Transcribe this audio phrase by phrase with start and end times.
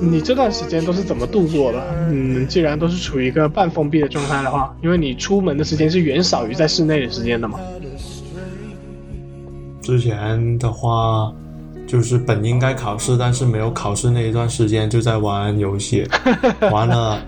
[0.00, 1.84] 你这段时间都是怎么度过的？
[2.08, 7.60] 嗯，既然都是处于一个半封闭的状态的话，因为你出门的时间是远少于在室内的时间的嘛。
[9.82, 11.32] 之前的话，
[11.86, 16.08] 就是本应该考试，但是没有考试那一段时间就在玩游戏，
[16.70, 17.20] 完了，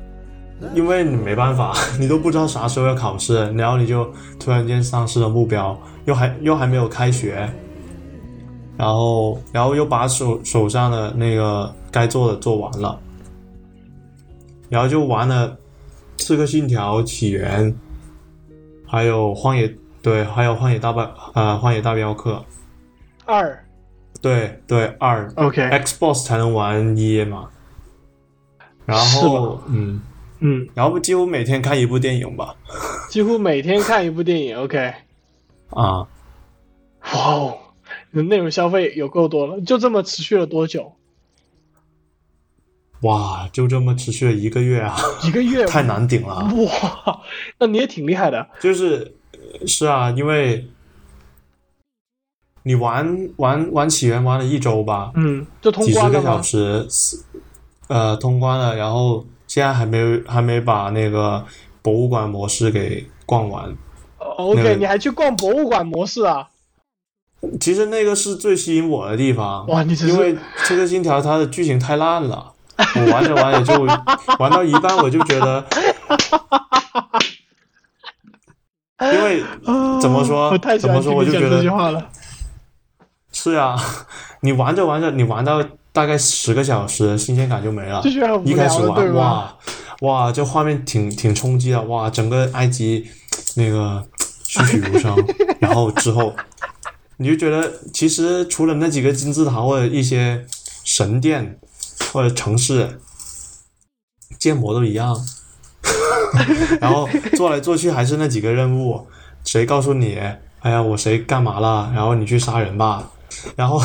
[0.74, 7.48] 因为你没办法，你都不知道啥时候要考试，然后你就突然间丧失了目标，又还又还没有开学，
[8.78, 12.98] 然后然后又把手手上的那个该做的做完了，
[14.70, 15.50] 然后就玩了
[16.16, 17.70] 《刺客信条：起源》，
[18.86, 19.68] 还有《荒野》
[20.00, 21.04] 对，还有《荒野大镖》
[21.34, 22.34] 呃，《荒野大镖客》。
[23.26, 23.64] 二。
[24.20, 27.48] 对对，二，OK，Xbox 才能玩一嘛。
[28.84, 30.00] 然后嗯，
[30.40, 32.52] 嗯，然后几乎每天看一部电影吧。
[33.10, 34.92] 几乎每天看一部电影，OK，
[35.70, 36.08] 啊，哇
[37.12, 37.58] 哦，
[38.10, 40.92] 你的内容消费有够多了，就这么持续了多久？
[43.02, 45.64] 哇，就这么持续了一个月啊，一个月？
[45.70, 46.36] 太难顶了。
[46.36, 47.20] 哇，
[47.58, 48.48] 那你也挺厉害的。
[48.60, 50.68] 就是呃是啊，因为
[52.64, 56.42] 你玩玩玩起源玩了一周吧，嗯，就通关了几十个小？
[56.42, 56.88] 时，
[57.86, 61.44] 呃，通关了，然后现在还没还没把那个
[61.82, 63.76] 博物馆模式给逛完。
[64.18, 66.48] 那 OK，个你还去逛博物馆模式啊？
[67.60, 69.66] 其实那个是最吸引我的地方。
[69.68, 70.34] 哇，你因为
[70.64, 73.80] 《刺客信条》它的剧情太烂了，我玩着玩着就
[74.38, 75.64] 玩到一半我就觉得，
[79.12, 79.42] 因为
[80.00, 81.62] 怎么说怎么说我就觉得。
[83.32, 83.76] 是啊，
[84.42, 85.62] 你玩着玩着，你玩到
[85.92, 88.10] 大概十个小时，新鲜感就没了就。
[88.10, 89.14] 觉得很无一开始玩？
[89.14, 89.56] 哇
[90.00, 93.06] 哇，这画面挺挺冲击的，哇，整个埃及
[93.54, 94.04] 那个
[94.48, 95.14] 栩栩如生。
[95.60, 96.34] 然后之后
[97.18, 100.46] 你就觉得，其实除了那几个金字塔或者一些
[100.84, 101.58] 神殿
[102.12, 103.00] 或者城市，
[104.38, 105.16] 建模都一样。
[106.80, 109.06] 然后做来做去还是那几个任务，
[109.44, 110.16] 谁告诉你？
[110.60, 111.90] 哎呀，我谁干嘛了？
[111.94, 113.10] 然后你去杀人吧。
[113.56, 113.80] 然后，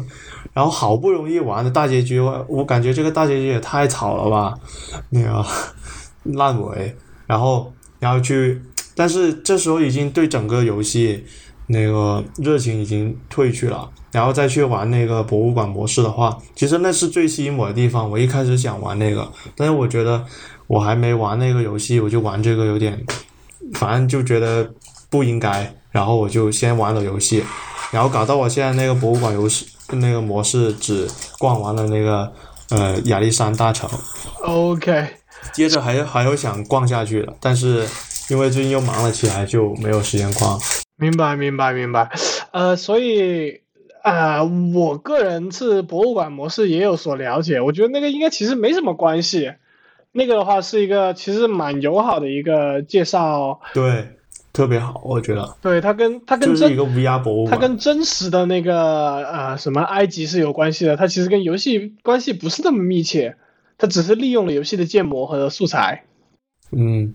[0.54, 4.58] 然后好不容易玩的大结局，我我感觉这个大结局也太草了吧，
[5.10, 5.44] 那个
[6.24, 6.96] 烂尾。
[7.26, 8.62] 然后，然后去，
[8.94, 11.26] 但是这时候已经对整个游戏
[11.68, 13.88] 那个热情已经退去了。
[14.10, 18.10] 然后再去玩那个博物馆模式的话，其实那是最吸引我的地方。
[18.10, 20.24] 我一开始想玩那个，但是我觉得
[20.66, 23.04] 我还没玩那个游戏，我就玩这个有点，
[23.74, 24.70] 反正就觉得
[25.10, 25.74] 不应该。
[25.90, 27.42] 然后我就先玩了游戏，
[27.90, 31.08] 然后搞到我现在那个博物馆游戏那个模式只
[31.38, 32.30] 逛完了那个
[32.70, 33.88] 呃亚历山大城
[34.42, 35.06] ，OK，
[35.52, 37.86] 接着还还有想逛下去的，但是
[38.28, 40.60] 因为最近又忙了起来，就没有时间逛。
[40.98, 42.10] 明白，明白，明白。
[42.50, 43.60] 呃，所以
[44.02, 49.52] 啊、呃我个人是博物馆模式也有所了解，我觉得那个应该其实没什么关系。
[50.10, 54.08] 那个的话是一个其实蛮友好的一个介绍，对，
[54.52, 57.54] 特别好，我觉得对它跟它跟真就是一个 VR 博物馆。
[57.54, 63.36] 它跟真实的那个呃什么埃及是有关系的，它其实跟游戏关系不是那么密切，
[63.76, 66.04] 它只是利用了游戏的建模和素材。
[66.72, 67.14] 嗯，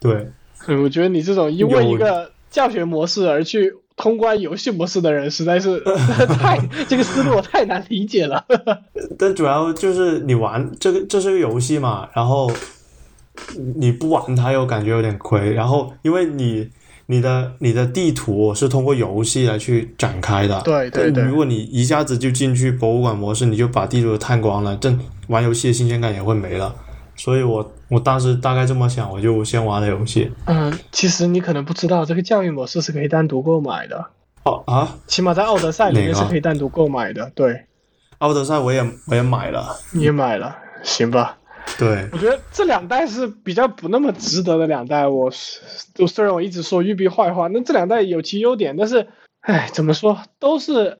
[0.00, 5.80] 对，所以我觉得你这种因为一个教学模式而去通关游戏模式的人，实在是
[6.38, 8.44] 太这个思路我太难理解了。
[9.18, 12.50] 但主要就是你玩这个，这是个游戏嘛，然后
[13.76, 16.68] 你不玩它又感觉有点亏，然后因为你
[17.06, 24.94] 你的你的地图是通过游戏来去展开的，对对对如果你一下子就进去博物馆模式，你就把地图探光了，这
[25.28, 26.74] 玩游戏的新鲜感也会没了。
[27.16, 30.32] 所以我我当时大概这么想，我就先玩了游戏。
[30.46, 34.06] 嗯，其实你可能不知道，这个教育模式是可以单独购买的，
[34.44, 37.30] 哦啊起码在奥德赛里面是可以单独购买的。
[37.34, 37.66] 对，
[38.18, 41.38] 奥德赛我也我也买了，你也买了，行吧？
[41.78, 45.06] 对，我觉得这两代是比较不那么值得的两代。
[45.06, 45.60] 我是，
[45.94, 49.06] 就虽然我一直说育碧坏话，那这两代有其优点，但是，
[49.42, 50.98] 唉，怎么说，都是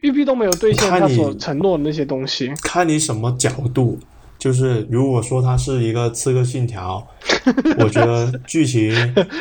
[0.00, 2.52] 育碧都没有兑现他所承诺的那些东西。
[2.62, 3.98] 看你什么角度。
[4.42, 7.06] 就是如果说它是一个刺客信条，
[7.78, 8.92] 我觉得剧情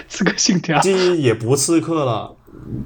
[0.08, 2.36] 刺客信条，既也不刺客了，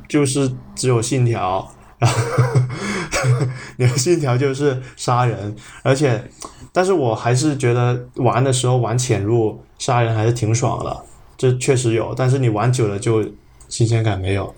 [0.07, 1.69] 就是只有信条，
[1.99, 3.45] 然 后
[3.75, 5.53] 你的信条就是杀人，
[5.83, 6.23] 而且，
[6.71, 10.97] 但是我还是觉得玩的时候玩潜入杀人还是挺爽的，
[11.35, 13.29] 这确实有，但是你玩久了就
[13.67, 14.55] 新鲜感没有，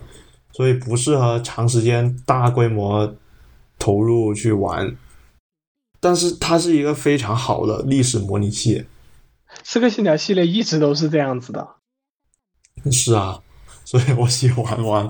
[0.51, 3.15] 所以不适合长时间大规模
[3.79, 4.95] 投入去玩。
[5.99, 8.85] 但是它是一个非常好的历史模拟器，
[9.63, 11.67] 刺客信条系列一直都是这样子的。
[12.91, 13.39] 是啊，
[13.83, 15.09] 所以我喜欢玩。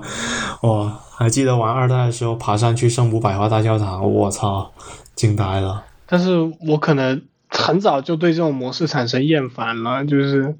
[0.62, 4.72] 我还记得玩二代的时候，爬上去圣母百花大教堂，我操，
[5.14, 5.84] 惊呆了。
[6.06, 10.54] 但是我可能很早就对这种模式产生厌烦了，就是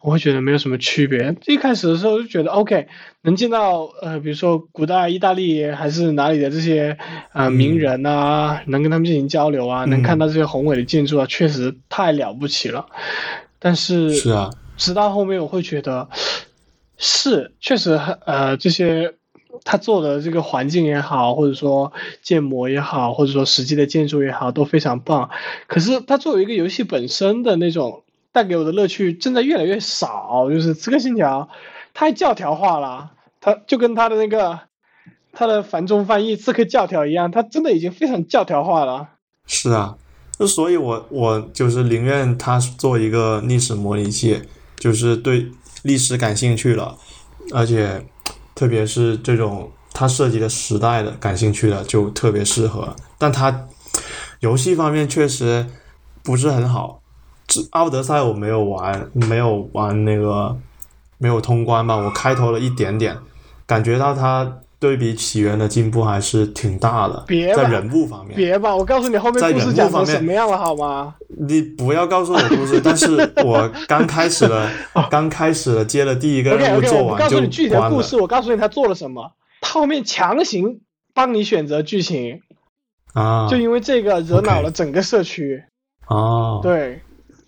[0.00, 1.36] 我会觉得没有什么区别。
[1.46, 2.86] 一开始的时候就觉得 OK，
[3.22, 6.96] 能见到呃，比如说古代意大利还是哪里的这些
[7.32, 12.86] 呃名人啊，能跟他们进行交流啊，能看到这些宏伟的建筑啊，确实太了不起了。
[13.58, 16.08] 但是是啊，直到后面我会觉得，
[16.96, 19.14] 是确实很呃这些
[19.64, 21.92] 他做的这个环境也好，或者说
[22.22, 25.30] 建模也好，或者说实际的建筑也好，都非常棒。
[25.66, 28.02] 可是它作为一个游戏本身的那种
[28.32, 30.48] 带给我的乐趣，正在越来越少。
[30.50, 31.48] 就是《刺客信条》
[31.92, 33.10] 太教条化了，
[33.40, 34.60] 它就跟它的那个
[35.32, 39.10] 它的繁中翻译《刺客教条》一样，它真的已经非常教条化了。
[39.46, 39.96] 是啊，
[40.38, 44.40] 那所以我我就是宁愿它做一个历史模拟器，
[44.76, 45.50] 就是对
[45.82, 46.96] 历史感兴趣了，
[47.52, 48.06] 而且
[48.60, 52.94] 特别是这种它涉及的时代的感兴趣的就特别适合。
[53.16, 53.66] 但它
[54.40, 55.64] 游戏方面确实
[56.22, 57.00] 不是很好，
[57.46, 60.54] 这奥德赛我没有玩，没有玩那个
[61.16, 63.16] 没有通关吧，我开头了一点点，
[63.64, 68.34] 感觉到它对比起源的进步还是挺大的，别在人物方面。
[68.34, 71.14] 别吧，我告诉你后面故事讲成什么样了，好吗？
[71.46, 74.70] 你不要告诉我故事，但是我刚开始了，
[75.10, 77.90] 刚开始了，接了第一个 任务做完就告诉你具体的。
[77.90, 79.32] 故事，我告诉你他做了什么。
[79.60, 80.80] 他后面强行
[81.12, 82.40] 帮你选择剧情，
[83.12, 85.62] 啊就因为这个惹恼了整个社区。
[86.08, 87.02] 哦，对，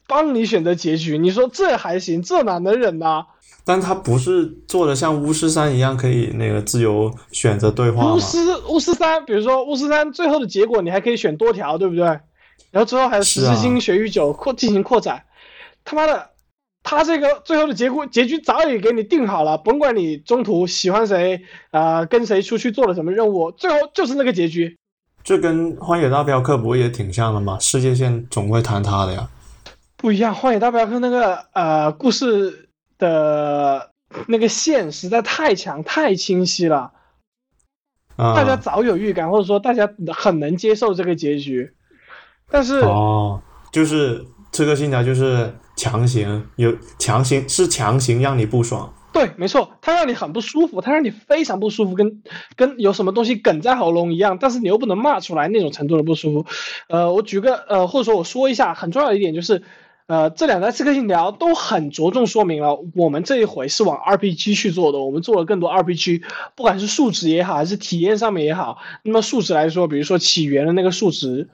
[0.07, 3.25] 帮你选择结局，你说这还行，这哪能忍呐？
[3.65, 8.15] 但他不是做的像巫师三一样可以那个自由选择对话吗？
[8.15, 8.39] 巫师
[8.69, 12.05] 巫师三，比如说巫师三最后的结果，你还可以选多条，对不对？
[12.71, 15.23] 然后之后还有十字星血与酒扩进行扩展。
[15.85, 16.31] 他妈的，
[16.83, 24.77] 他这个最后的结果结局早已给你定好了，甭管你中途喜欢谁，啊、跟谁出去做了什么任务，最后就是那个结局。
[25.23, 27.57] 这跟《荒野大镖客》不也挺像的吗？
[27.61, 29.29] 世界线总会坍塌的呀。
[29.97, 32.71] 不一样，《荒野大镖客》那个呃故事
[33.03, 33.91] 的
[34.29, 36.93] 那个线实在太强太清晰了，
[38.15, 41.73] 啊，大家早有预感，或者说大家很能接受这个结局。
[42.49, 43.43] 但是，哦，
[43.73, 44.21] 就是
[44.53, 48.95] 《刺客信条》就是强行有强行是强行让你不爽。
[49.13, 52.23] 对，没错，它让你很不舒服，它让你非常不舒服，跟
[52.57, 56.47] 跟有什么东西梗在喉咙一样，但是你又不能骂出来那种程度的不舒服。
[56.89, 59.63] 呃，我举个呃，或者说我说一下很重要的一点就是，
[60.13, 66.23] 呃，这两代刺客信条都很着重说明了我们这一回是往 RPG 去做的，我们做了更多 RPG，
[66.55, 68.77] 不管是数值也好，还是体验上面也好。
[69.05, 71.49] 那么数值来说，比如说起源的那个数值，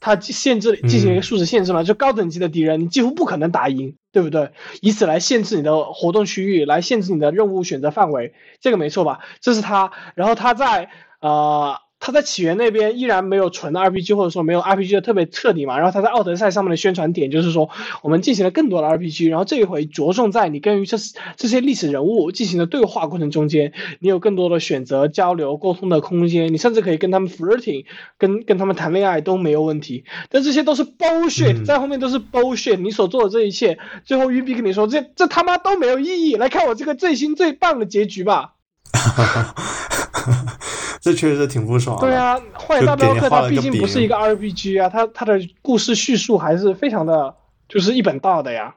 [0.00, 4.50] 它限制进行一个数值限制嘛，就高等级的敌人你几乎不可能打赢，对不对？
[4.80, 9.20] 以此来限制你的活动区域，来限制你的任务选择范围，这个没错吧？
[9.40, 10.90] 这是它，然后它在
[11.20, 11.76] 呃。
[12.04, 15.76] 它在起源那边依然没有纯的 RPG，或者说没有 RPG 的特别彻底嘛。
[15.76, 17.70] 然后他在奥德赛上面的宣传点就是说，
[18.02, 20.96] 我们进行了更多的 RPG，然后这一回着重在你跟于这
[21.36, 27.84] 这些历史人物进行的对话过程中间，你有更多的选择、交流、沟通的空间，你甚至可以跟他们 flirting，
[28.18, 30.02] 跟跟他们谈恋爱都没有问题。
[30.28, 32.78] 但这些都是 bullshit，、嗯在后面都是 bullshit。
[32.78, 36.34] 你所做的这一切，最后育碧跟你说，这这他妈都没有意义。
[36.34, 38.54] 来看我这个最新最棒的结局吧。
[41.02, 41.98] 这确实挺不爽。
[41.98, 47.34] 对啊，《荒野大镖客》它毕竟不是一个 RPG 啊，它它的故事叙述还是非常的，
[47.68, 48.76] 就是一本道的呀。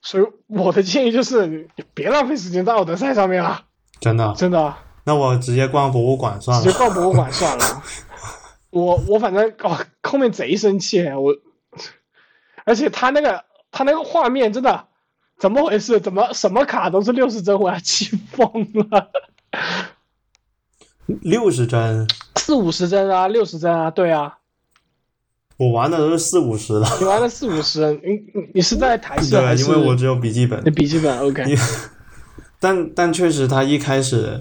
[0.00, 3.64] 所以我的建议就是，你别浪费时间在奥德赛上面了，
[4.00, 4.32] 真的。
[4.36, 4.72] 真的，
[5.02, 6.62] 那我直接逛博物馆算了。
[6.62, 7.82] 直接逛博物馆算了。
[8.70, 11.34] 我我反正哦，后面贼生气，我，
[12.64, 14.86] 而且他那个他那个画面真的
[15.38, 15.98] 怎么回事？
[15.98, 18.48] 怎么什么卡都是六十帧，我要气疯
[18.90, 19.10] 了。
[21.22, 24.38] 六十帧，四五十帧啊，六十帧啊，对啊，
[25.56, 26.86] 我玩的都是四五十的。
[27.00, 29.56] 你玩的四五十，你你你是在台式对？
[29.56, 30.62] 因为我只有笔记本。
[30.74, 31.44] 笔记本 OK，
[32.60, 34.38] 但但确实，他一开始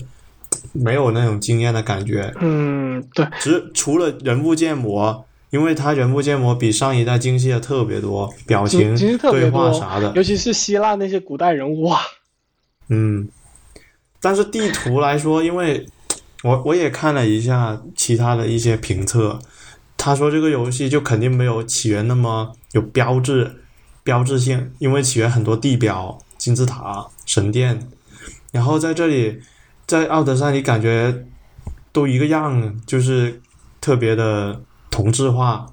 [0.73, 12.01] 没有那种惊艳的感觉，嗯，对，只除了人物建模，因为他人物建模比上一代精细的特别多，表情、对话啥的，尤其是希腊那些古代人物，哇，
[12.89, 13.29] 嗯。
[14.19, 15.87] 但是地图来说，因为
[16.43, 19.39] 我我也看了一下其他的一些评测，
[19.97, 23.63] 他说这个游戏就肯定没有起源那么有标志
[24.03, 27.89] 标志性，因为起源很多地标、金字塔、神殿，
[28.51, 29.41] 然后在这里，
[29.85, 31.25] 在奥德赛里感觉
[31.91, 33.41] 都一个样，就是
[33.81, 35.65] 特别的同质化。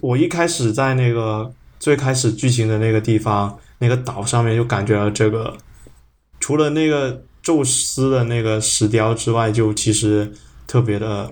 [0.00, 5.56] 我一开始在那个最开始剧情的那个地方，那个岛上面就感觉到这个，
[6.40, 10.30] 除了那个宙斯的那个石雕之外，就其实
[10.66, 11.30] 特别的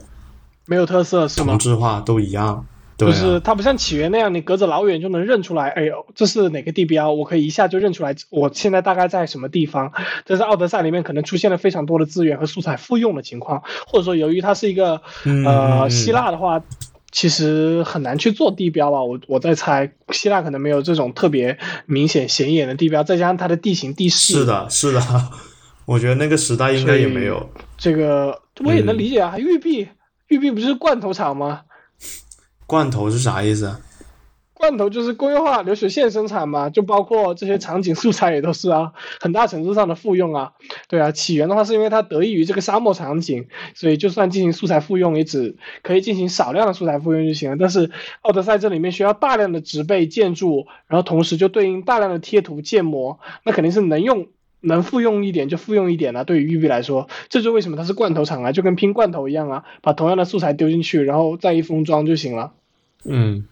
[0.65, 1.59] 没有特色是吗同？
[1.59, 2.67] 质化，都一样。
[2.97, 9.93] 对、啊，就是它不像起源那样，你隔着老远就能认出来，哎呦，这是哪个地标，我可以一下就认出来，我现在大概在什么地方。
[10.25, 16.63] 但是奥德赛里面可能出现了非常多的资源和素材复用的情况，或者说由于它是一个嗯呃嗯希腊的话，
[17.13, 19.03] 其实很难去做地标吧。
[19.03, 25.01] 我我在猜，希腊可能没有这种特别明显显眼的地标，再加上它的地形地势，是的，是的，
[25.87, 27.49] 我觉得那个时代应该也没有。
[27.79, 29.39] 这个我也能嗯理解啊。
[29.39, 29.89] 玉璧，
[30.29, 31.63] 玉璧不是罐头厂吗？
[32.67, 33.81] 罐头是啥意思啊？
[34.53, 40.55] 罐头就是工业化流水线生产嘛，就包括这些场景素材也都是啊，很大程度上的复用啊。
[40.89, 47.57] 对啊，起源的话是因为它得益于这个沙漠场景，所以就算进行素材复用，也只可以进行少量的素材复用就行了。
[47.61, 47.91] 但是
[48.23, 54.27] 奥德赛这里面需要大量的植被建筑，然后同时就对应大量的贴图建模，那肯定是能用。
[54.67, 62.53] 能复用一点就复用一点了、对于育碧来说，这就为什么它是罐头厂啊，就跟拼罐头一样啊，把同样的素材丢进去，然后再一封装就行了。
[63.05, 63.47] 嗯，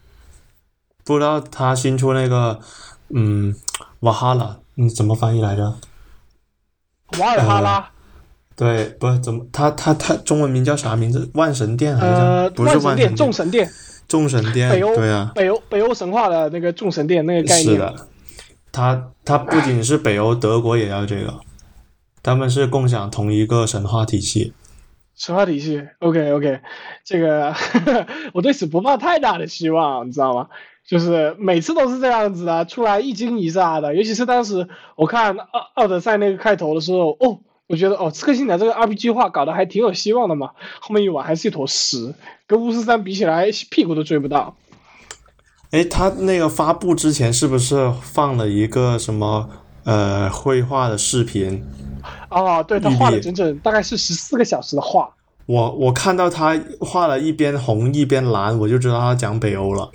[1.03, 2.59] 不知道他新出那个，
[3.09, 3.55] 嗯，
[4.01, 5.75] 瓦哈拉，嗯，怎么翻译来着？
[7.19, 7.89] 瓦尔哈拉。
[8.57, 11.29] 对，不是怎么，他他他中文名叫啥名字？
[11.33, 12.19] 万神殿还是叫？
[12.19, 13.69] 呃，不是万神殿、众神殿，
[14.07, 17.73] 众神殿，北欧对啊，北欧北欧神话的那个众神殿那个概念。
[17.73, 18.07] 是的，
[18.75, 21.39] 他他不仅是北欧，德国也要这个，
[22.21, 24.51] 他们是共享同一个神话体系。
[25.15, 26.59] 神话体系，OK OK，
[27.05, 27.55] 这个
[28.33, 30.49] 我对此不抱太大的希望，你知道吗？
[30.85, 33.95] 就是每次都是这样子的，出来一惊一乍的。
[33.95, 34.67] 尤其是当时
[34.97, 40.51] 我看奥奥德赛那个开头的时候，哦，我觉得哦，刺客信条这个 RPG 化搞得还挺有希望的嘛。
[40.81, 42.13] 后面一玩还是一坨屎，
[42.45, 44.57] 跟巫师三比起来，屁股都追不到。
[45.71, 49.49] 诶，他那个发布之前是不是放了一个什么
[49.83, 51.63] 呃绘画的视频？
[52.29, 55.09] 哦，对他画了整整大概是十四个小时的画。
[55.47, 59.89] 我我看到他画了一边红一边蓝，我就知道他讲北欧了。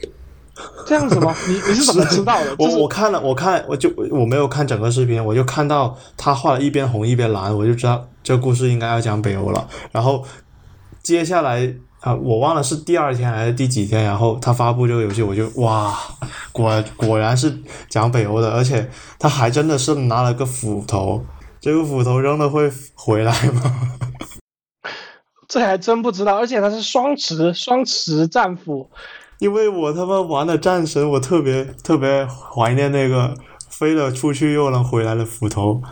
[0.87, 1.35] 这样子吗？
[1.49, 2.55] 你你是怎么知道的？
[2.59, 9.67] 我我看了，我看我就我没有看整个视频，我就看到他画了一边红一边蓝，我就知道这故事应该要讲北欧了。
[9.91, 10.23] 然后
[11.03, 15.95] 接下来啊、我忘了是第二天还是第几天，然后他发布这个游戏，我就哇，
[16.51, 17.55] 果果然是
[17.89, 21.23] 讲北欧的，而且他还真的是拿了个斧头，
[21.61, 23.63] 这个斧头扔了会回来吗？
[25.47, 28.89] 这还真不知道，而且它是双持双持战斧，
[29.41, 33.35] 因为我他妈玩了战神，我特别特别怀念那个
[33.69, 35.83] 飞了出去又能回来的斧头，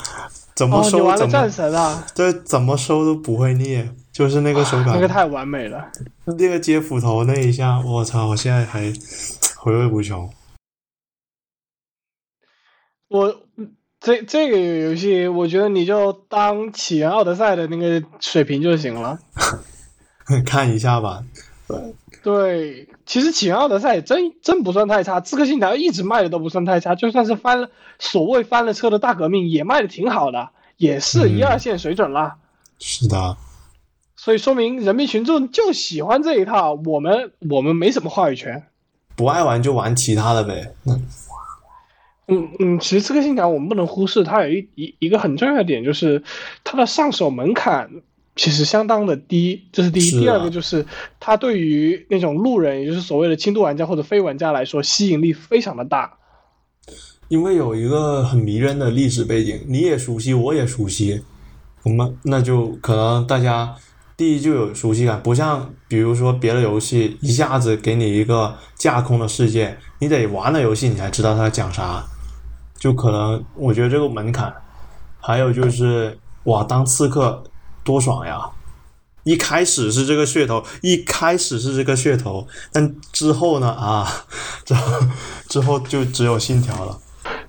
[0.54, 2.06] 怎么收、怎么玩了战神啊？
[2.14, 5.92] 对，怎么收都不会腻，就是那个手感，那个太完美了。
[6.24, 8.26] 那个接斧头那一下，我操！
[8.26, 8.92] 我现在还
[9.56, 10.28] 回味无穷。
[13.06, 13.42] 我
[14.00, 19.20] 这这个游戏，我觉得你就当起源奥德赛的那个水平就行了。
[20.44, 21.22] 看一下吧，
[22.24, 27.70] 对，其实起源奥德赛真真不算太差，刺客信条一直卖的都不算太差，就算是翻了
[28.00, 32.36] 所谓翻了车的大革命，也卖的挺好的，也是一嗯二线水准啦。
[32.80, 33.36] 是的，
[34.28, 38.62] 所以说明人民群众就喜欢这一套，我们我们没什么话语权。
[39.16, 40.70] 不爱玩就玩其他的呗。
[40.82, 40.92] 那
[42.26, 46.22] 嗯嗯，其实刺客信条我们不能忽视，它有一一一个很重要的点，就是
[46.62, 47.88] 它的上手门槛
[48.36, 50.18] 其实相当的低，这是第一。
[50.18, 50.84] 啊第二个就是
[51.18, 56.18] 它对于那种路人，也就是所谓的轻度玩家或者非玩家来说，吸引力非常的大。
[57.28, 61.22] 因为有一个很迷人的历史背景，你也熟悉，我也熟悉，
[61.82, 63.74] 我们那就可能大家
[64.18, 72.04] 第一就有熟悉感，不像比如说别的游戏一下子给你一个架空的世界，你得玩了游戏你才知道它讲啥，
[72.76, 74.52] 就可能我觉得这个门槛，
[75.20, 77.44] 还有就是哇，当刺客
[77.84, 78.50] 多爽呀！
[79.22, 84.04] 一开始是这个噱头，一开始是这个噱头，但之后呢啊，
[84.64, 85.00] 之后
[85.48, 86.98] 之后就只有信条了。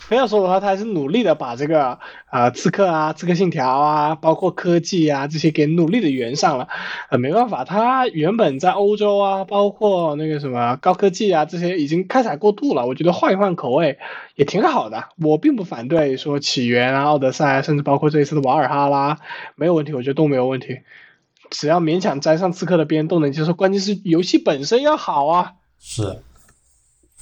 [0.09, 1.99] 非要说的话，他还是努力的把这个
[2.31, 6.67] 呃刺客啊、刺客信条啊，包括科技啊这些给努力的圆上了。
[7.11, 12.87] 呃，没办法，他原本在欧洲啊，包括那个什么高科技啊这些已经开采过度了。
[12.87, 13.99] 我觉得换一换口味
[14.33, 19.19] 也挺好的，我并不反对说起源啊、奥德赛，甚至包括这一次的瓦尔哈拉，
[19.53, 20.79] 没有问题，我觉得都没有问题。
[21.51, 25.53] 只要勉强沾上刺客的边都能接受，关键是游戏本身要好啊。
[25.79, 26.23] 是，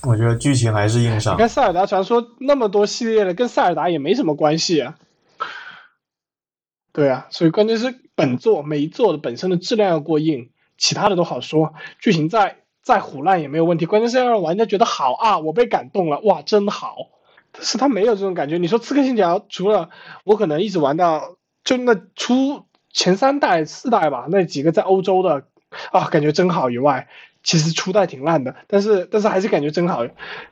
[0.04, 1.38] 我觉得剧情还是硬伤你。
[1.39, 4.96] 看《塞尔达传说》那么多系列的，跟塞尔达也没什么关系啊。
[6.94, 13.86] 对啊，所以关键是本作每一作的本身的质量要过硬，其他的都好说，剧情再再胡烂也没有问题。
[13.86, 16.96] 关键是要让玩家觉得好啊，我被感动了，哇，真好。
[17.51, 18.58] 但是他没有这种感觉。
[18.58, 19.89] 你说《刺客信条》，除了
[20.24, 25.44] 我可能一直玩到就那出前三代、四代吧，那几个在欧洲的
[25.92, 27.08] 啊，感觉真好以外，
[27.48, 30.06] 其实初代挺烂的，但是但是还是感觉真好，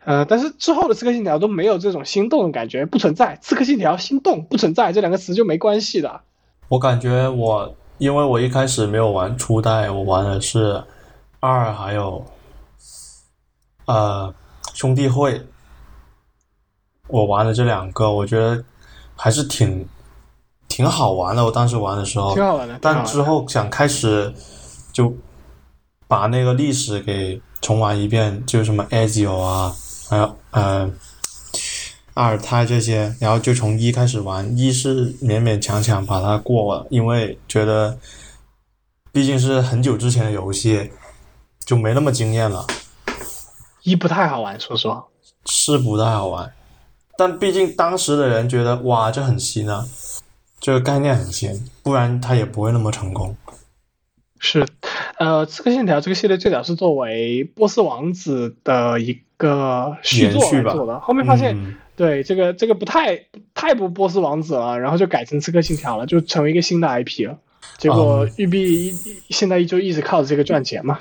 [0.05, 3.37] 呃，但是之后的刺客信条都没有这种心动的感觉，不存在。
[3.41, 6.21] 刺客信条心动不存在这两个词就没关系的。
[6.69, 10.81] 我感觉我，因为我一开始没有玩初代，我玩的是
[11.41, 12.25] 二，还有
[13.87, 14.33] 呃
[14.73, 15.45] 兄弟会，
[17.09, 18.63] 我玩的这两个，我觉得
[19.17, 19.85] 还是挺
[20.69, 21.43] 挺好玩的。
[21.43, 24.33] 我当时玩的时候，挺好玩的但之后想开始
[24.93, 25.13] 就
[26.15, 29.75] 把那个历史给重玩一遍，就什么 Azio 啊，
[30.09, 30.89] 还有呃
[32.13, 37.99] 阿尔泰这些，然后就从一开始玩，一是勉勉强强把它过了，因为觉得
[39.11, 40.89] 毕竟是很久之前的游戏，
[41.65, 42.65] 就没那么惊艳了，
[43.83, 45.03] 一不太好玩，说实话。
[45.45, 46.49] 是不太好玩。
[47.17, 49.85] 但毕竟当时的人觉得哇，这很新啊，
[50.61, 53.35] 这个概念很新，不然它也不会那么成功。
[54.39, 54.65] 是，
[55.17, 63.17] 呃，刺客信条这个系列最早是作为波斯王子的一个续作来做的，后面发现、嗯对这个这个不太
[63.53, 67.39] 太不波斯王子了，然后就改成刺客信条了，就成为一个新的 IP 了。
[67.77, 68.93] 结果嗯育碧一
[69.29, 70.99] 现在就一直靠着这个赚钱嘛。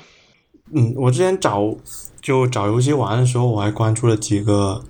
[0.71, 1.75] 嗯，我之前找
[2.21, 4.81] 就找游戏玩的时候，我还关注了几个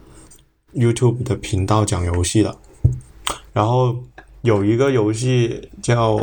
[0.76, 2.56] YouTube 的频道讲游戏的，
[3.52, 3.96] 然后
[4.46, 6.18] 有一个游戏叫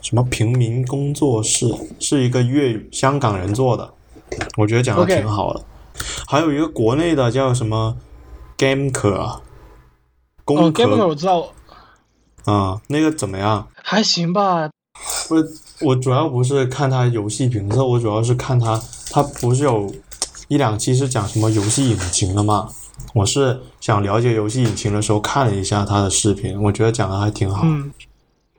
[0.00, 1.66] 什么平民工作室，
[1.98, 3.92] 是一个粤语香港人做的，
[4.56, 5.62] 我觉得讲的挺好的。
[6.26, 7.96] 还有一个国内的叫什么
[8.56, 9.42] Game 可哦
[10.44, 11.52] 工，Game 壳我知道，
[12.46, 13.68] 啊、那个怎么样？
[13.74, 14.70] 还行吧。
[15.28, 15.36] 我
[15.86, 19.94] 我主要不是看他游戏评测，我主要是看他，他不是有
[20.48, 22.70] 一两期是讲什么游戏引擎的嘛？
[23.14, 27.62] 我是想了解游戏引擎的时候看了一下他的视频，我觉得讲的还挺好。
[27.64, 27.92] 嗯，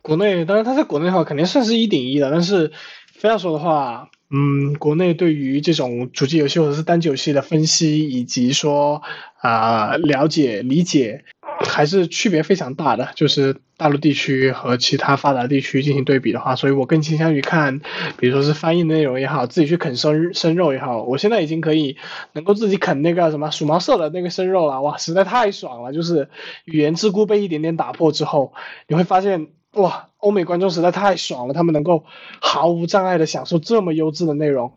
[0.01, 2.71] 国内当然他在国内的话肯定算是一顶一的，但是
[3.13, 9.01] 非要说的话，嗯，国内对于这种主机游戏或者是单机游戏的分析以及说
[9.41, 11.25] 啊、了解理解，
[11.65, 13.10] 还是区别非常大的。
[13.15, 17.80] 就是大陆地区和其他发达地区进行对比的话，所以我更倾向于看，
[18.17, 21.01] 比如说是翻译内容也好，自己去啃生生肉也好。
[21.01, 21.97] 我现在已经可以
[22.34, 25.91] 能够自己啃那个什么鼠毛社的那个生肉了，哇，实在太爽了！
[25.91, 26.30] 就是
[26.65, 28.54] 语言桎梏被一点点打破之后，
[28.88, 32.06] 你会发现哇，欧美观众实在太爽了，他们能够
[32.39, 34.71] 毫无障碍的享受这么优质的内容。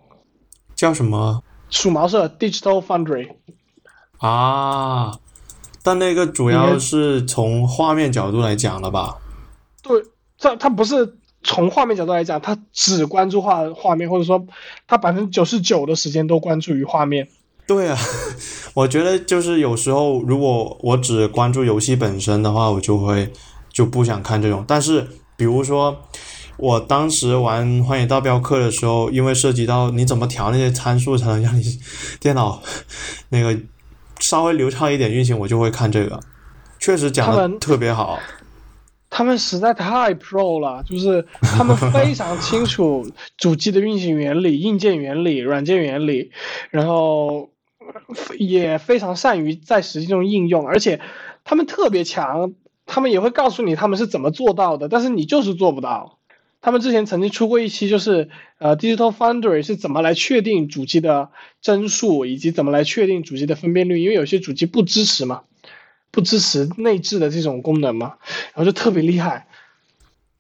[0.75, 3.29] 叫什么鼠毛社 Digital Foundry，
[4.19, 5.19] 啊？
[5.83, 9.17] 但那个主要是从画面角度来讲了吧？
[9.83, 10.03] 对，
[10.39, 14.43] 这它不是从画面角度来讲，它只关注画画面，或者说
[14.87, 17.29] 它百分之九十九的时间都关注于画面。
[17.67, 17.99] 对啊，
[18.73, 23.31] 我觉得就是有时候如果我只关注游戏本身的话，我就会
[23.71, 24.65] 就不想看这种。
[24.67, 25.95] 但是比如说
[26.57, 31.79] 我当时玩《荒野大镖客》的时候，因为涉及到你怎么调那些参数才能让你
[32.21, 32.63] 电脑
[33.29, 33.59] 那个
[34.25, 36.19] 稍微流畅一点运行，我就会看这个。
[36.79, 38.19] 确实讲的特别好，
[39.11, 43.07] 他们实在太 pro 了，就是他们非常清楚
[43.37, 46.31] 主机的运行原理、硬件原理、软件原理，
[46.71, 51.01] 然后呃也非常善于在实际中应用，而且
[51.45, 52.55] 他们特别强，
[52.87, 56.19] 他们也会告诉你他们是怎么做到的，但是你就是做不到。
[56.65, 61.29] 他们之前曾经出过一期，就是呃，Digital Foundry 是怎么来确定主机的
[61.61, 65.43] 帧数，以及怎么来确定主机的分辨率，因为有些主机不支持嘛，
[66.11, 68.15] 不支持内置的这种功能嘛，
[68.55, 69.47] 然后就特别厉害。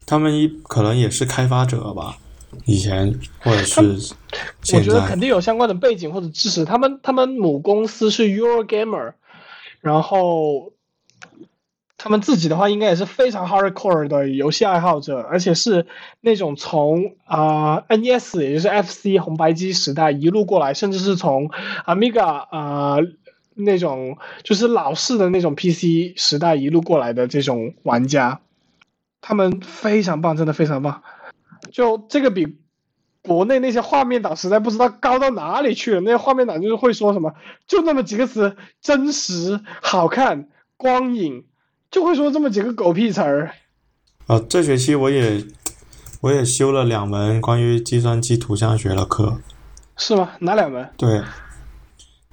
[0.07, 2.17] 他们一可能也是开发者吧，
[2.65, 3.83] 以前或者是
[4.73, 6.65] 我觉得肯定有相关的背景或者知识。
[6.65, 9.13] 他们他们母公司是 Eurogamer，
[9.83, 10.73] 然后
[11.97, 15.87] 他们自己的话应该也是非常 hardcore 的游戏爱好者，而且是
[16.21, 21.49] 那种从啊、NES 也就是 FC 红白机时代一路过来，甚至是从
[21.87, 22.97] Amiga 啊、
[23.55, 28.41] 那种就是老式的那种 PC 时代一路过来的这种玩家，
[29.21, 31.03] 他们非常棒，真的非常棒。
[31.71, 32.59] 就这个比
[33.23, 36.01] 国内那些画面党实在不知道高到哪里去了。
[36.01, 37.33] 那些画面党就是会说什么，
[37.67, 41.45] 就那么几个词，真实、好看、光影，
[41.95, 43.53] 就会说这么几个狗屁词儿。
[44.27, 45.47] 呃，这学期我也
[46.23, 49.39] 我也修了两门关于计算机图像学的课，
[49.97, 50.33] 是吗？
[50.41, 50.91] 哪两门？
[50.97, 51.23] 对，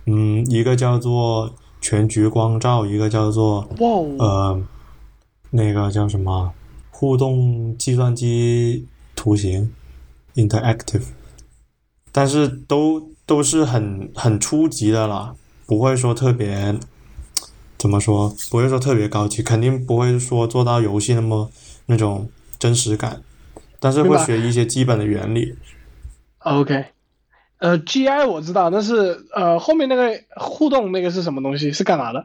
[0.07, 4.63] 嗯，一个叫做全局光照，一个叫做哇哦，呃，
[5.51, 6.51] 那个叫什么
[6.89, 9.71] 互动计算机图形
[10.33, 11.03] （interactive），
[12.11, 15.35] 但是都都是很很初级的啦，
[15.67, 16.75] 不会说特别
[17.81, 21.49] 怎么说，不会说特别高级，肯定不会说做到游戏那么
[21.87, 23.23] 那种真实感，
[23.79, 25.55] 但是会学一些基本的原理。
[26.37, 26.85] OK，
[27.57, 31.71] 呃，GI 我知道，但是呃后面那个互动那个是什么东西？
[31.71, 32.23] 是干嘛的？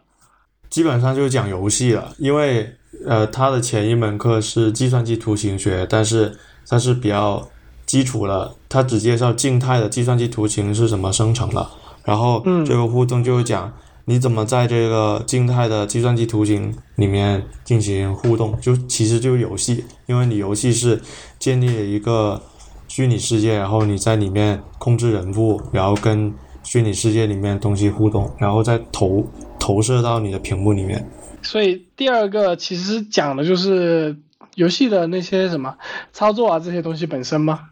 [0.69, 2.71] 基本上就是讲游戏了，因为
[3.07, 6.37] 呃，它的前一门课是计算机图形学，但是
[6.69, 7.49] 它是比较
[7.87, 11.67] 基础的，它只介绍静态的计算机图形是怎么生成的，
[12.05, 13.73] 然后嗯这个互动就是讲
[14.09, 21.03] 你怎么在这个静态的计算机图形里面进行互动，就其实就是游戏，因为你游戏是
[21.41, 22.41] 建立了一个
[22.87, 29.27] 虚拟世界，然后你在里面控制人物，然后跟虚拟世界里面东西互动，然后再投
[29.59, 31.05] 投射到你的屏幕里面。
[31.43, 34.17] 所以第二个其实讲的就是
[34.55, 35.77] 游戏的那些什么
[36.13, 37.71] 操作啊这些东西本身吗？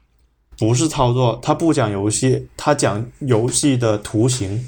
[0.59, 4.65] 不是操作，它不讲游戏，它讲游戏的图形。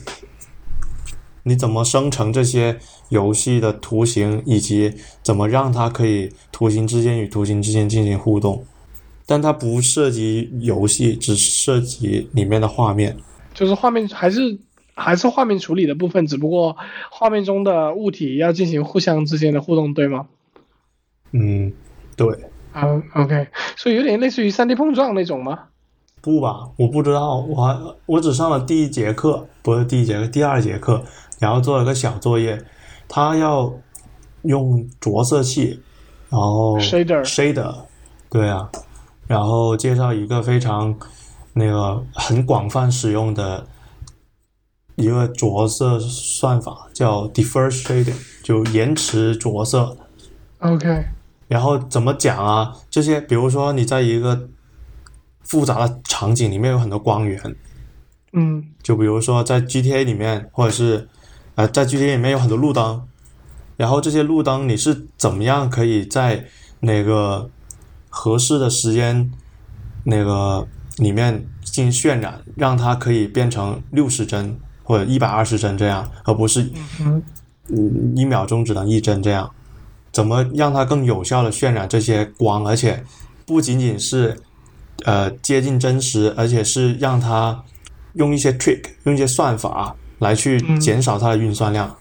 [1.48, 2.76] 你怎么生成这些
[3.10, 8.66] 游戏的图形，以及怎么让它可以图形之间与图形之间进行互动？
[9.24, 13.16] 但它不涉及游戏，只涉及里面的画面。
[13.54, 14.58] 就是画面还是
[14.94, 16.76] 还是画面处理的部分，只不过
[17.12, 20.26] 画面中的物体要进行互相之间的互动，对吗？
[21.30, 21.72] 嗯，
[22.16, 22.26] 对，
[22.72, 25.68] 啊，OK，所以有点类似于三 D 碰撞那种吗？
[26.26, 26.68] 不吧？
[26.76, 31.00] 我不知道，我还我只上了第一节课，不是第一节课，第二节课，
[31.38, 32.60] 然后做了个小作业，
[33.06, 33.72] 他要
[34.42, 35.80] 用着色器，
[36.28, 37.72] 然后 Shader shader，
[38.28, 38.68] 对啊，
[39.28, 40.98] 然后介绍一个非常
[41.52, 43.64] 那个很广泛使用的
[44.96, 49.96] 一个着色算法，叫 diverse shading，就延迟着色。
[50.58, 51.04] OK，
[51.46, 52.74] 然后怎么讲啊？
[52.90, 54.48] 这些比如说你在一个
[55.46, 57.40] 复杂的场景里面有很多光源，
[58.32, 61.08] 嗯就比如说在 GTA 里面，或者是
[61.54, 63.02] 呃在 GTA 里面有很多路灯，
[63.76, 66.44] 然后这些路灯你是怎么样可以在
[66.80, 67.48] 那个
[68.08, 69.30] 合适的时间
[70.04, 70.66] 那个
[70.98, 77.22] 里面进行渲染，让它可以变成六十帧或者一百二十帧这样，而不是嗯
[78.16, 79.50] 一秒钟只能一帧这样。
[80.12, 83.04] 怎么让它更有效的渲染这些光，而且
[83.44, 84.40] 不仅仅是
[85.04, 87.62] 呃接近真实，而且是让它
[88.14, 90.80] 用一些 trick，用一些算法来去嗯。
[90.80, 91.96] 减少它的运算量。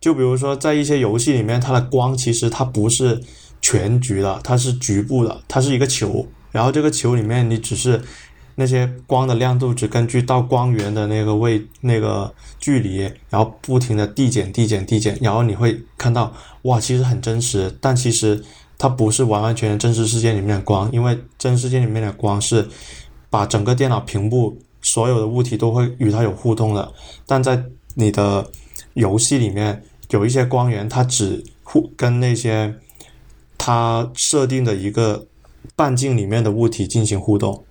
[0.00, 3.20] 就比如说在一些游戏里面，它的光其实它不是
[3.60, 8.00] 全局的，它是局部的，它是一个球，然后这个球里面你只是
[8.54, 18.42] 那些光的亮度只根据到光源的那个位那个距离，然后不停的递减递减递减，然后你会看到哇，其实很真实，但其实
[18.80, 22.66] 它不是完完全全真实世界里面的光，因为真实世界里面的光是
[23.28, 26.90] 把整个电脑屏幕所有的物体都会与它有互动的，
[27.26, 27.62] 但在
[27.92, 28.50] 你的
[28.94, 32.74] 游戏里面有一些光源，它只互跟那些
[33.58, 35.26] 它设定的一个
[35.76, 37.62] 半径里面的物体进行互动，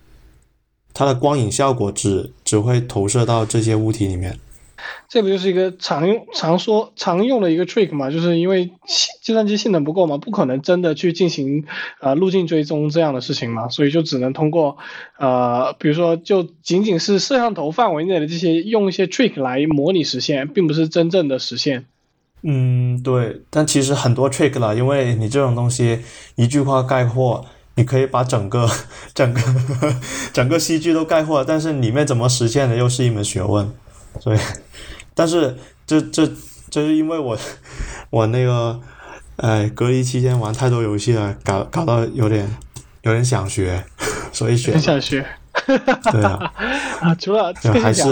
[0.94, 4.38] 它的光影效果只只会投射到这些物体里面。
[5.08, 8.12] 这不就是一个常用、常说、常用的一个 trick 嘛？
[8.12, 8.72] 就是因为
[9.22, 11.66] 计算机性能不够嘛，不可能真的去进行
[12.00, 14.78] 呃路径追踪这样的事情嘛，所以就只能通过
[15.18, 21.86] 呃，比如说就仅仅是摄像头范围内的这些用一些 trick 来模拟实现，并不是真正的实现。
[22.42, 26.00] 嗯，对，但其实很多 trick 了，因为你这种东西
[26.36, 28.66] 一句话概括，你可以把整个
[29.14, 29.42] 整个
[30.32, 33.70] 整个戏剧都概括，但是里面怎么实现的又是一门学问，
[34.20, 34.40] 所以，
[35.14, 36.26] 但是这这
[36.70, 37.38] 这是因为我
[38.10, 38.80] 我那个
[39.38, 42.50] 呃隔离期间玩太多游戏了，搞搞到有点
[43.04, 43.84] 有点想学，
[44.32, 45.26] 所以学很想学
[46.12, 46.52] 对啊。
[47.00, 47.16] 啊！
[47.16, 48.04] 除了对还是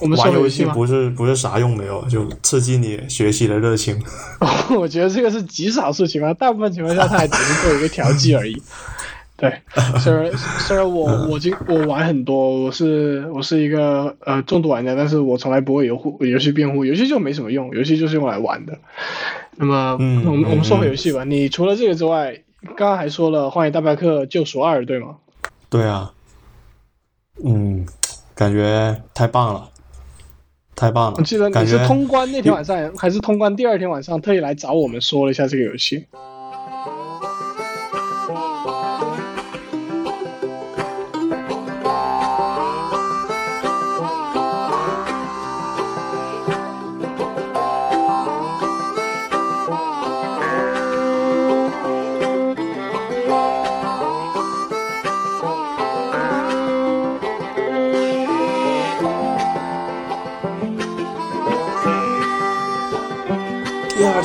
[0.00, 4.00] 我们玩游戏不是不是啥用没有，就刺激你学习的热情。
[4.78, 8.62] 我觉得这个是极少数情况，大部分情况下它还只是做一个调剂而已。
[9.40, 9.56] 对，
[10.02, 18.76] 虽然虽然我我今我玩很多，我是我是一个呃重度玩家，但是我从来不会游护游戏辩护，游戏就没什么用，游戏就是用来玩的。
[19.54, 22.42] 那么，嗯我们我们说回嗯游戏吧，你除了这个之外，
[22.76, 25.18] 刚刚还说了《荒野大镖客：救赎二》，对吗？
[25.70, 26.12] 对啊，
[27.44, 27.86] 嗯，
[28.34, 29.68] 感觉太棒了，
[30.74, 31.48] 太棒了我记得！
[31.48, 36.06] 你是通关那天晚上，还是通关第二天晚上特意来找我们说了一下这个游戏？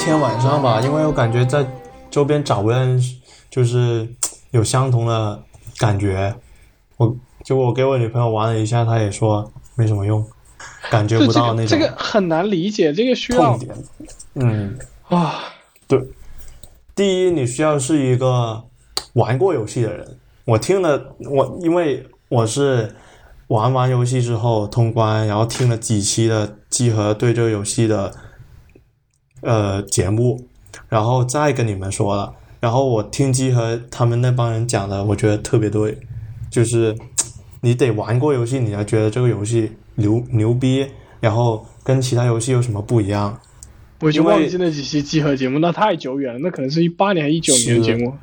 [0.03, 1.65] 天晚上吧，因为我感觉在
[2.11, 3.15] 周边找不认识，
[3.49, 4.05] 就是
[4.51, 5.41] 有相同的
[5.77, 6.35] 感觉。
[6.97, 10.27] 我就我给我女朋友玩了一下，她也说没什么用，
[10.91, 13.75] 感觉不到那种个这个很难理解，这个需要痛点。
[14.35, 15.35] 嗯，啊，
[15.87, 15.97] 对，
[16.93, 18.65] 第一，你需要是一个
[19.15, 20.17] 玩过游戏的人。
[20.43, 22.93] 我听了，我因为我是
[23.47, 28.13] 玩完游戏之后通关，然后听了几期的集合对这个游戏的
[29.43, 30.45] 呃节目，
[30.89, 32.33] 然后再跟你们说了。
[32.59, 35.97] 然后我听集合他们那帮人讲的，我觉得特别对，
[36.49, 36.95] 就是
[37.61, 40.87] 你得玩过游戏，你才觉得这个游戏牛牛逼，
[41.19, 43.37] 然后跟其他游戏有什么不一样。
[43.99, 48.13] 我已经忘记那几期集合节目，那太久远了，那可能是一八年一九年的节目，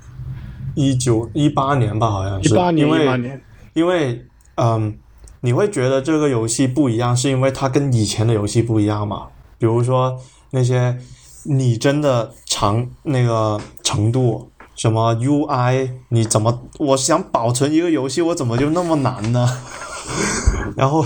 [0.75, 3.41] 一九一八年吧，好像是，一八年因为一八年。
[3.73, 4.95] 因为嗯，
[5.43, 9.29] 你会觉得这个游戏不一样，是因为它跟以前的游戏不一样嘛？
[9.59, 10.19] 比如说
[10.51, 10.99] 那些
[11.45, 19.49] 拟真的长那个程度，什么 UI，你怎么我想保存一个游戏，我怎么就那么难呢？
[20.77, 21.05] 然后，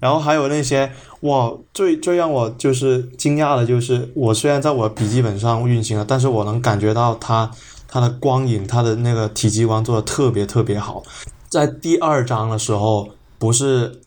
[0.00, 7.50] 然后还有那些哇，最最让我就是惊讶的就是，我虽然在我笔记本上运行了，但是我能感觉到它
[7.88, 11.02] 它的光影，它的那个体积光做的特别特别好。
[11.48, 14.00] 在第二章的时候，不是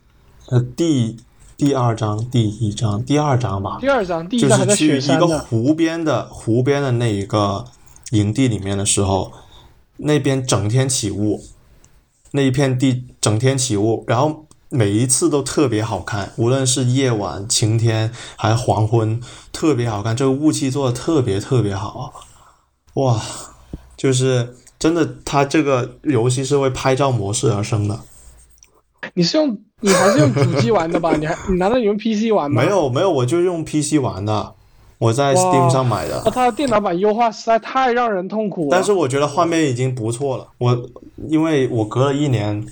[0.49, 1.17] 呃第
[1.57, 5.39] 第二章第一章第二章吧，第二章，第一就是章还在去一个雪山呢。
[5.49, 7.65] 湖边的湖边的那一个
[8.11, 9.31] 营地里面的时候，
[9.97, 11.43] 那边整天起雾，
[12.29, 19.19] 那一片地整天起雾，然后每一次都特别好看，无论是夜晚、晴天还是黄昏，
[19.51, 20.15] 特别好看。
[20.15, 22.13] 这个雾气做的特别特别好，
[22.93, 23.19] 哇，
[23.97, 28.01] 就是真的，它这个游戏是为拍照模式而生的。
[29.13, 31.15] 你是用你还是用主机玩的吧？
[31.15, 32.61] 你还你难道你用 PC 玩吗？
[32.61, 32.69] 没。
[32.69, 34.53] 有没有，我就用 PC 玩的，
[34.97, 36.31] 我在 Steam 上买的那。
[36.31, 38.69] 它的电脑版优化实在太让人痛苦了。
[38.71, 40.47] 但是我觉得画面已经不错了。
[40.57, 40.89] 我
[41.27, 42.65] 因为我隔了一年，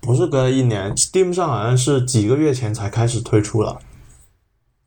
[0.00, 3.78] 不是隔了一年，Steam 上好像是几个月前才开始推出了。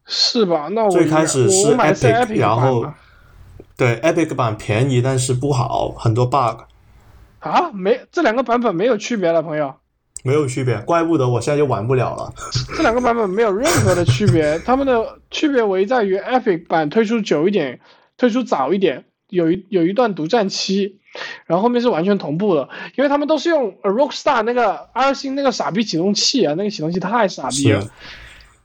[0.06, 0.68] 是吧？
[0.72, 2.86] 那我最开始是买的是 Epic，Epic 然后
[3.78, 6.64] 对，Epic 版便宜，但是不好，很多 bug，
[7.40, 9.74] 啊，没这两个版本没有区别了，朋友。
[10.24, 10.78] 没有区别。
[10.82, 12.34] 怪不得我现在就玩不了了。
[12.76, 17.80] 这两个版本没有任何的区别， 它们的区别唯在于 Epic 版推出久一点，
[18.18, 21.00] 推出早一点，有一有一段独占期，
[21.46, 27.86] 然后后面是完全同步的，因为他们都是用呃 Rockstar 那个 R 星那个傻逼启动器啊，那个启动器太傻逼了，，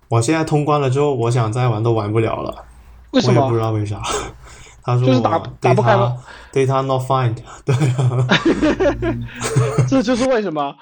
[0.09, 2.64] 我现在通关了之后，我想再玩都玩不了了。
[3.12, 3.61] 为什我也不知？
[3.61, 4.01] 道为啥。
[4.87, 6.16] 他说就是打打不开吗
[6.53, 8.25] data not find，对啊，
[9.88, 10.73] 这就是为什么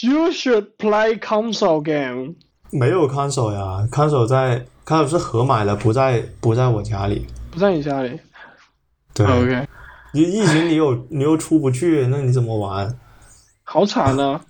[0.00, 2.34] You should play console game。
[2.70, 7.26] 没有 console 呀，console 在 console 是合买的，不在不在我家里。
[7.50, 8.18] 不在你家里。
[9.12, 9.68] 对，OK，
[10.14, 12.98] 你疫情你有你又出不去，那你怎么玩？
[13.64, 14.40] 好惨啊！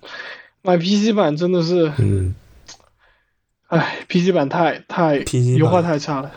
[0.61, 2.33] 买 PC 版真的是，嗯，
[3.67, 5.17] 哎，PC 版太太
[5.57, 6.31] 优化太差了。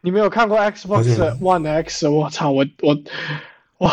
[0.00, 2.08] 你没有看过 Xbox One X？
[2.08, 2.96] 我操，我我
[3.78, 3.92] 哇，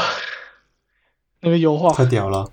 [1.41, 2.49] 那个优化，太屌了。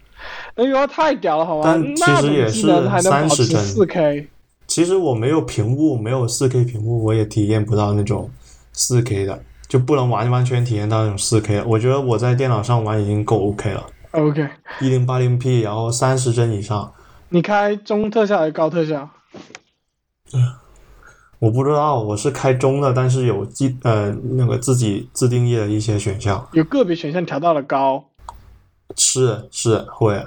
[0.57, 1.63] 那个优化太屌了，好吗？
[1.65, 4.29] 但其实也是技能还能保持30帧四 K，
[4.67, 8.31] 其实我没有屏幕，没有四 K 屏幕，我也体验不到那种
[8.73, 11.65] 四 K 的，就不能完完全体验到那种四 K 的。
[11.67, 14.49] 我觉得我在电脑上玩已经够 OK 了，OK，
[14.81, 16.93] 一零八零 P，然后三十帧以上。
[17.31, 19.09] 你开中特效还是高特效？
[20.33, 20.41] 嗯
[21.41, 28.03] 我不知道，我是开中的，但是有自呃那个自己自定义的一些选项， 有个别选项调到了高，
[28.97, 30.25] 是是会，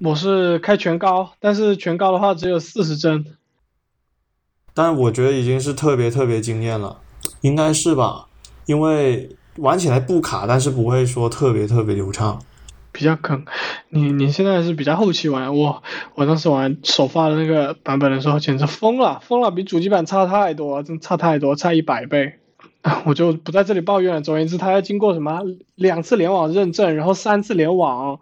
[0.00, 3.24] 我是开全高，但是全高的话只有四十帧。
[4.74, 7.00] 但我觉得已经是特别特别惊艳了，
[7.40, 8.26] 应该是吧？
[8.66, 12.40] 因为玩起来不卡，但是不会说特别特别流畅。
[12.92, 13.44] 比较坑。
[13.90, 15.82] 你你现在是比较后期玩，我
[16.14, 22.38] 我当时玩首发的那个版本的时候，简直疯了，疯了，比主机版差太多，真差太多，差一百倍。
[23.04, 24.20] 我就不在这里抱怨了。
[24.20, 25.42] 总而言之，它要经过什么
[25.74, 28.20] 两次联网认证，然后三次联网，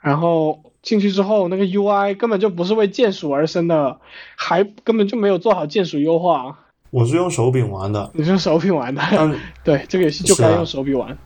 [0.00, 4.00] 然后进去之后，那个 UI 根本就不是为键鼠而生的，
[4.36, 6.58] 还根本就没有做好键鼠优化。
[6.90, 9.02] 我是用手柄玩的，你是用手柄玩的，
[9.62, 11.16] 对这个游戏就该用手柄玩。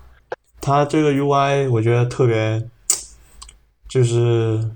[0.60, 2.68] 它这个 UI 我觉得特别，
[3.88, 4.70] 就是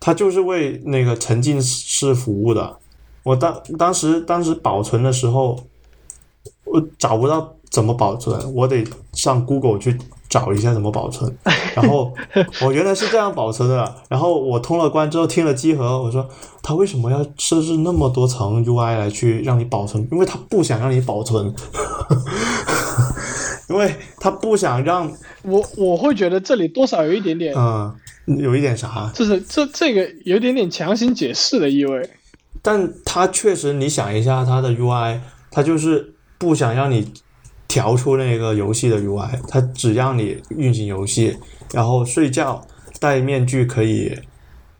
[0.00, 2.78] 它就是为那个沉浸式服务的。
[3.22, 5.64] 我当当时当时保存的时候，
[6.64, 9.96] 我找不到怎么保存，我得上 Google 去
[10.34, 11.32] 找一下怎么保存。
[11.76, 12.12] 然后
[12.60, 16.28] 我原来是这样保存的，然后我通了关之后听了集合，我说
[16.60, 20.08] 他为什么要设置那么多层 UI 来去让你保存？
[20.10, 21.54] 因为他不想让你保存，
[23.70, 25.08] 因为他不想让
[25.42, 27.94] 我我会觉得这里多少有一点点，嗯，
[28.26, 32.10] 有一点啥，就是这这个有一点点强行解释的意味。
[32.60, 35.20] 但他确实，你想一下他的 UI，
[35.52, 37.12] 他就是不想让你
[37.68, 41.36] 调出那个游戏的 UI，它只让你运行游戏，
[41.72, 42.66] 然后睡觉
[43.00, 44.18] 戴面具可以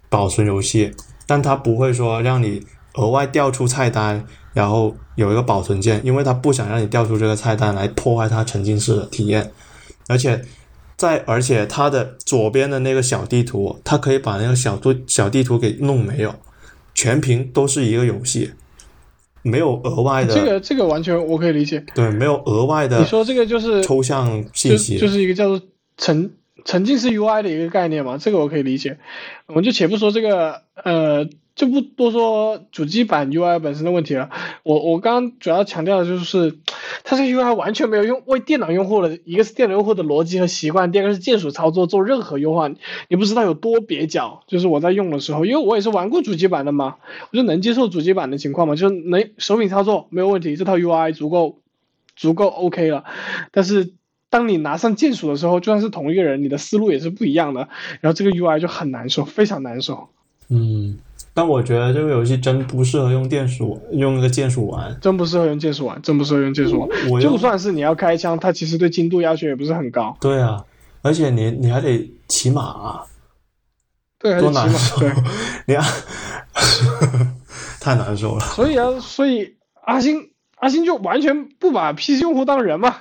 [0.09, 0.93] 保存游戏，
[1.27, 2.63] 但它不会说让你
[2.95, 9.51] 额外调出菜单，然后有一个保存键，因为它不想让你调出这个菜单来破坏它沉浸式的体验，
[10.09, 10.45] 而且。
[10.97, 16.33] 在，而且它的左边的那个小地图，它可以把那个小图小地图给弄没有，
[16.95, 18.53] 全屏都是一个游戏，
[19.45, 21.85] 没有额外的，这个这个完全我可以理解。
[21.95, 25.61] 对，没有额外的你说这个就是抽象信息，就是一个叫做
[25.99, 26.33] 沉
[26.65, 28.99] 沉浸式 UI 的一个概念嘛，这个我可以理解。
[29.47, 34.31] 我们就且不说这个呃，就不多说主机版 UI 本身的问题了。
[34.65, 36.59] 我我刚刚主要强调的就是，
[37.05, 42.69] 它这个 UI 完全没有用为电脑用户的，一个是电脑用户的逻辑和习惯，第二个是键鼠操作做任何优化，
[43.09, 44.43] 你不知道有多蹩脚。
[44.49, 46.97] 就是我在用的时候，因为我也是玩过主机版的嘛，
[47.31, 51.61] 我就能接受主机版的情况嘛，就是能手柄操作没有问题，这套 UI 足够
[52.17, 53.05] 足够 OK 了。
[53.53, 53.93] 但是
[54.29, 57.69] 当你拿上键鼠的时候，就算是同一个人，你的思路也是不一样的，
[58.01, 60.09] 然后这个 UI 就很难受，非常难受，
[60.49, 60.99] 嗯，
[61.37, 64.97] 但我觉得这个游戏真不适合用电鼠，用那个键鼠玩。
[65.01, 66.89] 真不适合用键鼠玩，真不适合用键鼠玩。
[67.11, 70.17] 我就算是你要开枪，它其实对精度要求也不是很高。
[70.21, 70.65] 对啊，
[71.03, 73.03] 而且你你还得骑马、啊
[74.19, 75.13] 对，多难受对，，
[75.67, 75.85] 你看，
[77.81, 78.41] 太难受了。
[78.41, 82.95] 所以啊，所以阿星阿星就完全不把 PC 用户当人嘛。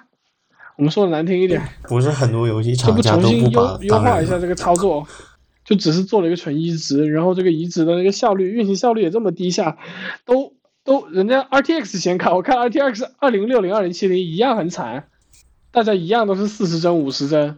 [0.75, 5.07] 我们说的难听一点，不是很多游戏厂家都不把优优化一下这个操作，
[5.65, 9.77] 就只是做了一个纯移植，然后这个移植的那个效率、运行效率也这么低下，
[10.25, 15.07] 都都人家 RTX 显卡，我看 RTX 二零六零、二零七零一样很惨，
[15.71, 17.57] 大家一样都是四十帧、五十帧。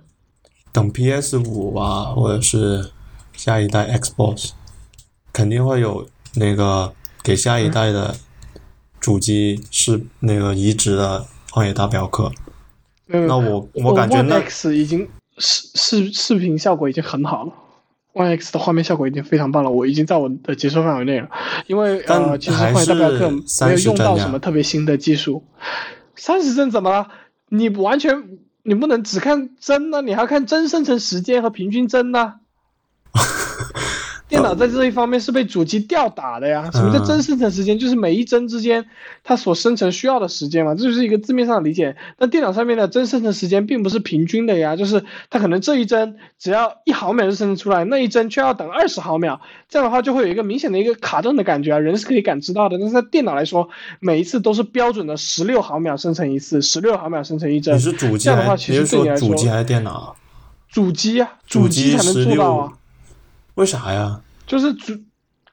[0.72, 2.92] 等 PS 五啊，或者是
[3.34, 4.52] 下一代 Xbox，
[5.34, 8.16] 肯定会有那个给下一代的
[9.00, 11.22] 主机是那个移植的
[11.54, 12.26] 《荒野大镖客》。
[13.08, 17.54] 嗯那我我感觉那 X 已经视视视频效果已经很好了。
[18.16, 21.30] One X 的画面效果已经非常棒了，我已经在我的接受范围内了。
[21.68, 25.44] 因为呃，其实《还荒野大镖客》没有用30帧呀到什么特别新的技术。
[26.16, 27.10] 三十帧怎么了？
[27.50, 32.36] 你完全你不能只看帧呢，你还要看帧生成时间和平均帧呢。
[34.28, 36.68] 电脑在这一方面是被主机吊打的呀。
[36.74, 37.78] 什么叫嗯帧生成时间？
[37.78, 38.84] 就是每一帧之间
[39.24, 41.96] 它所生成需要的时间嘛，这就是一个字面上的理解。
[42.18, 49.40] 但电脑上面的帧生成时间并不是平均的呀，就是它可能这一帧只要一毫秒就生成出来，那一帧却要等二十毫秒，
[49.70, 52.80] 这样的话就会有一个明显的一个卡顿的感觉啊，人是可以感知到的。
[52.80, 57.80] 但是在电脑来说，每一次都是标准的十六毫秒生成一次，十六毫秒生成一帧你。
[57.80, 60.16] 是主机还这样的话其实对你来说说主机还是电脑？
[60.72, 62.74] 主机啊，主机才能做到啊。
[63.54, 64.20] 为啥呀？
[64.48, 65.00] 就是主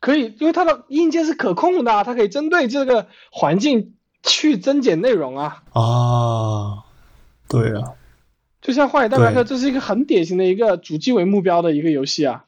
[0.00, 5.62] 可以，因为它的硬件是可控的啊，它可以针对这个环境去增减内容啊。
[5.72, 6.84] 啊，
[7.48, 7.92] 对啊，
[8.60, 12.44] 就像《荒野大镖客》，这是一个很典型的一个主机为目标的一个游戏啊。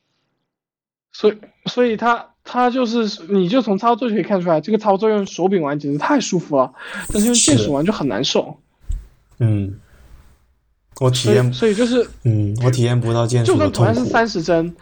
[1.12, 1.36] 所以，
[1.66, 6.72] 所以它它就是，你就从操作就可以看出来，这个操作用手柄玩简直太舒服了，
[7.12, 8.58] 但是用键鼠玩就很难受。
[9.38, 9.78] 嗯，
[11.00, 13.76] 我体，验，所以就是，嗯，我体验不到键就鼠的痛苦。
[13.76, 14.74] 算同样是三十帧，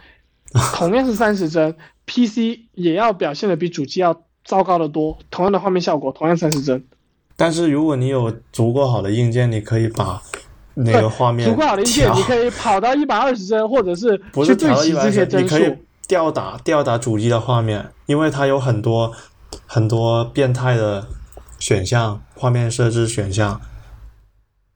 [0.75, 1.75] 同样是三十帧
[2.05, 5.17] ，PC 也要表现的比主机要糟糕的多。
[5.31, 6.83] 同样的画面效果，同样三十帧，
[7.35, 10.21] 但是如果你有足够好的硬件，你可以把
[10.75, 15.77] 那个画面足够好的硬件，你可以跑到一百二十帧，或者是去对齐调到一百帧，这些帧你可以数。
[16.07, 19.13] 吊打吊打主机的画面，因为它有很多
[19.65, 21.07] 很多变态的
[21.57, 23.59] 选项，画面设置选项，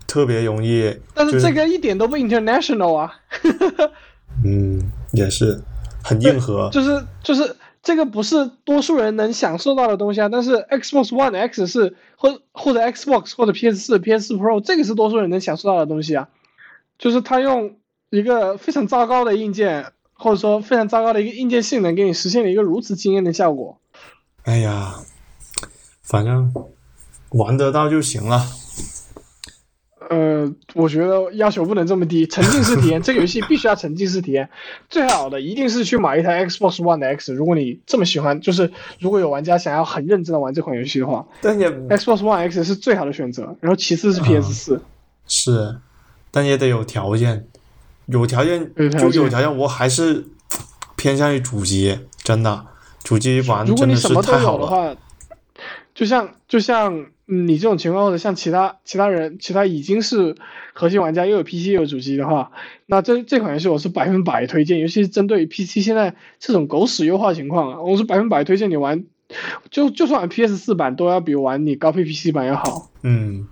[0.07, 0.97] 特别容易。
[1.13, 3.13] 但是这个一点都不 international 啊，
[4.43, 5.61] 嗯，也是
[6.03, 6.69] 很硬核。
[6.71, 10.29] 就是就是这个不是多数人能享受到的东西啊。
[10.29, 16.27] 但是 Xbox One X 是或或者 Xbox 或者 PS 四、PS 四 Pro 这个是多数人能享受到的东西啊。
[16.97, 17.75] 就是它用
[18.09, 23.79] 一个非常糟糕的硬件，或者说非常糟糕的一个硬件性能，给你实现了一个如此惊艳的效果。
[24.43, 24.95] 哎呀，
[26.01, 26.53] 反正
[27.29, 28.41] 玩得到就行了。
[30.09, 34.49] 呃，我觉得要求不能这么低，沉浸式体验，这个游戏必须要沉浸式体验。
[34.89, 43.55] 最好的一定是去买一台 Xbox One 的 X，如果你这么喜欢，就是如果有玩家想要很认真的玩这款游戏的话但也，Xbox One X 是最好的选择。
[43.59, 44.81] 然后其次是 PS 四、
[45.27, 45.77] 是，
[46.31, 47.47] 但也得有条件，
[48.05, 50.25] 有条件有条件就有条件，我还是
[50.95, 52.65] 偏向于主机，真的，
[53.03, 54.95] 主机玩如果真的是你什么都太好的话，
[55.93, 60.35] 就像就像嗯你这种情况，或者像其他其他人，其他已经是
[60.73, 62.51] 核心玩家又有 PC 又有主机的话，
[62.85, 69.03] 那这这款游戏我是百分百推荐，尤其是针对 PC 现在这种狗屎优化情况啊，我是百分百推荐你玩，
[69.69, 72.89] 就就算 PS 四版都要比玩你高配 PC 版要好。
[73.03, 73.47] 嗯，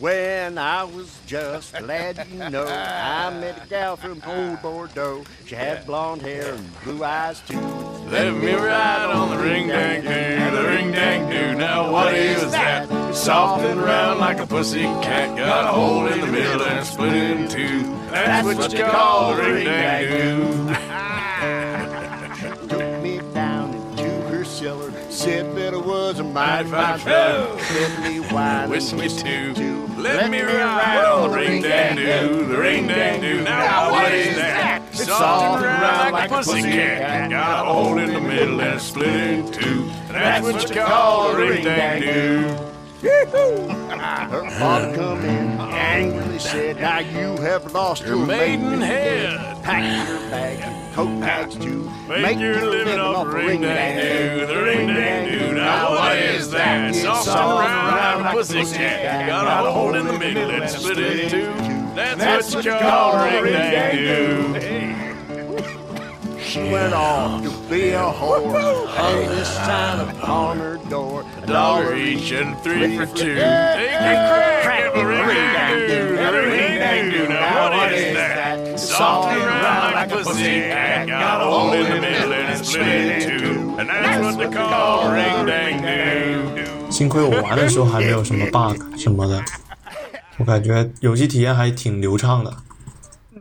[0.00, 5.24] When I was just a lad, you know, I met a gal from old Bordeaux.
[5.44, 7.60] She had blonde hair and blue eyes too.
[8.08, 11.58] Let me ride on the ring dang doo, the ring dang doo.
[11.58, 13.14] Now what is that?
[13.14, 15.36] Soft and round like a pussy cat.
[15.36, 17.82] Got a hole in the middle and split in two.
[18.10, 20.76] That's what you call the ring dang doo.
[25.20, 27.56] Said was a mighty Mighty fine fellow.
[27.58, 28.08] fellow.
[28.08, 29.52] Me and Whiskey too.
[29.52, 29.86] too.
[29.98, 33.42] Let me ride on the ring dang doo, the ring dang doo.
[33.42, 34.82] Now what is that?
[34.94, 37.28] Soft and round like a pussy cat.
[37.28, 39.90] Got a hole in the middle and split in two.
[40.08, 42.56] That's what you call the ring dang doo.
[43.02, 49.62] Her father come in, angrily said, Now you have lost Your your maidenhead.
[49.62, 51.90] Pack your and coat bags too.
[52.08, 55.54] Make your living off ring dang doo, the ring dang doo.
[55.54, 56.94] Now what is that?
[56.94, 59.26] Soft and round like a pussy cat.
[59.26, 61.54] Got a hole in the middle and split in two.
[61.94, 64.99] That's what you call ring dang doo
[66.49, 68.87] She went off to be a whore.
[68.87, 71.25] Hung this sign upon her door.
[71.43, 73.35] A dollar each and three for two.
[73.35, 77.27] Take your crack at the ring dang doo, the ring dang doo.
[77.27, 78.79] Now what is that?
[78.79, 81.07] Soft and round like a pussy cat.
[81.07, 83.75] Got a hole in the middle and split in two.
[83.79, 86.91] And that's what they call the ring dang doo.
[86.91, 89.43] 幸亏我玩的时候还没有什么 bug 什么的，
[90.37, 92.53] 我感觉游戏体验还挺流畅的。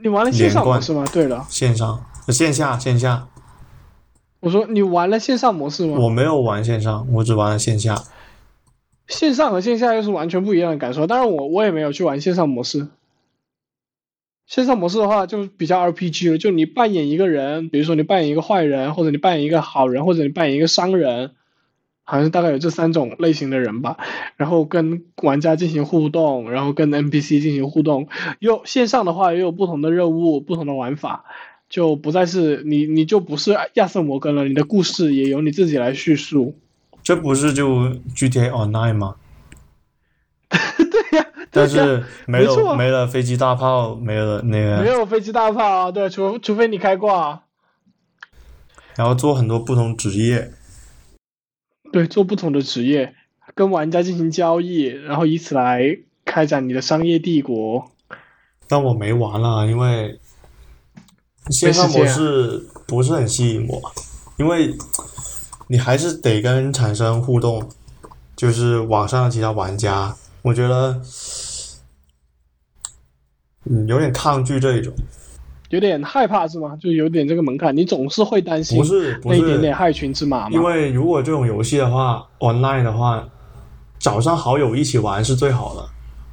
[0.02, 1.04] 你玩了线上连贯模式吗？
[1.12, 3.27] 对了，线上、呃 线下、线下，
[4.39, 5.97] 我说你玩了线上模式吗？
[5.99, 8.03] 我没有玩线上，我只玩了线下。
[9.07, 11.07] 线上和线下又是完全不一样的感受。
[11.07, 12.87] 当然我，我也没有去玩线上模式。
[14.45, 21.31] 线上模式的话，就比较 RPG 了，就你扮演一个人，比如说你扮演一个坏人，或者你扮演一个好人，或者你扮演一个商人，
[22.03, 23.97] 好像大概有这三种类型的人吧。
[24.37, 28.07] 然后跟玩家进行互动，然后跟 NPC 进行互动。
[28.39, 31.25] 又线上的话，也有不同的任务、不同的玩法，
[31.69, 36.57] 就不再是你，你就不是亚瑟摩根了，你的故事也由你自己来叙述。
[37.03, 39.15] 这不是就 GTA Online 吗？
[40.49, 47.43] 对呀、但是没有没了飞机大炮，没了那个没，有飞机大炮啊，对，除除非你开挂，
[48.95, 50.51] 然后做很多不同职业。
[51.91, 53.13] 对，做不同的职业，
[53.55, 57.91] 跟玩家进行交易，然后以此来开展你的商业帝国。
[58.67, 60.19] 但我没玩了，因为
[61.47, 63.81] 线上模式不是很吸引我，
[64.37, 64.75] 因为
[65.67, 67.67] 你还是得跟人产生互动，
[68.35, 71.01] 就是网上的其他玩家，我觉得
[73.65, 74.93] 嗯有点抗拒这一种，
[75.69, 76.75] 有点害怕是吗？
[76.79, 80.51] 就有点这个门槛，你总是会担心不是不那一点是点害群之马嘛。
[80.51, 83.27] 因为如果这种游戏的话，online 的话，
[83.99, 85.89] 找上好友一起玩是最好的。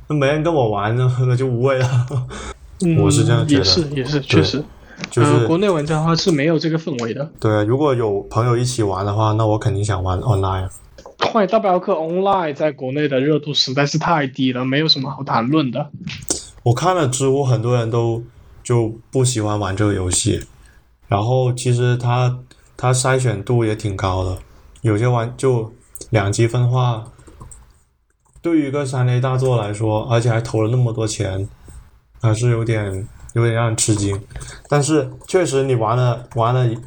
[0.09, 2.07] 那没人跟我玩呢，那就无谓了。
[2.85, 4.63] 嗯我是这样觉得也是也是确实，
[5.11, 7.31] 就是、呃，国内玩家的话是没有这个氛围的。
[7.41, 10.69] 对，如果有朋友一起玩的话，那我肯定想玩 online。
[11.33, 15.91] 《荒野大镖客 Online》在国内的热度实在是太低了，没有什么好谈论的。
[16.63, 18.23] 我看了知乎，很多人都
[18.63, 20.45] 就不喜欢玩这个游戏，
[21.09, 22.39] 然后其实它
[22.77, 24.39] 它筛选度也挺高的，
[24.83, 25.73] 有些玩就
[26.11, 27.05] 两极分化。
[28.43, 31.49] 对于一个三 A 大作来说，而且还投了那么多钱，
[32.21, 34.19] 还是有点有点让人吃惊。
[34.67, 36.79] 但是确实，你玩了玩了一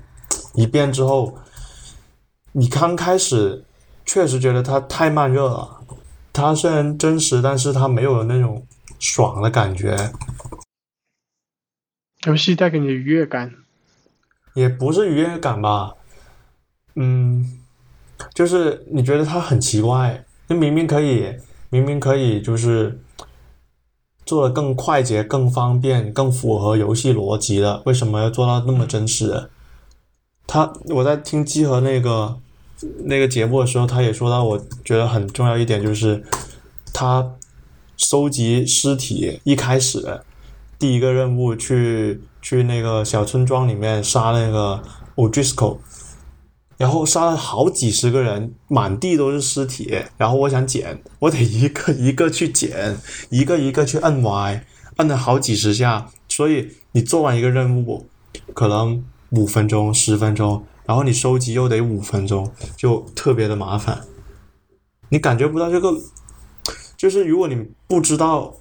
[0.56, 1.38] 一遍之后，
[2.54, 3.64] 你刚开始
[4.04, 5.82] 确实觉得它太慢热了，
[6.34, 8.66] 它虽然真实，但是它没有那种
[8.98, 10.12] 爽的感觉，
[12.26, 13.54] 游戏带给你的愉悦感，
[14.56, 15.94] 也不是愉悦感吧，
[16.96, 17.60] 嗯，
[18.34, 21.38] 就是你觉得它很奇怪，那明明可以，
[21.70, 23.00] 明明可以，就是
[24.30, 29.50] 做的更快捷、更方便、更符合游戏逻辑的，为什么要做到那么真实？
[30.46, 32.38] 他我在听集合那个
[33.06, 36.24] 那个节目的时候，他也说到，我觉得很重要一点就是
[36.94, 37.32] 他
[37.98, 40.22] 收集尸体一开始
[40.78, 44.80] 第一个任务去去那个小村庄里面杀那个
[45.16, 45.80] O'Driscoll，
[46.80, 49.94] 然后杀了好几十个人，满地都是尸体。
[50.16, 52.98] 然后我想捡，我得一个一个去捡，
[53.30, 54.66] 一个一个去摁 Y，
[54.96, 56.08] 摁了好几十下。
[56.30, 58.08] 所以你做完一个任务，
[58.54, 64.06] 可能五分钟、十分钟，然后你收集又得五分钟，就特别的麻烦。
[65.10, 65.94] 你感觉不到这个，
[66.96, 68.56] 就是如果你不知道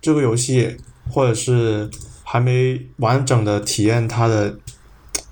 [0.00, 0.76] 这个游戏，
[1.10, 1.90] 或者是
[2.22, 4.56] 还没完整的体验它的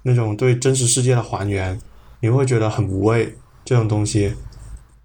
[0.03, 1.81] 那种对真实世界的还原，
[2.21, 3.37] 你会觉得很无味。
[3.65, 4.33] 这种东西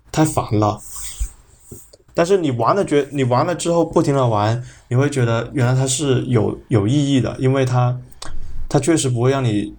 [0.09, 0.79] 太烦了。
[2.13, 7.99] 但是你玩了觉，你玩了之后不停的玩，你会觉得原来它是有有意义的，因为它
[8.69, 9.75] 它确实不会让你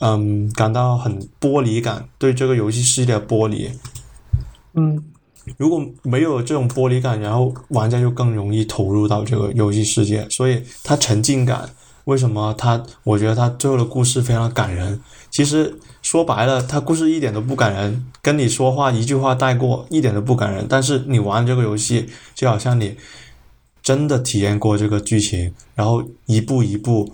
[0.00, 3.70] 嗯感到很剥离感，对这个游戏世界的剥离。
[4.74, 5.04] 嗯，
[5.56, 11.70] 如果没有这种剥离感，然后玩家就更容易投入到这个游戏世界，所以它沉浸感。
[12.06, 12.82] 为什么它？
[13.04, 15.00] 我觉得它最后的故事非常感人。
[15.30, 15.78] 其实
[16.10, 20.66] 说白了，他故事一点都不感人，跟你说话一句话带过，一点都不感人。
[20.68, 22.96] 但是你玩这个游戏，就好像你
[23.80, 27.12] 真的体验过这个剧情，然后一步一步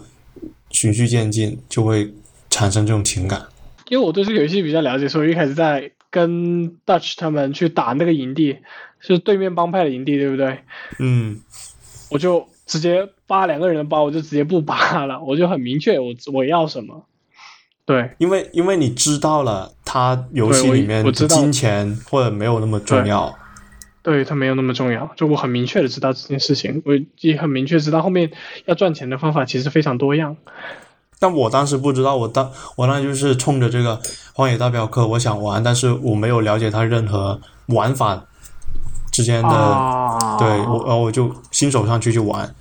[0.70, 2.10] 循序渐进，就会
[2.48, 3.44] 产生这种情感。
[3.90, 8.56] 因为我对这个游戏比较了解，所以一开始在跟 Dutch 他们去打那个营地，
[9.00, 10.60] 是对面帮派的营地，对不对？
[11.00, 11.42] 嗯，
[12.08, 17.04] 我就直接扒两个人的包，我就直接不扒了，我就很明确我我要什么。
[17.86, 23.32] 对，因为因为你知道了，它游戏里面金钱或者没有那么重要。
[24.02, 28.30] 对，它没有那么重要，就我很明确的知道这件事情，我也很明确知道后面
[28.64, 30.36] 要赚钱的方法其实非常多样。
[31.18, 33.96] 但我当时不知道，我当我当时就是冲着这个
[34.32, 38.24] 《荒野大镖客》，我想玩，但是我没有了解它任何玩法
[39.10, 42.54] 之间的，啊，对我，然后我就新手上去去玩。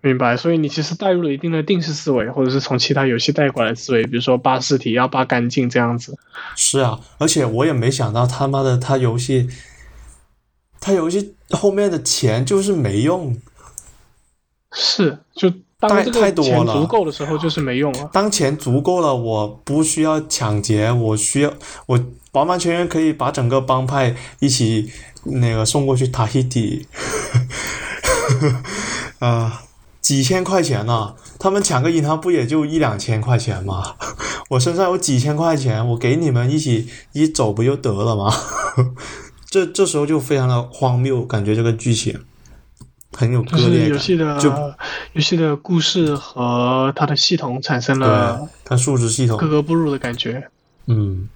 [0.00, 0.36] 明白。
[0.36, 6.18] 所以你其实带入了一定的定式思维，或者是从其他游戏带过来的思维，比如说扒尸体要扒干净这样子。
[6.56, 9.48] 是啊，而且我也没想到他妈的他游戏，
[10.80, 13.36] 他游戏后面的钱就是没用。
[14.72, 18.08] 是，就当太这个钱太多了足够的时候，就是没用了。
[18.12, 21.52] 当钱足够了，我不需要抢劫，我需要
[21.86, 21.98] 我
[22.32, 24.92] 完完全全可以把整个帮派一起
[25.24, 26.86] 那个送过去塔希提，
[29.18, 29.62] 啊、
[30.10, 33.94] 几千块钱呢、他们抢个银行不也就一两千块钱吗？
[34.50, 38.28] 我身上有几千块钱，我给你们一起一走不就得了吗？
[39.48, 42.18] 这这时候就非常的荒谬，感觉这个剧情
[43.12, 43.88] 很有就是割裂感。
[43.90, 44.50] 游戏的就
[45.12, 50.50] 游戏的故事和它的系统产生了对它数值系统格格不入的感觉。
[50.86, 51.28] 嗯，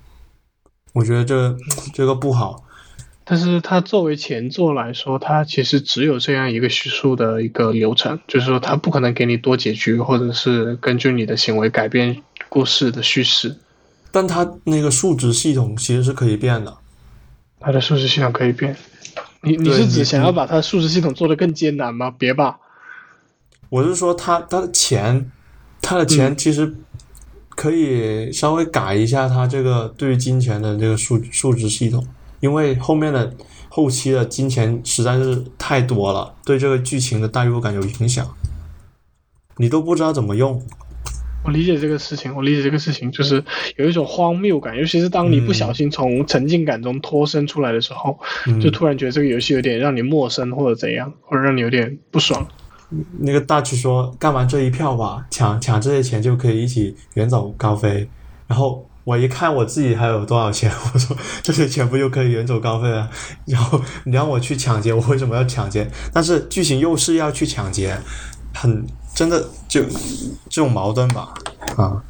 [0.95, 1.57] 我觉得这
[1.95, 2.65] 这个不好。
[3.25, 13.57] 但是它作为前作来说，它其实只有这样一个叙述的一个流程，就是说它不可能给你多结局，或者是根据你的行为改变故事的叙事。
[14.11, 16.77] 但它那个数值系统其实是可以变的。
[17.59, 18.77] 它的数值系统可以变。
[19.41, 22.11] 你你是指想要把它的数值系统做得更艰难吗？
[22.11, 22.59] 别吧，
[23.71, 25.31] 我是说它它的钱，
[25.81, 26.75] 它的钱其实
[27.49, 32.07] 可以稍微改一下它这个对于金钱的这个数数值系统，
[32.45, 33.33] 因为后面的
[33.71, 38.29] 后期的金钱实在是太多了，对这个剧情的代入感有影响，
[39.57, 40.63] 你都不知道怎么用。
[41.43, 43.43] 我理解这个事情，我理解这个事情，就是
[43.77, 52.47] 有一种荒谬感，尤其是当你不小心从沉浸感中脱身出来的时候，嗯就突然觉得这个游戏有点让你陌生，或者怎样，或者让你有点不爽。
[53.21, 58.07] 那个大去说干完这一票吧，抢抢这些钱就可以一起远走高飞。
[58.47, 63.09] 然后我一看我自己还有多少钱， 我说这些钱不就可以远走高飞了？
[63.47, 65.87] 然后你让我去抢劫，我为什么要抢劫？
[66.13, 67.97] 但是剧情又是要去抢劫，
[68.55, 71.35] 很真的就这种矛盾吧？
[71.77, 72.03] 啊，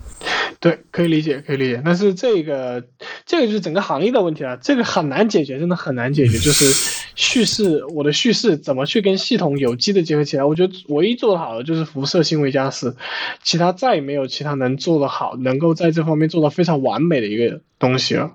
[0.60, 1.82] 对，可以理解，可以理解。
[1.84, 2.82] 但是这个，
[3.26, 6.38] 这个就是整个行业的问题了，这个很难解决，真的很难解决。
[6.38, 10.44] 就是叙事，我的叙事怎么去跟系统有机的结合起来？
[10.44, 12.96] 我觉得唯一做得好的就是辐射新维加斯，
[13.42, 18.32] 其他再也没有其他能做得好，能够在这方面做到非常完美的一个东西了。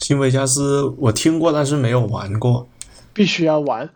[0.00, 2.68] 新维加斯我听过，但是没有玩过。
[3.12, 3.90] 必须要玩。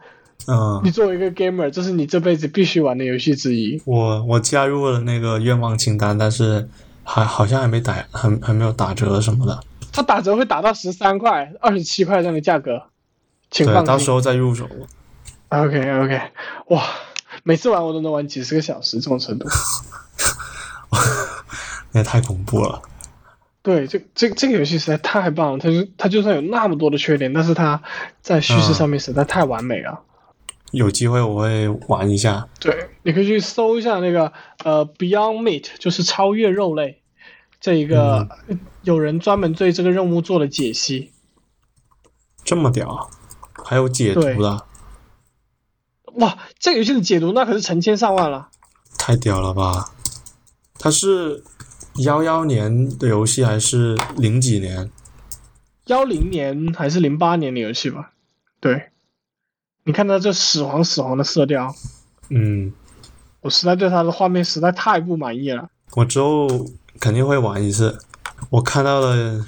[0.48, 3.80] 嗯你，作为一个 gamer，这是你这辈子必须玩的游戏之一。
[3.84, 6.68] 我我加入了那个愿望清单，但是
[7.04, 9.60] 还好像还没打，还还没有打折什么的。
[9.92, 12.82] 它打折会打到十三块、二十七块这样的价格，
[13.52, 13.86] 请对，放心。
[13.86, 14.68] 到时候再入手。
[15.50, 16.20] OK OK，
[16.68, 16.82] 哇，
[17.44, 19.46] 每次玩我都能玩几十个小时这种程度。
[21.92, 22.82] 那也太恐怖了。
[23.62, 27.80] 对，这这这个游戏实在太棒了，它就它就算有那么多的缺点，但是它
[28.20, 30.00] 在叙事上面实在太完美了。
[30.72, 32.48] 有机会我会玩一下。
[32.58, 34.32] 对，你可以去搜一下那个
[34.64, 37.02] 呃 Beyond Meat，就是超越肉类
[37.60, 38.26] 这一个，
[38.82, 41.12] 有人专门对这个任务做了解析。
[42.42, 43.10] 这么屌，
[43.64, 44.66] 还有解读的，
[46.14, 48.48] 哇，这个游戏的解读那可是成千上万了。
[48.98, 49.92] 太屌了吧！
[50.78, 51.42] 它是
[51.98, 54.90] 幺幺年的游戏还是零几年？
[55.86, 58.12] 幺零年还是零八年的游戏吧？
[58.60, 58.90] 对，
[59.84, 61.74] 你看它这屎黄屎黄的色调，
[62.30, 62.72] 嗯，
[63.40, 65.68] 我实在对它的画面实在太不满意了。
[65.94, 66.48] 我之后
[67.00, 67.98] 肯定会玩一次。
[68.50, 69.44] 我看到了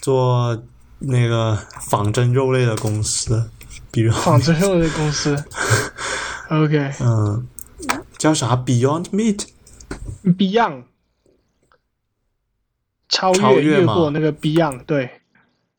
[0.00, 0.62] 做
[0.98, 1.56] 那个
[1.88, 3.50] 仿真肉类的公司，
[4.10, 5.34] 仿真肉的公司，
[6.50, 7.48] OK，Beyond，嗯，
[8.18, 9.46] 叫啥？Beyond Meat，
[13.08, 15.10] 超超越超越越过那个 Beyond，对，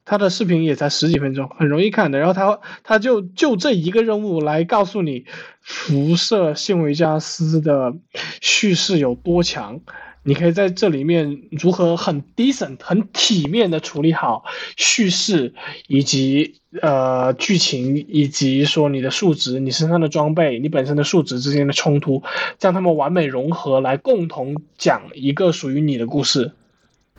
[0.03, 2.17] 他的视频也才十几分钟，很容易看的。
[2.20, 5.26] 然后他他就就这一个任务来告诉你
[5.61, 7.93] 辐射信维加斯的
[8.41, 9.82] 叙事有多强。
[10.24, 14.43] 你可以在这里面如何很 decent、很体面的处理好
[14.76, 15.53] 叙事，
[15.88, 22.22] 以及呃剧情，以及说你的数值、你身上的装备、你本身的数值之间的冲突，
[22.57, 26.51] 将它们完美融合，来共同讲一个属于你的故事。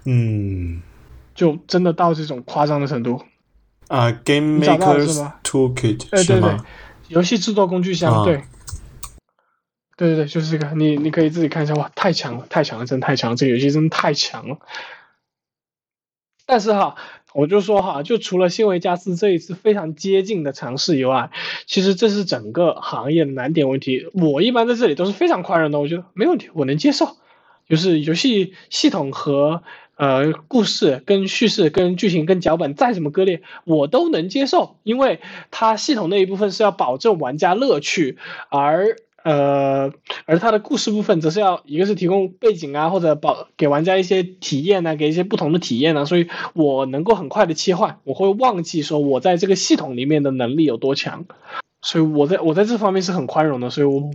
[0.05, 0.83] 嗯
[1.35, 3.23] 就真的到这种夸张的程度。
[3.89, 6.65] 啊，Game 你找到了是 Maker's 吗 Toolkit 哎，对对是吗？，
[7.09, 8.43] 游戏制作工具箱，啊对，
[10.01, 14.57] 对对对，就是这个，你你可以自己看一下，哇，太强了，太强了，真太强了，这个游戏真的太强了。
[16.47, 16.97] 但是哈，
[17.35, 21.31] 我就说哈，就除了新维加斯这一次非常接近的尝试以外，
[21.67, 24.09] 其实这是整个行业的难点问题。
[24.15, 27.19] 我一般在这里都是非常宽容的，我觉得没问题，我能接受。
[27.69, 29.63] 就是游戏系统和
[29.97, 35.21] 呃故事跟叙事跟剧情跟脚本再怎么割裂，我都能接受，因为
[35.51, 38.17] 它系统那一部分是要保证玩家乐趣，
[38.49, 39.93] 而呃
[40.25, 51.27] 而它的故事部分则是要一个是提供背景啊，或者保给玩家一些体验啊，给一些不同的体验啊，所以我能够很快的切换，我会忘记说我在这个系统里面的能力有多强。
[51.83, 54.11] 所以我在我在这方面是很宽容的，所以我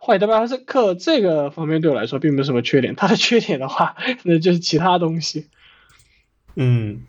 [0.00, 2.94] 坏代表这课这个方面对我来说并没有什么缺点。
[2.94, 5.48] 它的缺点的话，那就是其他东西。
[6.54, 7.00] 嗯，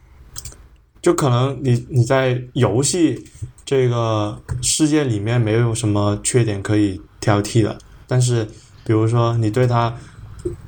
[1.03, 3.25] 就可能你你在游戏
[3.63, 8.45] 这个世界里面没有什么缺点可以挑剔的，但是
[8.85, 9.91] 比如说你对它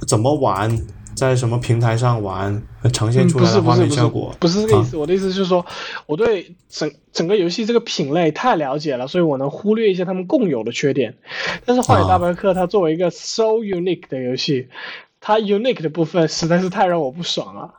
[0.08, 0.76] 怎么玩，
[1.16, 4.97] 在什么平台上玩，呈现出来的画面效果，不是这个意思。
[4.97, 5.64] 我的意思就是说，
[6.08, 11.16] 我对整整个游戏这个品类太了解了，所以我能忽略一些他们共有的缺点。
[11.64, 14.70] 但是《荒野大镖客》它作为一个 so unique 的游戏，
[15.22, 17.76] 它 unique 的部分实在是太让我不爽了。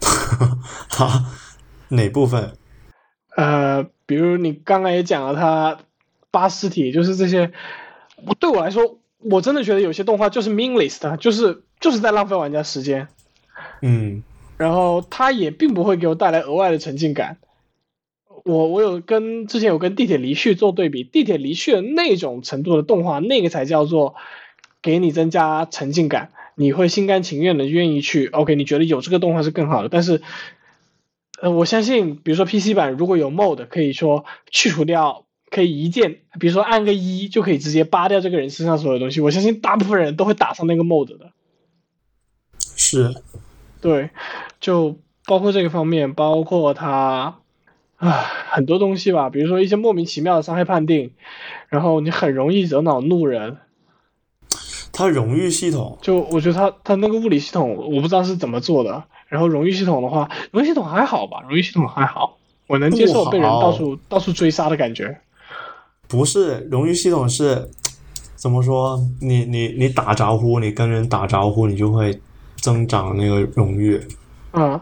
[0.90, 1.24] 哈，
[1.90, 2.56] 哪部分？
[3.36, 5.78] 呃，比如你刚刚也讲了，它
[6.36, 7.50] 八尸体就是这些，
[8.26, 13.08] 我对我来说，我真的觉得有些动画就是 meaningless 的，就是就是在浪费玩家时间。
[13.80, 14.22] 嗯
[14.58, 17.38] 然后它也并不会给我带来额外的沉浸感。
[18.44, 24.14] 我我有跟之前有跟地铁离去做对比，地铁离去的那种程度的动画，那个才叫做
[24.82, 28.28] 给你增加沉浸感，你会心甘情愿的愿意去。
[28.28, 30.22] OK，你觉得有这个动画是更好的，但是，
[31.42, 41.30] 呃，我相信，比如说 PC 版如果有 mod，可以说去除掉，可以一键，比如说按个一就可以直接扒掉这个人身上所有东西，我相信大部分人都会打上那个 mod 的。
[42.58, 43.14] 是，
[43.80, 44.10] 对，
[44.60, 47.38] 就包括这个方面，包括他
[47.96, 48.10] 啊
[48.50, 51.12] 很多东西吧，比如说一些莫名其妙的伤害判定，
[51.68, 53.58] 然后你很容易惹恼路人。
[54.92, 59.04] 他荣誉系统，就我觉得他他那个物理系统，我不知道是怎么做的。
[59.28, 65.20] 然后荣誉系统的话，荣誉系统还好吧，荣誉系统还好，我能接受被人到处到处追杀的感觉。
[66.08, 67.70] 不是荣誉系统是
[68.36, 69.00] 怎么说？
[69.20, 72.20] 你你你打招呼，你跟人打招呼，你就会
[72.56, 74.00] 增长那个荣誉。
[74.52, 74.80] 嗯，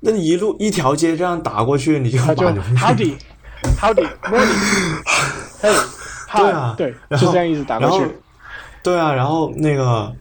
[0.00, 3.16] 那你一路一条街这样打过去，你就他就把荣誉 Howdy
[3.80, 5.02] Howdy Morning，
[5.60, 5.70] 嘿，
[6.36, 8.06] 对啊对，然后就这样一直打过去。
[8.82, 10.14] 对啊，然后那个，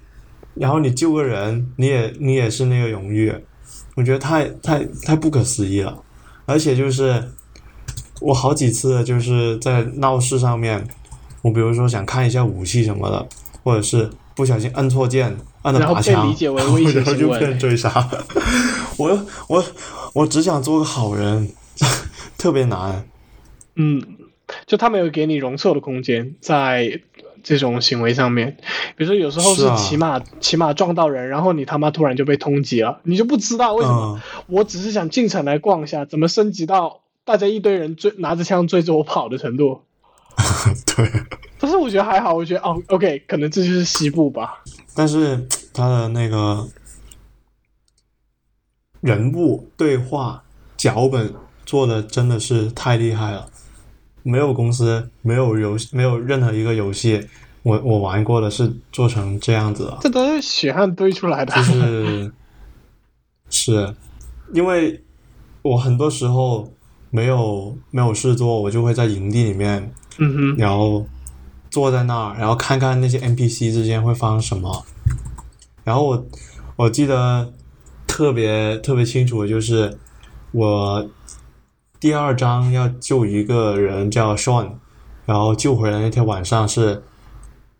[0.53, 3.33] 然后你救个人，你也你也是那个荣誉，
[3.95, 5.97] 我觉得太太太不可思议了。
[6.45, 7.31] 而且就是
[8.21, 10.87] 我好几次就是在闹市上面，
[11.41, 13.27] 我比如说想看一下武器什么的，
[13.63, 16.79] 或者是不小心按错键，按了然后被拔枪，然后
[17.13, 18.09] 就被人追杀。
[18.97, 19.63] 我我
[20.13, 21.49] 我只想做个好人，
[22.37, 23.03] 特别难。
[23.75, 24.01] 嗯，
[24.67, 27.01] 就他没有给你容错的空间，在
[27.41, 28.57] 这种行为上面，
[28.95, 34.15] 比如说有时候是啊骑马骑马撞到人，然后你他妈突然就被通缉了，你就不知道为什么。
[34.15, 39.81] 嗯，我只是想进城来逛一下，怎么升级到大家一堆人追拿着枪追着我跑的程度？
[40.95, 41.11] 对。
[41.59, 44.63] 但是我觉得还好，我觉得哦，OK，可能这就是西部吧。
[44.95, 46.67] 但是他的那个
[48.99, 50.43] 人物对话
[50.75, 51.33] 脚本
[51.65, 53.47] 做的真的是太厉害了，
[54.23, 57.27] 没有公司，没有游戏，没有任何一个游戏
[57.61, 61.53] 我我玩过的是做成这样子的，这都是血汗堆出来的。
[61.53, 62.33] 就是
[63.51, 63.95] 是
[64.53, 65.03] 因为
[65.61, 66.73] 我很多时候
[67.11, 71.05] 没有没有事做，我就会在营地里面嗯哼，然后
[71.69, 74.83] 坐在那儿，然后看看那些 NPC 之间会发生什么。
[75.83, 76.25] 然后我
[76.77, 77.53] 我记得
[78.07, 79.97] 特别特别清楚的就是
[80.51, 81.07] 我
[81.99, 84.71] 第二章要救一个人叫 Sean，
[85.25, 87.03] 然后救回来那天晚上是，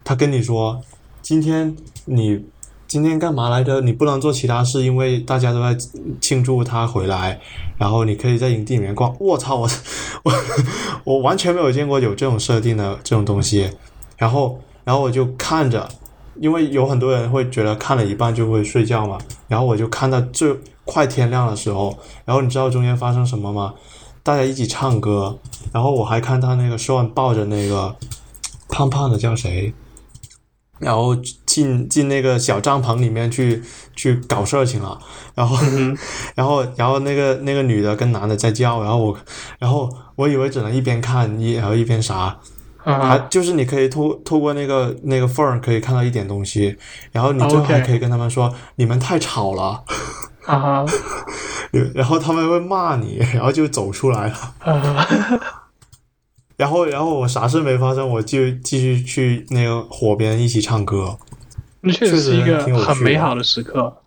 [0.03, 0.81] 他跟你说，
[1.21, 1.75] 今天
[2.05, 2.45] 你
[2.91, 3.79] 今天干嘛来着？
[3.79, 5.73] 你不能做其他事，因为大家都在
[6.19, 7.39] 庆祝他回来。
[7.77, 9.15] 然后你可以在营地里面逛。
[9.17, 9.69] 我操，我
[10.23, 10.33] 我
[11.05, 13.71] 我完全没有见过有这种设定的这种东西。
[14.17, 15.87] 然后然后我就看着，
[16.35, 19.17] 因为有很多人会觉得看了一半就会睡觉嘛。
[19.47, 23.73] 然后我就看到最快天亮的时候，然后你知道中间发生什么吗？
[24.21, 25.39] 大家一起唱歌，
[25.71, 27.95] 然后我还看他那个 Sean 抱着那个
[28.67, 29.73] 胖胖的叫谁，
[30.81, 31.15] 然后
[31.45, 33.61] 进进那个小帐篷里面去
[33.95, 34.99] 去搞事情了，
[35.35, 35.55] 然后、
[36.35, 39.17] 然后然后那个那个女的跟男的在叫，然后我
[39.59, 42.35] 然后我以为只能一边看一然后一边啥，
[42.83, 46.75] 还啊，就是你可以透透过那个那个缝儿可以看到一点东西，
[47.11, 49.83] 然后你最后还可以跟他们说你们太吵了，
[50.47, 50.85] 啊哈，
[51.93, 54.35] 然后他们会骂你，然后就走出来了。
[54.59, 55.07] 啊，
[56.61, 61.17] 然后，然后我啥事没发生，我就继续去那个火边一起唱歌。
[61.79, 63.97] 那确实是一个很美好的时刻。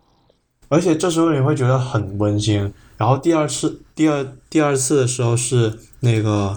[0.69, 2.73] 而且这时候你会觉得很温馨。
[2.97, 6.57] 然后第二次，第二第二次的时候是那个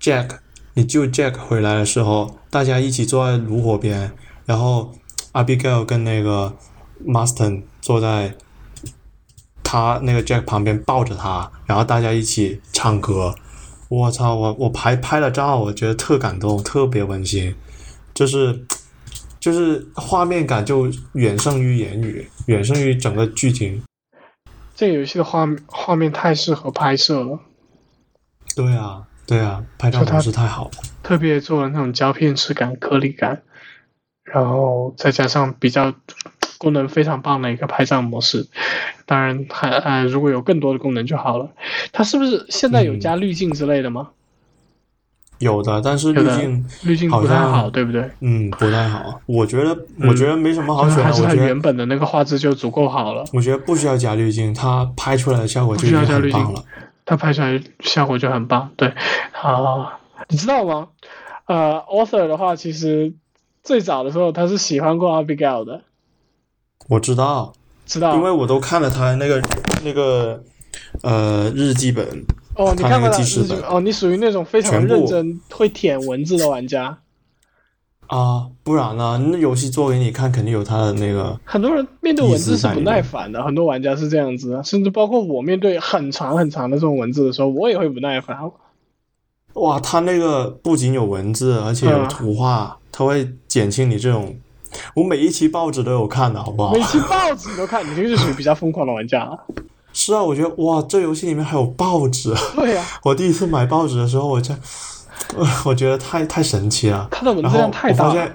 [0.00, 0.38] Jack，
[0.72, 4.12] 你救 Jack 回来的时候，大家一起坐在炉火边，
[4.46, 4.94] 然后
[5.34, 6.54] Abigail 跟那个
[7.06, 8.34] Marston 坐在
[9.62, 13.34] 他那个 Jack 旁边抱着他，然后大家一起唱歌。
[13.94, 14.34] 我操！
[14.34, 17.54] 我我拍拍了照，我觉得特感动，特别温馨，
[18.12, 18.66] 就是
[19.38, 23.82] 就是画面感就远胜于言语，远胜于整个剧情。
[24.74, 27.38] 这个游戏的画画面太适合拍摄了，
[28.56, 30.72] 对啊，对啊，拍照就它模式太好了。
[31.02, 33.42] 特别做了那种胶片质感、颗粒感，
[34.24, 35.94] 然后再加上比较
[36.58, 38.46] 功能非常棒的一个拍照模式。
[39.06, 41.50] 当然还呃，如果有更多的功能就好了。
[41.92, 44.10] 它是不是现在有嗯加滤镜之类的吗？
[45.40, 48.08] 有的，但是滤镜，滤镜不太好，对不对？
[48.20, 49.20] 嗯，不太好。
[49.26, 51.10] 我觉得，嗯我觉得没什么好选的。
[51.10, 56.64] 就是还是它原本的那个画质就足够好了，我觉得不需要加滤镜，它拍出来的效果就已经很棒了。
[57.04, 58.70] 它拍出来效果就很棒。
[58.76, 58.88] 对，
[59.42, 59.98] 啊，
[60.28, 60.88] 你知道吗？
[61.46, 63.12] 呃，author 的话，其实
[63.62, 65.82] 最早的时候他是喜欢过 Abigail 的，
[66.88, 67.52] 我知道，
[67.86, 68.14] 知道？
[68.16, 69.42] 因为我都看了他那个
[69.82, 70.42] 那个
[71.02, 72.06] 呃日记本，
[72.56, 76.98] 哦，你看过他个记事本哦，你属于那种非常认真、会舔文字的玩家。
[78.06, 79.18] 啊，不然呢？
[79.32, 81.40] 那游戏做给你看，肯定有他的那个。
[81.44, 88.36] 很多人面对文字是不耐烦的，很多玩家是这样子的，甚至包括我面对很长很长的这种文字的时候，我也会不耐烦。
[89.54, 94.36] 哇，他那个不仅有文字，而且有嗯图画，它会减轻你这种。
[94.94, 96.82] 我每一期报纸都有看的，好不好每？
[96.82, 99.38] 期报纸你都看，你这个是属于比较疯狂的玩家了。
[99.92, 102.34] 是啊，我觉得哇，这游戏里面还有报纸。
[102.56, 104.52] 对呀、 我第一次买报纸的时候，我这，
[105.36, 107.06] 呃我觉得太太神奇了。
[107.12, 108.26] 它的文字量太大我发了。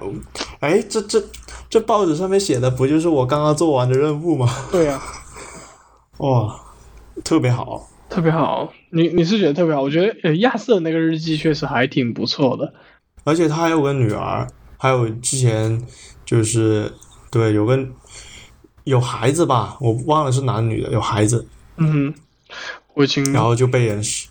[0.60, 1.22] 哎，这这
[1.68, 4.48] 这报纸上面写的不就是我刚刚做完的任务吗？
[4.72, 4.98] 对呀、
[6.18, 6.58] 哇，
[7.22, 7.86] 特别好。
[8.08, 8.72] 特别好。
[8.90, 9.82] 你你是觉得特别好？
[9.82, 12.72] 我觉得呃亚瑟那个日记确实还挺不错的。
[13.24, 15.80] 而且他还有个女儿，还有之前
[16.30, 16.92] 就是
[17.28, 17.76] 对，有个
[18.84, 21.44] 有孩子吧，我忘了是男女的，有孩子，
[21.76, 22.14] 嗯，
[22.94, 24.28] 我已经然后就被人是，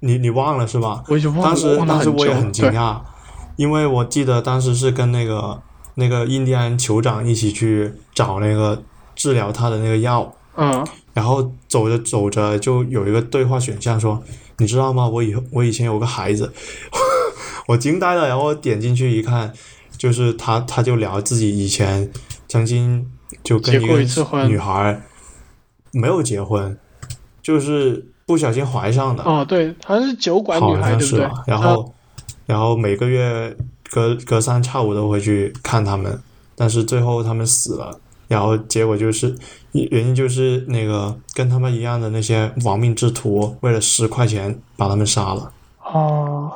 [0.00, 1.02] 你你忘了是吧？
[1.08, 3.00] 我已经忘了当时当时我也很惊讶，
[3.56, 5.62] 因为我记得当时是跟那个
[5.94, 8.82] 那个印第安酋长一起去找那个
[9.14, 14.22] 治疗他的那个药，嗯然后走着走着就有一个对话选项说，
[14.58, 15.08] 你知道吗？
[15.08, 16.52] 我以后我以前有个孩子，
[17.66, 19.54] 我惊呆了，然后点进去一看，
[20.00, 22.10] 就是他他就聊自己以前
[22.48, 23.06] 曾经
[23.44, 24.98] 就跟过一个女孩
[25.92, 26.74] 没有结婚，
[27.42, 31.28] 就是不小心怀上的，哦对，好像是酒馆女好孩对不对？
[31.46, 31.92] 然后，
[32.46, 33.54] 然后每个月
[33.90, 36.18] 隔隔三差五都会去看他们，
[36.56, 39.36] 但是最后他们死了，然后结果就是
[39.72, 45.52] 原因就是那个跟他们一样的那些亡命之徒，为了十块钱把他们杀了。
[45.84, 46.50] 哦，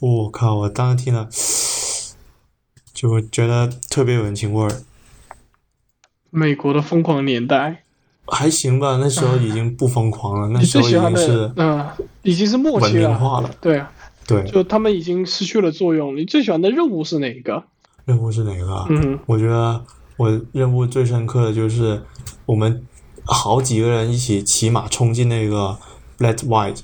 [0.00, 0.56] 我、靠！
[0.56, 1.28] 我当时听了，
[2.98, 4.72] 就觉得特别有人情味儿。
[6.30, 7.84] 美国的疯狂年代，
[8.26, 11.88] 还行吧，那时候已经不疯狂了，那时候已经是嗯，
[12.22, 13.48] 已经是末文期了，明化了。
[13.60, 13.88] 对啊，
[14.26, 16.16] 对，就他们已经失去了作用。
[16.16, 17.62] 你最喜欢的任务是哪一个？
[18.04, 18.86] 任务是哪个啊？
[18.90, 19.80] 嗯我觉得
[20.16, 22.02] 我任务最深刻的就是
[22.46, 22.84] 我们
[23.24, 25.78] 好几个人一起骑马冲进那个
[26.18, 26.80] Black White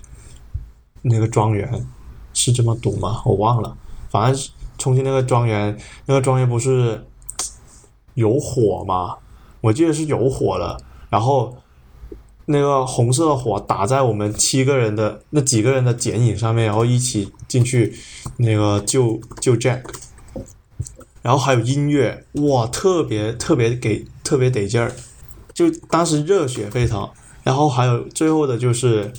[1.03, 1.85] 那个庄园，
[2.33, 3.21] 是这么读吗？
[3.25, 3.77] 我忘了，
[4.09, 4.43] 反正
[4.85, 7.07] 是冲进那个庄园，那个庄园不是
[8.13, 9.17] 有火吗？
[9.63, 10.79] 我记得是有火的，
[11.09, 11.57] 然后
[12.45, 17.95] 那个红色的火打在我们七个人的那几个人的剪影上面，然后一起进去
[18.37, 19.83] 那个救救 Jack。
[21.23, 24.93] 然后还有音乐，哇，特别特别给特别得劲儿，
[25.55, 27.09] 就当时热血沸腾。
[27.43, 29.11] 然后还有最后的就是，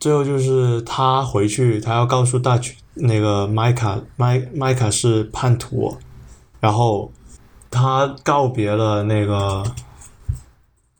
[0.00, 5.96] 最后就是他回去，他要告诉大群那个麦卡麦麦卡是叛徒，
[6.60, 7.12] 然后
[7.70, 9.64] 他告别了那个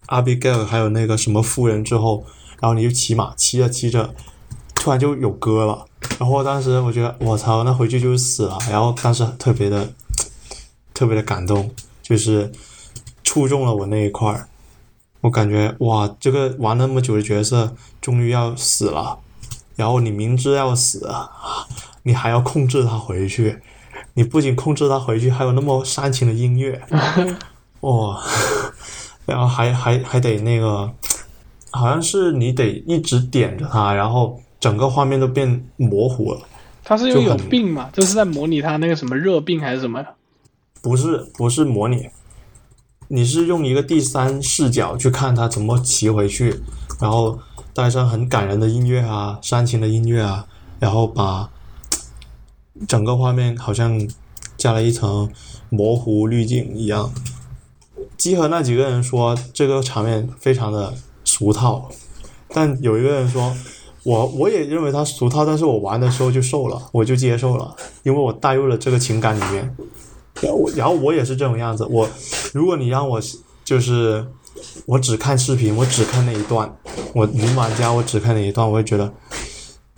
[0.06, 2.24] 阿比盖尔还有那个什么夫人之后，
[2.60, 4.14] 然后你就骑马骑着骑着，
[4.74, 5.86] 突然就有歌了。
[6.18, 8.58] 然后当时我觉得我操，那回去就是死了。
[8.70, 9.92] 然后当时特别的
[10.92, 11.70] 特别的感动，
[12.02, 12.52] 就是
[13.22, 14.48] 触中了我那一块儿。
[15.22, 19.18] 我感觉哇，这个玩那么久的角色终于要死了，
[19.74, 21.30] 然后你明知要死啊，
[22.04, 23.58] 你还要控制他回去。
[24.14, 26.80] 你不仅控制他回去，还有那么煽情的音乐，
[27.80, 28.22] 哇！
[29.26, 30.92] 然后还还还得那个，
[31.70, 36.40] 好像是你得一直点着它，然后整个画面都变模糊了。
[36.84, 37.88] 他是因为有病嘛？
[37.92, 40.04] 这是在模拟他那个什么热病还是什么？
[40.82, 42.10] 不是不是模拟，
[43.08, 46.60] 你是用一个第三视角去看他怎么骑回去，
[47.00, 47.38] 然后
[47.72, 50.46] 带上很感人的音乐啊、煽情的音乐啊，
[50.78, 51.50] 然后把
[52.86, 54.08] 整个画面好像
[54.56, 55.30] 加了一层
[55.70, 57.12] 模糊滤镜一样。
[58.16, 60.94] 集合那几个人说这个场面非常的
[61.24, 61.90] 俗套，
[62.48, 63.54] 但有一个人说。
[64.06, 69.74] 我我也认为他俗套，但是我玩的时候就受了，我就接受了，因为我带入了这个情感里面。
[70.76, 71.86] 然后我也是这种样子。
[71.86, 72.06] 我
[72.52, 73.18] 如果你让我
[73.64, 74.26] 就是
[74.84, 76.70] 我只看视频，我只看那一段，
[77.14, 79.10] 我零玩家我只看那一段，我会觉得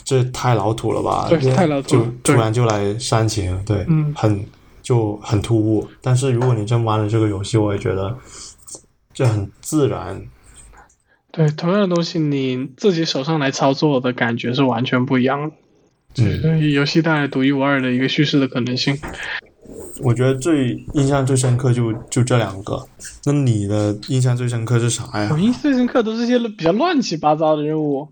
[0.06, 1.26] 这太老土了吧？
[1.28, 4.46] 对太老土就了就突然就来煽情，对，嗯很
[4.80, 5.84] 就很突兀。
[6.00, 8.16] 但是如果你真玩了这个游戏，我也觉得
[9.12, 10.22] 这很自然。
[11.32, 15.56] 对，同样的东西你自己手上来操作的感觉是完全不一样的。
[16.22, 18.96] 嗯，所以游戏带来独一无二的一个叙事的可能性。
[20.04, 22.80] 我觉得最印象最深刻就就这两个。
[23.24, 25.36] 那你的印象最深刻是啥呀我？
[25.36, 28.08] 印象最深刻都是一些比较乱七八糟的任务。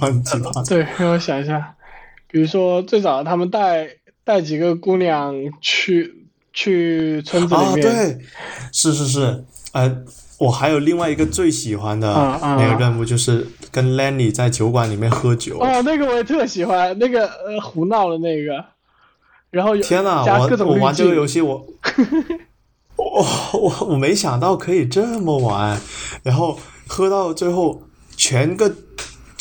[0.00, 0.62] 乱七八糟。
[0.68, 1.74] 对，让我想一下，
[2.30, 3.88] 比如说最早他们带
[4.24, 8.18] 带几个姑娘去去村子里啊，面，对，
[8.72, 10.04] 是是是，呃，
[10.38, 15.58] 我还有另外一个最喜欢的啊啊那个任务，就是跟 Lenny 在酒馆里面喝酒。
[15.58, 18.64] 哦，那个我也特喜欢，那个呃胡闹的那个，
[19.50, 21.66] 然后有天呐，我我玩这个游戏， 我
[22.96, 25.80] 我我我没想到可以这么玩，
[26.22, 27.82] 然后喝到最后，
[28.16, 28.72] 全个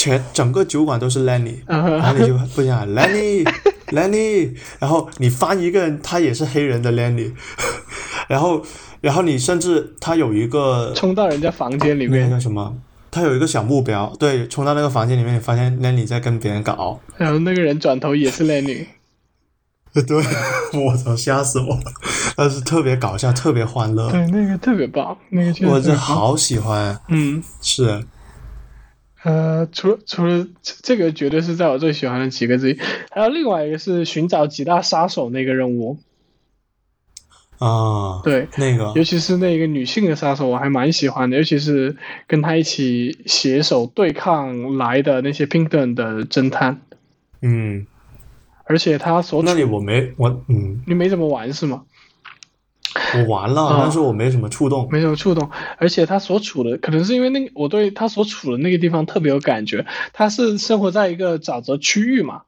[0.08, 3.44] 全整个酒馆都是 Lenny，然后你就不想 Lenny
[3.92, 7.32] Lenny，然后你翻一个人，他也是黑人的 Lenny，
[8.28, 8.62] 然后
[9.02, 12.76] 然后你甚至他有一个冲到人家房间里面那面，个什么，
[13.12, 18.86] 他有一个小目标，对，冲到那个房间里面，你发现 Lenny 在跟别人搞， 然后那个人转头也是 Lenny，
[19.94, 20.18] 对，
[20.80, 21.82] 我操，吓死我了！
[22.36, 27.00] 但是特别搞笑，特别欢乐，对，那个特别棒，那个确实我这特别棒，好喜欢。
[27.08, 27.42] 嗯。
[27.62, 28.04] 是，
[29.24, 32.80] 呃，除了除了这这个，绝对是在我最喜欢的几个之一。
[33.10, 35.98] 还有另外一个是寻找几大杀手那个任务。
[37.60, 41.98] 啊，对，那个尤其是那个女性的杀手，我还蛮喜欢的，尤其是
[42.28, 46.82] 跟他一起携手对抗来的那些 Pinkerton 的侦探，
[47.42, 47.88] 嗯，
[48.66, 51.86] 而且他所那里我没我嗯，你没怎么玩是吗？
[53.16, 54.88] 我 完了，啊但是我没什么触动。
[54.92, 62.42] 没什么触动，而且他所处的可能是因为那个我对他所处的那个地方特别有感觉，他是生活在一个沼泽区域嘛，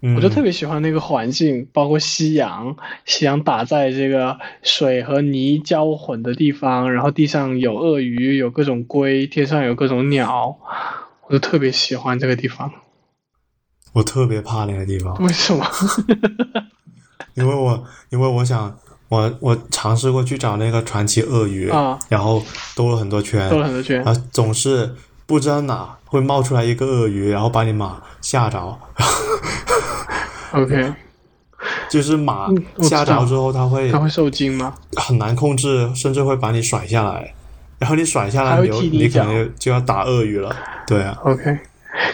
[0.00, 10.58] 嗯我就特别喜欢那个环境，包括夕阳，夕阳打在这个水和泥交混的地方，然后地上有鳄鱼，有各种龟，天上有各种鸟，
[11.28, 12.72] 我就特别喜欢这个地方。
[13.92, 15.64] 我特别怕那个地方，为什么？
[17.34, 18.78] 因为我因为我想
[19.12, 22.42] 我我尝试过去找那个传奇鳄鱼，啊然后
[22.74, 24.90] 兜了很多圈，兜了很多圈然后总是
[25.26, 28.58] 不知道哪会冒出来一个鳄鱼，然后把你马吓着
[30.52, 30.94] ，OK，
[31.92, 32.48] 就是马
[32.78, 34.72] 吓着之后，它会它会受惊吗？
[34.96, 37.34] 很难控制，甚至会把你甩下来。
[37.78, 40.56] 然后你甩下来，你就你你可能就就要打鳄鱼了。
[40.86, 41.58] 对啊，OK，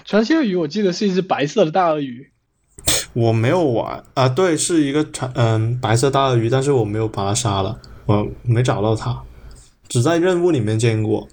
[0.05, 2.29] 传奇鳄鱼我记得是一只白色的大鳄鱼。
[3.19, 9.25] 我没有玩啊，对，是一个传嗯白色大鳄鱼，但是我没有把它杀了，我没找到它，
[9.89, 11.27] 只在任务里面见过。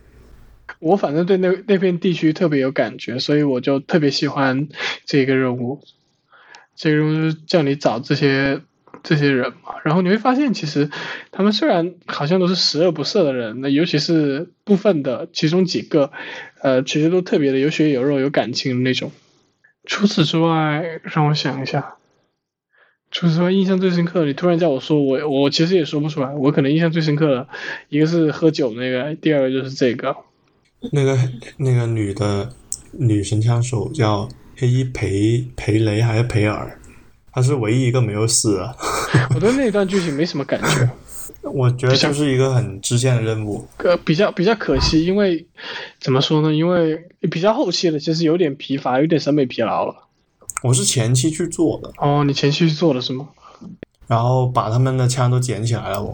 [0.79, 4.67] 我反正对那那片地区特别有感觉，所以我就特别喜欢
[5.05, 5.79] 这个任务。
[6.75, 8.61] 这个任务是叫你找这些
[9.03, 10.89] 这些人嘛，然后你会发现，其实
[11.31, 16.11] 他们虽然好像都是十恶不赦的人，那尤其是部分的其中几个，
[16.63, 19.11] 呃，其实都特别的有血有肉、有感情的那种。
[19.85, 21.95] 除此之外，让我想一下，
[23.11, 26.33] 除此之外，印象最深刻的，你突然叫我说，我我其实也说不出来。
[26.33, 27.47] 我可能印象最深刻的，
[27.89, 30.15] 一个是喝酒那个，第二个就是这个。
[30.91, 31.17] 那个
[31.57, 32.49] 那个女的
[32.91, 34.27] 女神枪手叫
[34.57, 36.79] 黑衣裴裴雷还是裴尔，
[37.31, 38.75] 她是唯一一个没有死的。
[39.33, 40.89] 我对那一段剧情没什么感觉，
[41.41, 43.67] 我觉得就是一个很支线的任务。
[43.77, 45.45] 呃，比较比较可惜，因为
[45.99, 46.53] 怎么说呢？
[46.53, 49.95] 因为比较后期了，其实有点疲乏，有点审美疲劳了。
[50.63, 53.29] 我是前期去做的，哦，你前期去做的是吗？
[54.07, 56.03] 然后把他们的枪都捡起来了。
[56.03, 56.13] 我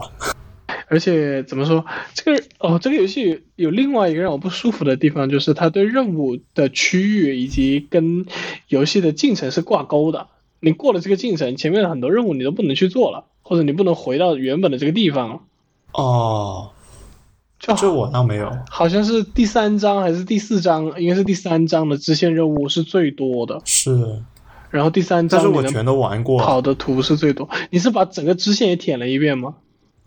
[0.88, 8.26] 而且怎么说，这个哦，这个游戏有有另外一个让我不舒服的地方，就是它对任务的区域以及跟
[8.68, 10.28] 游戏的进程是挂钩的。
[10.60, 15.40] 你过了这个进程，前面的很多任务你都不能去做了，或者你不能回到原本的这个地方了。
[15.92, 16.70] 哦，
[17.58, 18.50] 就这我倒没有。
[18.70, 24.22] 好像是第三章还是第四章，应该是第三章的支线任务是最多的，是，
[24.70, 26.38] 然后第三章但是我全都玩过。
[26.38, 27.48] 跑的图是最多。
[27.70, 29.54] 你是把整个支线也舔了一遍吗？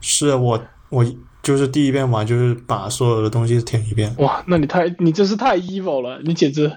[0.02, 1.06] 是我我
[1.42, 6.72] 就是第一遍玩，就是把所有的东西舔一遍，哇，那你太你真是太 evil 了，你简直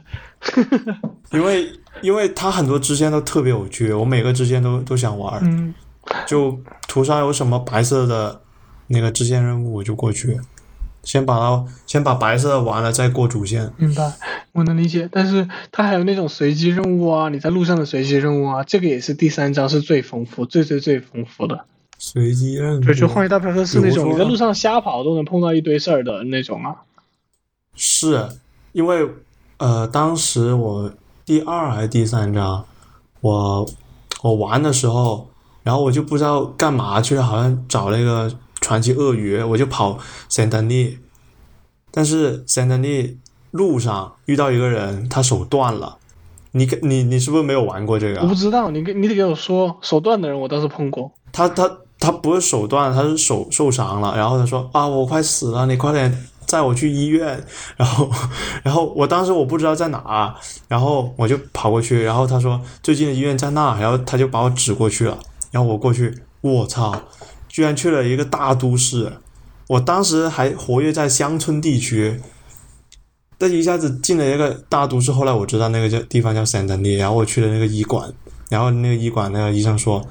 [1.32, 1.66] 因为
[2.02, 5.40] 因为它很多支线都特别有趣，我每个支线都都想玩。
[5.42, 5.74] 嗯，
[6.26, 8.40] 就图上有什么白色的
[8.88, 10.38] 那个支线任务，我就过去，
[11.02, 13.72] 先把它先把白色的完了，再过主线。
[13.76, 14.12] 明白，
[14.52, 15.08] 我能理解。
[15.10, 21.64] 但是它还有那种随机任务啊，你在路上的随机任务啊，这个也是第三章是最丰富、最最最丰富的。
[21.98, 26.76] 随机任务，就就荒野大镖客是那种你在路上瞎跑都能碰到一堆事儿的那种啊。
[27.74, 28.28] 是
[28.72, 29.08] 因为
[29.58, 30.92] 呃，当时我
[31.24, 32.64] 第二还是第三章，
[33.20, 33.68] 我
[34.22, 35.28] 我玩的时候，
[35.68, 39.98] 然后我就不知道干嘛去，好像找那个传奇鳄鱼，我就跑
[40.30, 40.98] 圣丹利，
[41.90, 43.18] 但是圣丹利
[43.50, 45.98] 路上遇到一个人，他手断了。
[46.52, 48.22] 你你你是不是没有玩过这个啊？
[48.22, 51.12] 我不知道，你给你得给我说，手断的人我倒是碰过。
[51.32, 54.16] 他他他不是手断，他是手受伤了。
[54.16, 56.10] 然后他说啊，我快死了，你快点
[56.46, 57.44] 载我去医院。
[57.76, 58.10] 然后
[58.64, 60.34] 然后我当时我不知道在哪，
[60.66, 62.02] 然后我就跑过去。
[62.04, 65.18] 然后他说最近的医院在那，然后他就把我指过去了。
[65.50, 67.02] 然后我过去，我操，
[67.48, 69.12] 居然去了一个大都市。
[69.68, 72.20] 我当时还活跃在乡村地区，
[73.36, 75.12] 但一下子进了一个大都市。
[75.12, 78.12] 后来我知道那个叫地方叫圣丹利，然后我去了那个医馆，
[78.48, 80.06] 然后那个医馆那个医生说。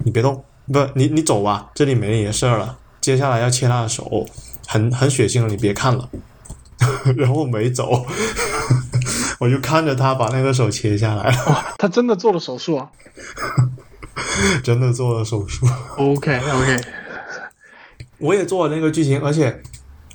[0.00, 2.76] 你别动，不，你你走吧，这里没你的事儿了。
[3.00, 4.26] 接下来要切他的手，
[4.66, 6.06] 很很血腥的，你别看了。
[7.16, 8.04] 然后我没走，
[9.40, 12.90] 我就看着他把那个手切下来了，他真的做了手术啊
[14.64, 15.66] 真的做了手术。
[15.96, 16.80] ？OK OK，
[18.18, 19.62] 我也做了那个剧情，而且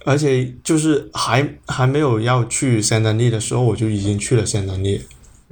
[0.05, 5.01] 而且就是还还没有要去圣丹利的时候，我就已经去了圣丹利。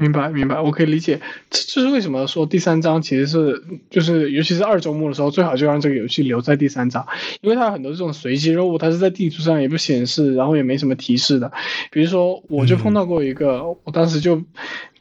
[0.02, 1.20] 明白明白，我可以理解。
[1.50, 7.06] 这这是为什么说第三章其实是就是尤其是二周目的时候，最好就让这个游戏留在第三章，
[7.42, 11.52] 因为它有很多这种随机任务，它是在地图上也不显示，然后也没什么提示的。
[11.92, 14.42] 比如说，我就碰到过一个，我当时就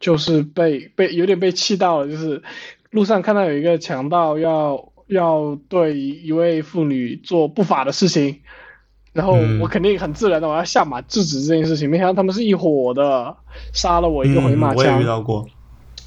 [0.01, 2.43] 就是被被有点被气到了，就是
[2.91, 8.41] 路上看到有一个强盗要要对一位妇女做不法的事情，
[9.13, 11.89] 然后嗯我肯定很自然的我要下马制止这件事情。
[11.91, 13.37] 没想到他们是一伙的，
[13.73, 15.03] 杀了我一个回马嗯，我也枪。
[15.03, 15.47] 遇到过。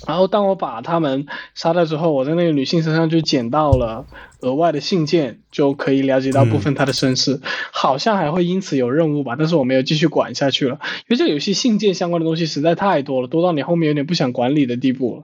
[0.07, 4.07] 然后当我把他们杀掉之后，我在那个女性身上就捡到了
[4.39, 7.39] 额外的信件，就可以了解到部分她的身世，
[7.71, 15.23] 好像还会因此有任务吧，但是我没有继续管下去了，因为这个游戏信件相关的东西实在太多了，多到你后面有点不想管理的地步了。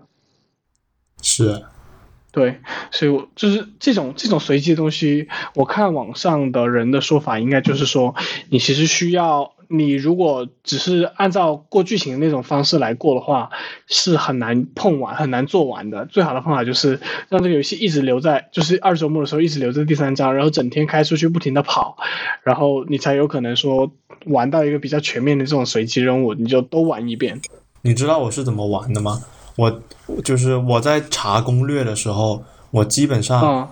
[1.22, 1.64] 是，
[2.32, 2.60] 对，
[2.92, 8.16] 所以我就是这种这种随机的东西，我看网上的人的说法，应该就是说，
[8.50, 13.50] 你其实需要，你如果只是按照过剧情的那种方式来过的话，
[13.88, 16.06] 是很难碰完、很难做完的。
[16.06, 17.00] 最好的方法就是
[17.30, 21.98] 让这个游戏一直留在，就是二周末的时候一直留在第三章，然后整天开出去不停的跑，
[22.44, 23.92] 然后你才有可能说
[24.28, 27.42] 玩到一个比较全面的这种随机任务，你就都玩一遍。
[27.82, 29.22] 你知道我是怎么玩的吗？
[29.58, 29.82] 我
[30.24, 32.42] 就是我在查攻略的时候，
[32.72, 33.68] 我基本上啊、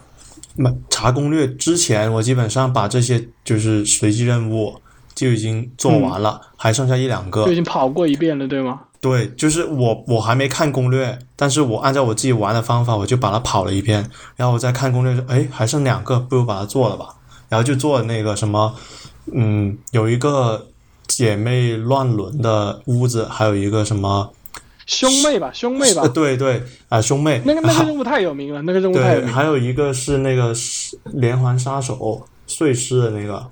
[0.56, 4.76] 没查攻略之前，我基本上把这些就是随机任务
[5.14, 7.56] 就已经做完了，还剩下一两个就已。
[7.56, 8.82] 经跑过一遍了，对吗？
[9.00, 17.16] 对，就是我我还没看攻略，但是我按照我自己玩的方法，我就把它跑了一遍，然后我再看攻略说，哎，还剩两个，不如把它做了吧。
[17.48, 18.74] 然后就做那个什么，
[19.32, 20.66] 嗯，有一个
[21.06, 24.32] 姐妹乱伦的屋子，还有一个什么，
[24.86, 29.34] 兄妹吧，兄妹吧呃，，对对啊、兄妹，那个那个任务太有名了，那个任务太有对，名。
[29.34, 33.52] 还有一个是那个是连环杀手碎尸的那个，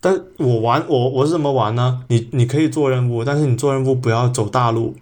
[0.00, 2.04] 但我玩我我是怎么玩呢？
[2.08, 4.96] 你你可以做任务，但是你做任务不要走大路，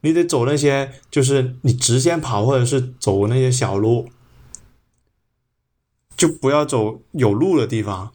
[0.00, 4.08] 你得走那些就是你直线跑或者是走那些小路，
[6.16, 8.10] 就不要走有路的地方。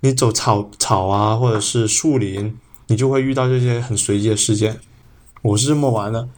[0.00, 4.80] 你走草草啊，或者是树林，你就会遇到这些很随机的事件。
[5.44, 6.28] 我是这么玩的。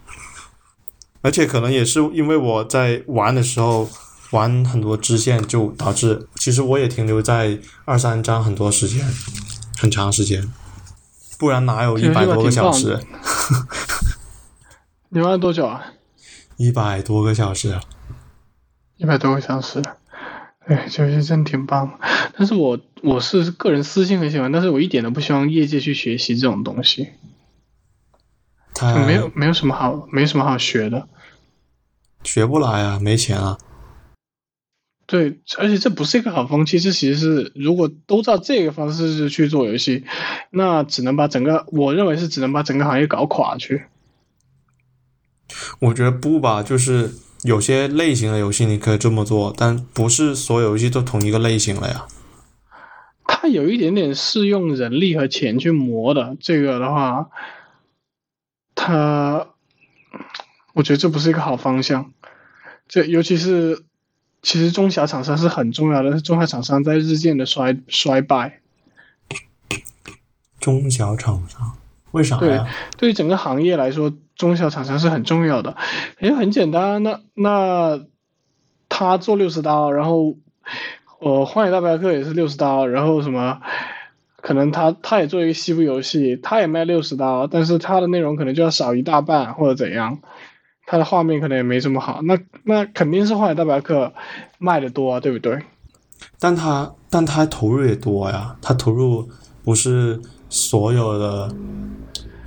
[1.23, 3.89] 而且可能也是因为我在玩的时候
[4.31, 9.05] 玩很多支线，就导致其实我也停留在二三章很多时间，
[9.79, 10.53] 很长时间，
[11.39, 13.01] 不然哪有一百多个小时？
[15.09, 15.87] 你玩了多久啊？
[16.57, 17.79] 一百多个小时，
[18.97, 19.83] 一百多个小时。
[20.67, 21.99] 哎，这游戏真挺棒。
[22.37, 27.09] 但是我我是个人私心很喜欢，但是我一点都不希望业界去学习这种东西，
[28.77, 31.09] 他没有没有什么好没什么好学的。
[32.23, 33.57] 学不来啊，没钱啊。
[35.07, 40.05] 对，而且这不是一个好风气，这其实是如果都照这个方式去做游戏，
[40.51, 43.85] 那只能把整个我认为是只能把整个行业搞垮去。
[45.79, 47.13] 我觉得不吧，就是
[47.45, 52.07] 有些类型的游戏你可以这么做，但不是所有游戏都同一个类型了呀。
[53.29, 57.29] 它有一点点是用人力和钱去磨的，这个的话，
[58.77, 59.49] 它，
[60.75, 62.13] 我觉得这不是一个好方向。
[62.87, 63.83] 这尤其是，
[64.43, 68.61] 其实中小厂商是很重要的，但是中小厂商在日渐的衰衰败。
[70.61, 71.77] 中小厂商
[72.13, 72.69] 为啥对呀？
[72.97, 75.77] 对于整个行业来说，中小厂商是很重要的。
[76.21, 78.05] 因为很简单，那那
[78.89, 80.37] 他做六十刀，然后
[81.19, 83.61] 呃，荒野大镖客也是六十刀，然后什么，
[84.47, 90.21] 可能他他也做一个西部游戏，他也卖六十刀，但是他的内容可能就要少一大半或者怎样，
[90.87, 94.15] 他的画面可能也没这么好，那那肯定是荒野大镖客
[94.59, 95.61] 卖的多啊，对不对？
[96.39, 99.29] 但他但他投入也多呀，他投入
[99.65, 101.53] 不是所有的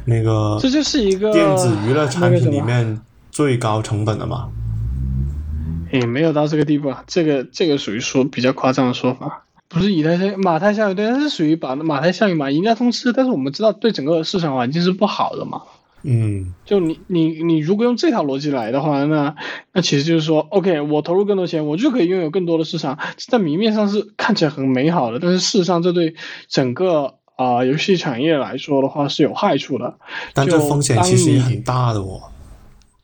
[0.05, 4.49] 那个这就是一个电子娱乐产品里面最高成本的嘛。
[5.91, 15.61] 也没有到这个地步啊，这个这个属于说比较夸张的说法，不是以太像马太效应，对，它是属于把马太效应嘛，赢家通吃，但是我们知道对整个市场环境是不好的嘛，
[16.01, 19.35] 嗯，就你你你如果用这套逻辑来的话，那
[19.71, 22.97] 那其实就是说，OK，我投入更多钱，我就可以拥有更多的市场，
[23.29, 26.15] 在明面上是看起来很美好的，但是事实上这对
[26.47, 29.93] 整个啊、游戏产业来说的话是有害处的，
[30.33, 32.21] 但这就风险其实也很大的哦。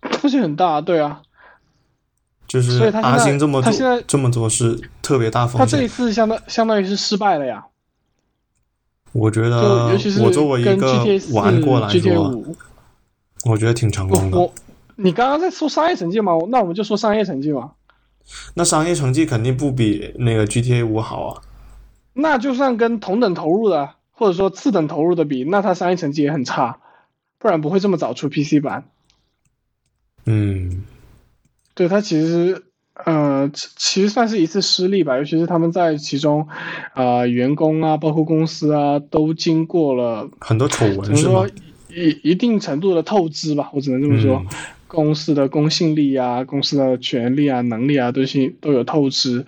[0.02, 1.22] 风险很大，对啊，
[2.48, 5.80] 就是阿星这么他现在做这么做是特别大他风险。
[5.80, 7.66] 这一次相当相当于是失败了呀。
[9.12, 12.56] 我觉得尤其是呃我作为一个、玩过来五，
[13.46, 14.38] 我觉得挺成功的。
[14.38, 14.54] 我
[14.98, 16.34] 你刚刚在说商业成绩吗？
[16.50, 17.72] 那我们就说商业成绩嘛。
[18.56, 21.42] 那商业成绩肯定不比那个 GTA 五好啊。
[22.14, 26.80] 那就算跟同等投入的，或者说次等投入的比，那它商业成绩也很差，
[27.38, 28.86] 不然不会这么早出 PC 版。
[30.26, 30.84] 嗯，
[31.76, 32.64] 对他其实，
[33.06, 36.48] 呃，其其实算是一次失利吧，尤其是他们在其中，
[36.94, 41.46] 啊、员工啊，包括公司啊，都经过了很多丑闻是吗？
[41.90, 44.38] 一一定程度的透支吧，我只能这么说。
[44.38, 44.48] 嗯
[44.88, 49.46] 公司的公信力啊、公司的权利啊、能力啊，都是都有透支，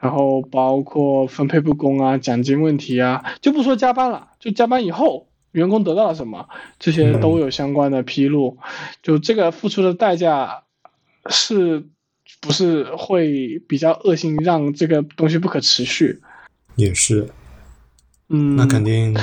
[0.00, 6.48] 然后包括分配不公啊、奖金问题啊，就不说加班了，就加班以后员工得到了什么，
[6.80, 8.56] 这些都有相关的披露。
[9.00, 10.62] 就这个付出的代价
[11.28, 11.86] 是
[12.40, 16.20] 不是会比较恶性，让这个东西不可持续？
[16.76, 17.28] 也是，
[18.28, 19.16] 嗯，那肯定，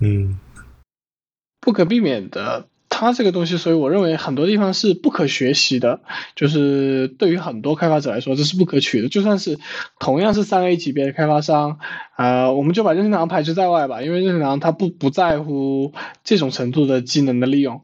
[0.00, 0.38] 嗯，
[1.60, 2.68] 不可避免的。
[2.88, 6.00] 它这个东西，所以我认为很多地方是不可学习的，
[6.34, 9.08] 就是对于很多开发者来说，这是不可取的。
[9.08, 9.58] 就算是
[9.98, 11.78] 同样是三 A 级别的开发商，
[12.16, 15.92] 呃，我们就把任天堂排除在外吧，因为任天堂它不不在乎
[16.24, 17.82] 这种程度的机能的利用。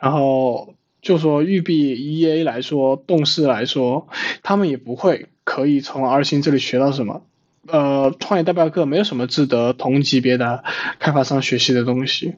[0.00, 0.73] 然后
[1.04, 4.08] 就说育碧、EA 来说，动视来说，
[4.42, 7.22] 他们也不会可以从 R 星这里学到什么。
[7.68, 10.64] 呃，创业代表课没有什么值得同级别的
[10.98, 12.34] 开发商学习的东西。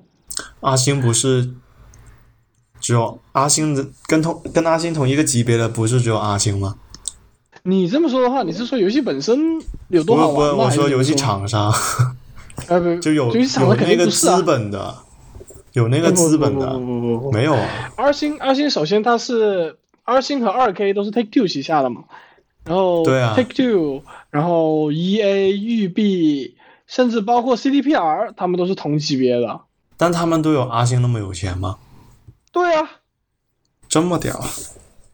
[0.60, 1.54] 阿星不是。
[2.78, 6.76] 只有阿星的跟同跟阿星同一个级别的不是只有阿星吗？
[7.62, 10.64] 你这么说的话，你是说游戏本身有多好玩吗？
[10.64, 11.72] 我说 游戏厂商，
[12.68, 14.94] 呃不，就有有那个资本的，
[15.76, 17.52] 有那个资本的，不不不不没有。
[17.52, 17.92] 啊。
[17.96, 22.04] R 星 R 星首先它是 R 星和二 K 都是 Take Two 旗下的嘛，
[22.64, 29.60] 然后对啊 Take Two，然后 EA 育碧，甚至包括 CDPR，他们都是同级别的。
[29.98, 31.76] 但他们都有阿星那么有钱吗？
[32.52, 32.88] 对啊，
[33.86, 34.42] 这么屌？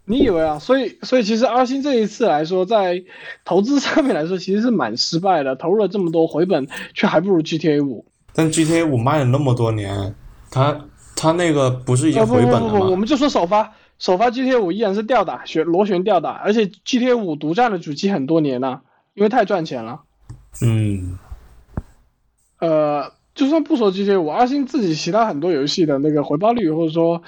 [0.05, 0.61] 你以为啊？
[0.61, 3.03] 所以，所以其实阿星这一次来说，在
[3.45, 5.57] 投资上面来说， 其实是蛮失败的。
[5.57, 8.05] 投入了这么多，回本却还不如 GTA 五。
[8.33, 10.15] 但 GTA 五卖了那么多年，
[10.53, 10.79] 它
[11.17, 12.69] 它那个不是已经回本了吗？
[12.69, 18.83] 不不不，我们就说首发，首发 GTA 五依然是吊打，旋螺旋吊打，而且 GTA 五独占了主机很多年了，
[19.15, 20.03] 因为太赚钱了。
[20.61, 21.19] 嗯。
[22.61, 23.13] 呃。
[23.35, 27.23] 就算不说这些，我阿星自己其他很多游戏的那个回报率，或者说，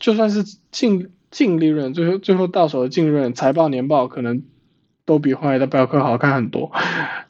[0.00, 0.42] 就算是
[0.72, 4.42] 净净利润，最后最后到手的净利润，财报年报可能
[5.04, 6.72] 都比《荒野的镖客》好看很多。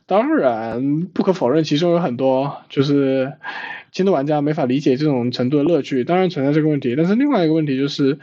[0.06, 3.34] 当然，不可否认，其中有很多就是
[3.93, 6.97] 轻度玩家没法理解这种程度的乐趣，当然存在这个问题。
[6.97, 8.19] 但是另外一个问题就是，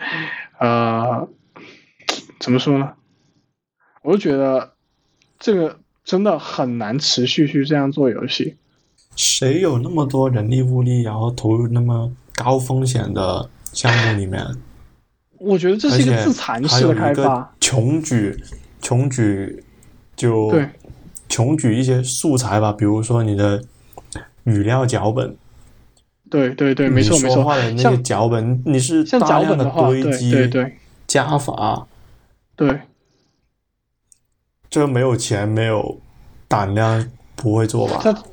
[0.57, 1.29] 呃，
[2.39, 2.93] 怎么说呢？
[4.01, 4.71] 我就觉得
[5.37, 8.55] 这个真的很难持续去这样做游戏。
[9.15, 14.43] 谁有那么多人力物力，然后投入那么高风险的项目里面？
[15.37, 17.53] 我觉得这是一个自残式的开发。
[17.59, 18.35] 穷举，
[18.81, 19.63] 穷举，
[20.15, 20.51] 就
[21.27, 23.63] 穷举一些素材吧，比如说你的
[24.45, 25.37] 语料脚本。
[26.29, 27.43] 对对对，没错没错。
[27.55, 30.77] 的那些脚本，你是像脚本的堆积，对对
[31.07, 31.87] 加法。
[32.55, 32.81] 对。
[34.69, 35.99] 这没有钱，没有
[36.47, 37.99] 胆量，不会做吧？
[38.03, 38.23] 他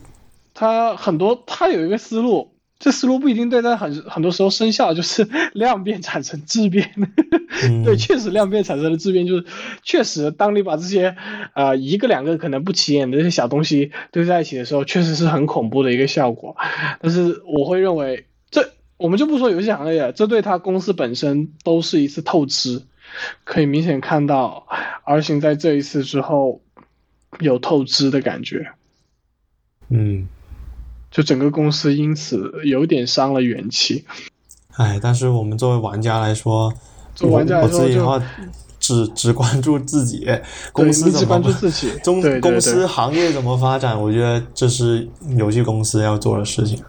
[0.52, 6.90] 他很多，他有一个思路，这思路不一定对，但很很多时候生效就是 量变产生质变。
[7.84, 9.46] 对，确实量变产生了质变，就是
[9.82, 11.16] 确实当你把这些
[11.54, 16.54] 呃一个两个可能不起眼的这些小东西堆在一起的时候，确实是很恐怖的一个效果。
[17.00, 22.82] 但是我会认为，这我们就不说游戏行业，这对他公司本身都是一次透支，
[23.44, 24.66] 可以明显看到，
[25.04, 26.60] 而行在这一次之后
[27.40, 28.70] 有透支的感觉。
[29.88, 30.28] 嗯。
[31.16, 34.04] 就整个公司因此有点伤了元气，
[34.76, 36.70] 哎，但是我们作为玩家来说，
[37.14, 38.22] 作为玩家来说就
[38.78, 40.28] 只只关注自己
[40.74, 41.42] 公司怎么
[42.04, 46.84] 中公司行业怎么发展，我觉得这是游戏公司要做的事情。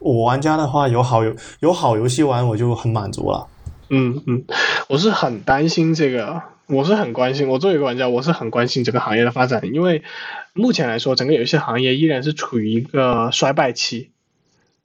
[0.00, 3.46] 我玩家的话，有好游有好游戏玩，我就很满足了。
[3.88, 4.44] 嗯嗯，
[4.88, 6.42] 我是很担心这个。
[6.68, 10.02] 我是很关心，我作为一个玩家，我是很关心这个行业的发展，因为
[10.52, 14.10] 目前来说，整个游戏行业依然是处于一个衰败期。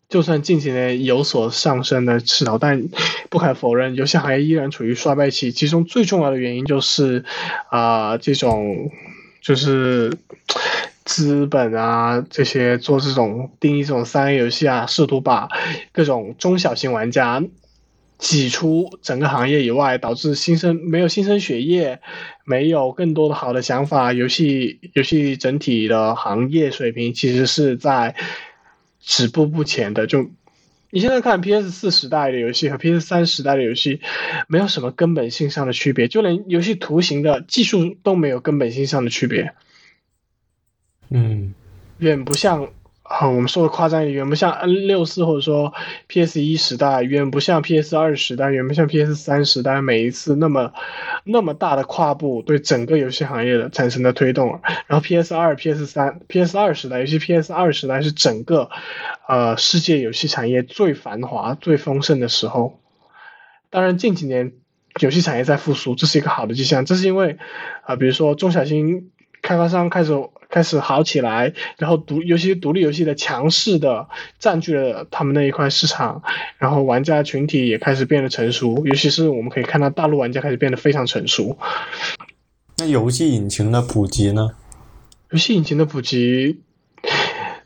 [0.07, 2.87] 就算近几年有所上升的势头，但
[3.29, 5.51] 不可否认，游戏行业依然处于衰败期。
[5.51, 7.25] 其中最重要的原因就是，
[7.69, 8.89] 啊，这种
[9.41, 10.15] 就是
[11.03, 15.49] 资本啊，这些做这种定义这种三 A 游戏啊，试图把
[15.91, 17.43] 各种中小型玩家。
[18.17, 21.99] 挤出整个行业以外，导致新生没有新生血液，
[22.45, 24.13] 没有更多的好的想法。
[24.13, 28.15] 游戏游戏整体的行业水平其实是在
[29.01, 30.07] 止步不前的。
[30.07, 30.29] 就
[30.89, 33.99] 你现在看 PS 四时代的游戏和 PS 三时代的游戏，
[34.47, 39.53] 没有什么根本性上的区别，就连游戏图形的技术都没有根本性上的区别。
[41.09, 41.53] 嗯，
[41.97, 42.69] 远不像。
[43.03, 45.73] 啊，我们说的夸张一点，远不像 N 六四或者说
[46.07, 50.71] PS 一时代，远不像 PS 二时代，远不像 PS 三时代，每一次那么
[51.25, 54.61] 那么大的跨步对整个游戏行业的产生的推动。
[54.87, 58.69] 然后 PS 二、PS 三、PS 二时代，尤其 PS 二时代是整个
[59.27, 62.79] 呃世界游戏产业最繁华、最丰盛的时候。
[63.69, 64.53] 当然近几年
[65.01, 66.85] 游戏产业在复苏，这是一个好的迹象。
[66.85, 67.37] 这是因为
[67.83, 69.11] 啊、比如说中小型
[69.41, 70.13] 开发商开始
[70.53, 74.07] 开始好起来，然后独尤其是独立游戏的强势的
[74.37, 76.21] 占据了他们那一块市场，
[76.59, 81.57] 然后玩家群体也开始变得成熟，尤其是我们可以看到大陆玩家开始变得非常成熟。
[82.77, 84.51] 那游戏引擎的普及呢？
[85.31, 86.59] 游戏引擎的普及，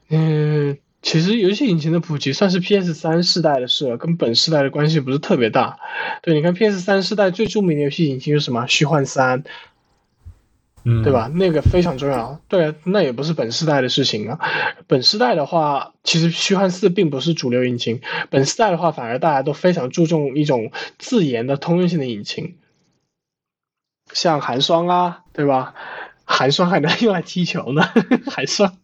[0.08, 5.78] 嗯，其实游戏引擎的普及算是 PS 三世代的事了，跟本世代的关系不是特别大。
[6.22, 8.66] 对，你看 PS 三世代最著名的游戏引擎是什么？
[8.68, 9.44] 虚幻三，
[10.90, 11.12] 嗯，对？
[11.12, 11.30] 吧？
[11.34, 12.40] 那个非常重要。
[12.48, 14.40] 对啊，那也不是本世代的事情啊。
[14.88, 18.00] 本世代的话，其实虚幻四并不是主流引擎。
[18.30, 22.56] 本世代的话，反而大家都非常注重一种自研的通用性的引擎，
[24.14, 25.74] 像寒霜啊，对吧？
[26.24, 27.84] 寒霜还能用来踢球呢，
[28.32, 28.78] 寒霜。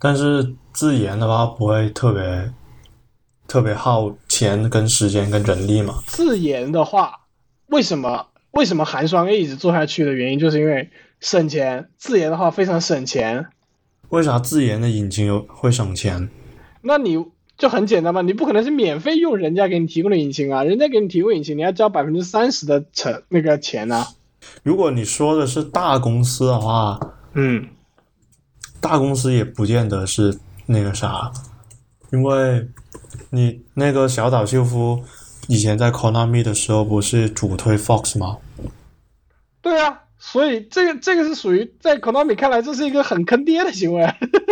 [0.00, 2.52] 但是自研的话不会特别
[3.46, 6.02] 特别耗钱、跟时间、跟人力嘛？
[6.06, 7.20] 自研的话，
[7.66, 10.90] 为什么为什么寒霜一直做下去的原因，就是因为
[11.20, 11.88] 省钱。
[11.96, 13.46] 自研的话非常省钱，
[14.08, 16.28] 为啥自研的引擎有会省钱？
[16.82, 17.24] 那你
[17.56, 24.06] 就很简单嘛，你不可能是免费用人家给你提供的引擎啊，人家给你提供引擎，你要交百分之三十的成那个钱啊。
[24.62, 26.98] 如果你说的是大公司的话，
[27.34, 27.68] 嗯，
[28.80, 31.32] 大公司也不见得是那个啥，
[32.12, 32.68] 因为
[33.30, 35.02] 你那个小岛秀夫
[35.48, 38.38] 以前在 Konami 的时候不是主推 Fox 吗？
[39.60, 44.06] 对啊，所以这个这个是属于在 Konami 看来，这是一个很坑爹的行为。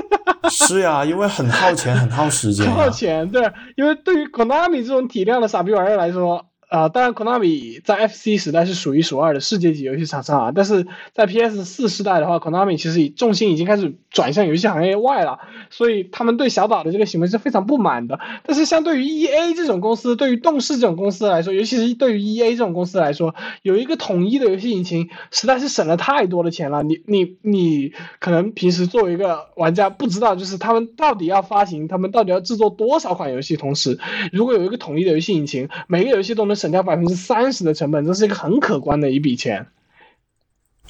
[0.48, 2.70] 是呀，因为很耗钱，很耗时间。
[2.73, 15.38] 耗钱，对，因为对于 Konami 这种体量的傻逼玩意儿来说，啊、当然 Konami 在 FC 时代是数一数二的世界级游戏厂商啊，但是在 PS 四时代的话，Konami 其实重心已经开始转向游戏行业外了，
[15.70, 18.18] 所以他们对小岛的这个行为是非常不满的。
[18.44, 26.82] 但是相对于 EA 这种公司，对于动视这种公司来说，尤其是对于 EA 这种公司来说，有一个统一的游戏引擎，实在是省了太多的钱了。
[26.82, 33.98] 你你你可能平时作为一个玩家不知道，就是他们到底要发行，他们到底要制作多少款游戏，同时
[34.32, 39.66] 如果有一个统一的游戏引擎，每个游戏都能省掉百分之三十的成本，这是一个很可观的一笔钱。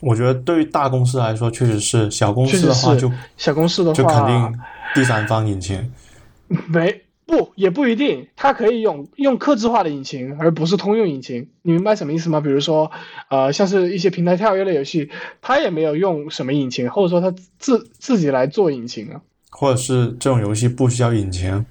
[0.01, 4.59] 我觉得对于大公司来说，确实是小公司的话就小公司的话就肯定，
[4.95, 5.93] 第三方引擎。
[6.69, 11.49] 没不也不一定，它可以用用客制化的引擎，而不是通用引擎。
[11.63, 12.41] 你明白什么意思吗？
[12.41, 12.93] 比如说，
[13.31, 15.11] 呃，像是一些平台跳跃类游戏，
[15.41, 19.21] 它也没有用什么引擎，或者说它自自己来做引擎啊。
[19.51, 21.65] 或者是这种游戏不需要引擎，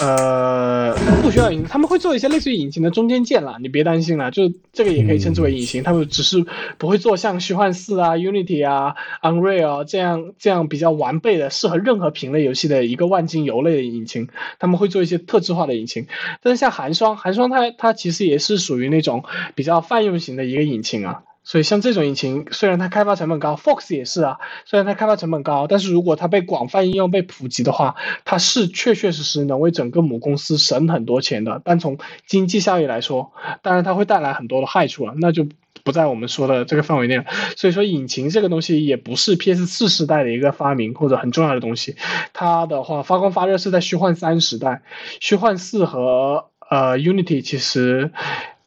[0.00, 0.92] 呃，
[1.22, 6.44] 不需要引擎，他们会做一些类似于引擎的中间件啦，你别担心啦，就这个也可以称之为引擎，他们只是
[6.78, 14.28] 不会做像虚幻四啊、Unity 啊、Unreal 啊这样这样比较完备的适合任何品类游戏的一个万金油类的引擎，
[14.58, 16.06] 他们会做一些特制化的引擎。
[16.42, 19.22] 但是像寒霜，寒霜它它其实也是属于那种
[19.54, 21.22] 比较泛用型的一个引擎啊。
[21.44, 31.60] 所以像这种引擎，虽然它开发成本高，Fox 也是啊，虽然它开发成本高，但是如果它被广泛应用、被普及的话，它是确确实实能为整个母公司省很多钱的。
[31.64, 35.46] 但从经济效益来说，当然它会带来很多的害处啊，那就
[35.82, 37.24] 不在我们说的这个范围内了。
[37.56, 41.96] 所以说，引擎这个东西也不是 PS 四时代的一个发明或者很重要的东西，
[42.32, 44.80] 它的话发光发热是在虚幻三时代，
[45.20, 48.12] 虚幻四和呃 Unity 其实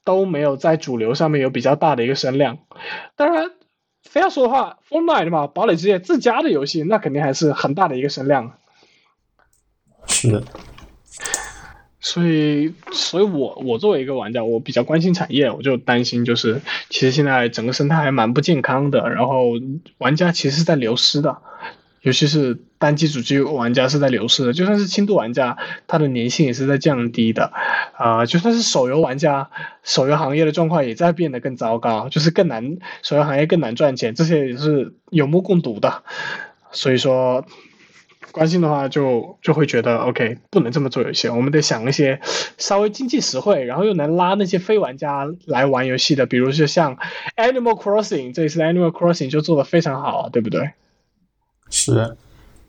[0.07, 2.59] 都没有在主流上面有比较大的一个声量。
[3.17, 3.51] 当然，
[4.03, 8.53] 非要说的话，Fortnite 嘛，堡垒之夜自家的游戏，那肯定还是很大的一个声量。
[10.07, 10.43] 是的，
[11.99, 19.51] 所以，所以我我作为一个玩家，我比较关心产业，我就担心就是，其实现在整个生态还蛮不健康的，然后
[19.97, 21.41] 玩家其实是在流失的，
[22.07, 25.57] 尤其是单机主机玩家是在流失的，就算是轻度玩家，
[25.87, 27.51] 他的粘性也是在降低的，
[27.97, 29.49] 啊、就算是手游玩家，
[29.83, 36.03] 手游行业的状况也在变得更糟糕，就是更难，手游行业更难赚钱，这些也是有目共睹的，
[36.71, 37.45] 所以说。
[38.29, 42.19] 关心的话就就会觉得 OK，不能这么做游戏，我们得想一些
[42.57, 46.97] 稍微经济实惠，然后又能拉那些非玩家来玩游戏的，比如说像
[47.35, 50.71] Animal Crossing，这一次 Animal Crossing 就做的非常好，对不对？
[51.69, 52.15] 是，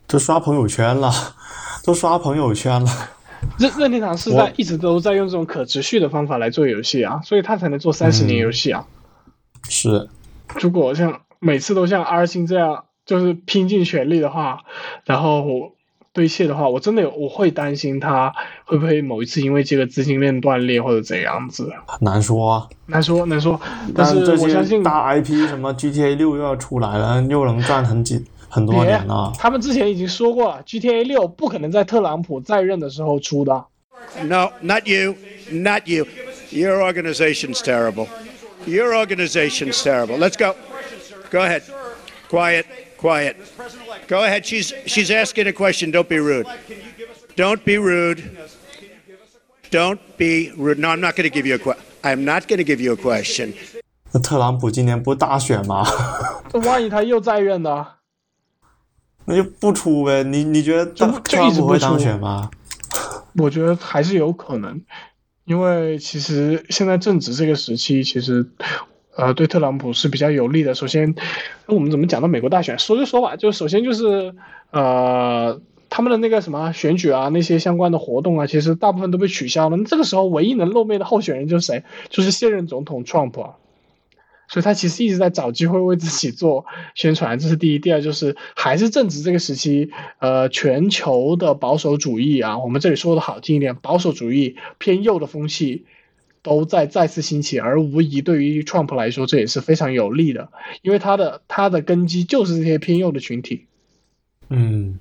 [0.07, 1.13] 都刷朋友圈了，
[1.85, 2.91] 都刷朋友圈了。
[3.59, 8.87] 任任天堂是在一直都在用这种可持续的方法来做游戏啊，所以他才能做三十年游戏啊。
[9.69, 10.09] 是，
[10.61, 14.63] 如果像每次都像 R 星这样，就是拼尽全力的话，
[15.05, 15.45] 然后
[16.13, 18.35] 堆砌的话，我真的有我会担心他
[18.65, 22.69] 会不会某一次因为这个资金链断裂或者怎样子，很难说啊。
[22.87, 23.61] 难说难说。
[23.95, 29.34] 但是我相信些大 IP 什么 GTA 六又要出来了，又能赚很几很多别年了。
[29.38, 33.66] 他们之前已经说过了，GTA 六不可能在特朗普在任的时候出的。
[34.24, 35.16] No, not you.
[35.50, 36.06] Not you.
[36.50, 38.08] Your organization's terrible.
[38.66, 40.18] Your organization's terrible.
[40.18, 40.56] Let's go.
[41.32, 41.64] Go ahead.
[42.30, 42.66] Quiet.
[42.98, 43.36] Quiet.
[44.08, 44.46] Go ahead.
[44.46, 45.92] She's she's asking a question.
[45.92, 46.48] Don't be rude.
[47.36, 48.24] Don't be rude.
[49.72, 50.80] Don't be rude.
[50.80, 51.84] No, I'm not going to give you a question.
[52.04, 53.54] I'm not going to give you a question.
[54.12, 55.84] 那特朗普今年不大选吗？
[56.52, 57.88] 这万一他又在任呢？
[59.29, 60.25] 那就不出呗。
[60.25, 62.51] 你你觉得就特特朗就一直会当选吗？
[63.37, 64.81] 我觉得还是有可能，
[65.45, 68.49] 因为其实现在正值这个时期，其实
[69.15, 70.75] 呃对特朗普是比较有利的。
[70.75, 71.15] 首先，
[71.67, 72.79] 我们怎么讲到美国大选？
[72.79, 74.35] 说就说吧，就首先就是
[74.71, 75.61] 呃
[75.91, 79.77] 他们的那个什么选举啊，那些相关的活动啊，其实大部分都被取消了。
[79.77, 81.85] 那这个时候唯一能露面的候选人就是谁？
[82.09, 83.57] 就是现任总统 Trump 啊。
[84.49, 86.65] 所以他其实一直在找机会为自己做
[86.95, 87.79] 宣传，这是第一。
[87.79, 95.85] 第二就是还是正值这个时期，呃，全球的保守主义啊，我们这里说的好听一点，保守主义偏右的风气
[96.43, 100.51] 都在再次兴起，而无疑对于 Trump 来说，这也是非常有利的，
[100.81, 103.67] 因为他的他的根基就是这些偏右的群体，
[104.49, 104.99] 嗯，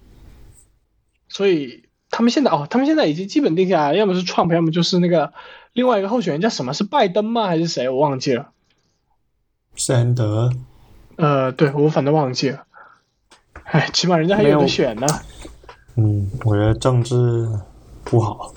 [1.30, 5.32] 所以他们现在哦，他们现在已经基本定下来，要么是 Trump，要么就是那个
[5.72, 6.74] 另外一个候选人叫什么？
[6.74, 7.48] 是拜登吗？
[7.48, 7.88] 还是谁？
[7.88, 8.52] 我忘记了。
[9.78, 10.52] 山德
[11.16, 12.64] 呃，对我反正忘记了。
[13.64, 15.08] 哎，起码人家还有没有的选呢。
[15.95, 17.49] 嗯，我觉得政治
[18.04, 18.52] 不好。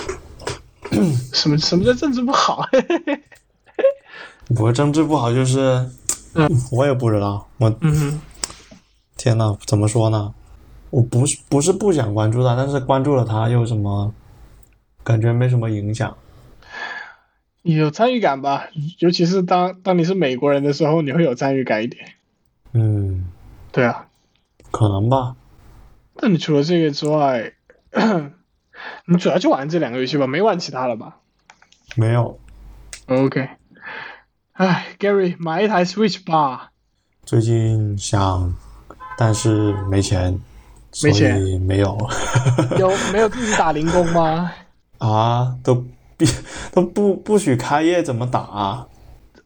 [1.33, 2.67] 什么什么叫政治不好？
[4.59, 5.89] 我政治不好就是，
[6.35, 7.47] 嗯我也不知道。
[7.59, 8.21] 我嗯，
[9.17, 10.35] 天呐，怎么说呢？
[10.91, 14.13] 我不是不是不想关注他，但是关注了他又什么？
[15.05, 16.15] 感觉没什么影响。
[17.63, 18.69] 有参与感吧？
[18.99, 22.15] 尤其是当当你是美国人的时候，你会有参与感一点。
[22.73, 23.31] 嗯，
[23.73, 24.07] 对啊，
[24.71, 25.37] 可能吧。
[26.15, 27.53] 那你除了这个之外，
[29.07, 31.17] 你主要就玩这两个游戏吧，没玩其他了吧
[31.97, 32.39] 没有
[33.07, 33.49] ，？OK。
[34.53, 36.71] 哎，Gary，买一台 Switch 吧。
[37.25, 38.55] 最近想，
[39.17, 40.39] 但是没钱，
[40.93, 41.97] 所没钱以没有
[42.79, 44.53] 有没有自己打零工吗？
[44.99, 45.85] 啊，都
[46.21, 46.27] 必
[46.71, 48.87] 都不不许开业，怎么打、啊？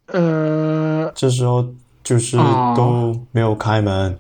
[0.06, 1.64] 呃，这时候
[2.02, 4.18] 就是哦都没有开门。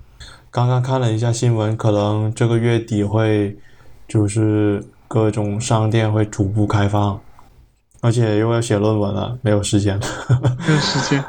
[0.52, 3.58] 刚刚看了一下新闻，可能这个月底会
[4.06, 7.20] 就是各种商店会逐步开放，
[8.00, 10.06] 而且又要写论文了，没有时间了。
[10.64, 11.24] 没有时间。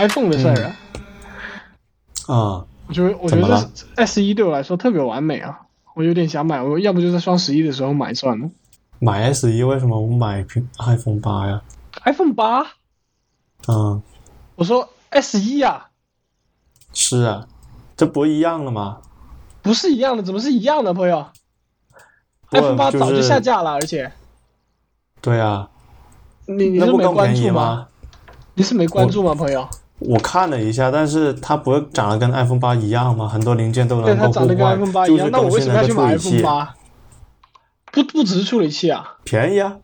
[0.00, 5.60] iPhone 的事儿啊，啊、我觉得我觉得 S 一对我来说特别完美啊，
[5.94, 8.48] 我有点想买，我要不就在双十一的时候买算了。
[8.98, 10.44] 买 S 一为什么不买
[10.78, 11.60] iPhone 八呀
[12.04, 12.62] ？iPhone 八，
[13.68, 14.02] 嗯，
[14.56, 15.88] 我说 S 一啊，
[16.94, 17.46] 是啊，
[17.96, 18.98] 这不一样了吗？
[19.60, 21.26] 不是一样的，怎么是一样的，朋友
[22.50, 24.10] ？iPhone 八早就下架了，而且
[25.20, 25.68] 对啊，
[26.46, 27.86] 你你是没关注吗？？
[28.54, 29.68] 你是没关注吗，朋友？
[30.00, 33.28] 我看了一下，但是它不是长得跟 iPhone 八一样吗？
[33.28, 36.74] 很多零件都对，能够互它长得跟换，iPhone 八一样，就是那我为什么要去买 iPhone 器，八？
[37.92, 39.76] 不不只是处理器啊便宜啊。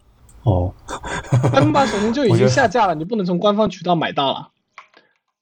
[0.43, 0.73] 哦，，
[1.53, 4.49] iPhone 八首先就已经下架了，你不能从官方渠道买到了，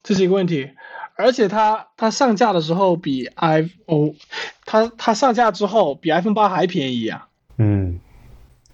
[0.03, 0.71] 这是一个问题。
[1.17, 4.15] 而且它它上架的时候比 iPhone，
[4.65, 7.27] 它它上架之后比 iPhone 八还便宜啊。
[7.57, 7.99] 嗯，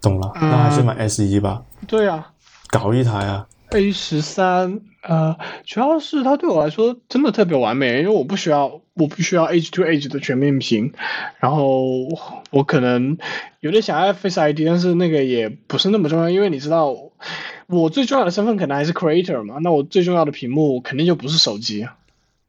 [0.02, 2.32] 懂了，嗯那还是买 S 一吧，对啊
[2.70, 3.46] 搞一台啊。
[3.72, 10.94] ，A 十三，呃，主要是它对我来说真的特别完美，因为我不需要我不需要 Edge to Edge 的全面屏，
[11.40, 12.08] 然后
[12.52, 13.18] 我可能
[13.60, 16.96] 有点想要 Face ID，但是那个也不是那么重要，因为你知道
[17.68, 21.88] 我最重要的身份可能还是 Creator 嘛，那我最重要的屏幕肯定就不是手机，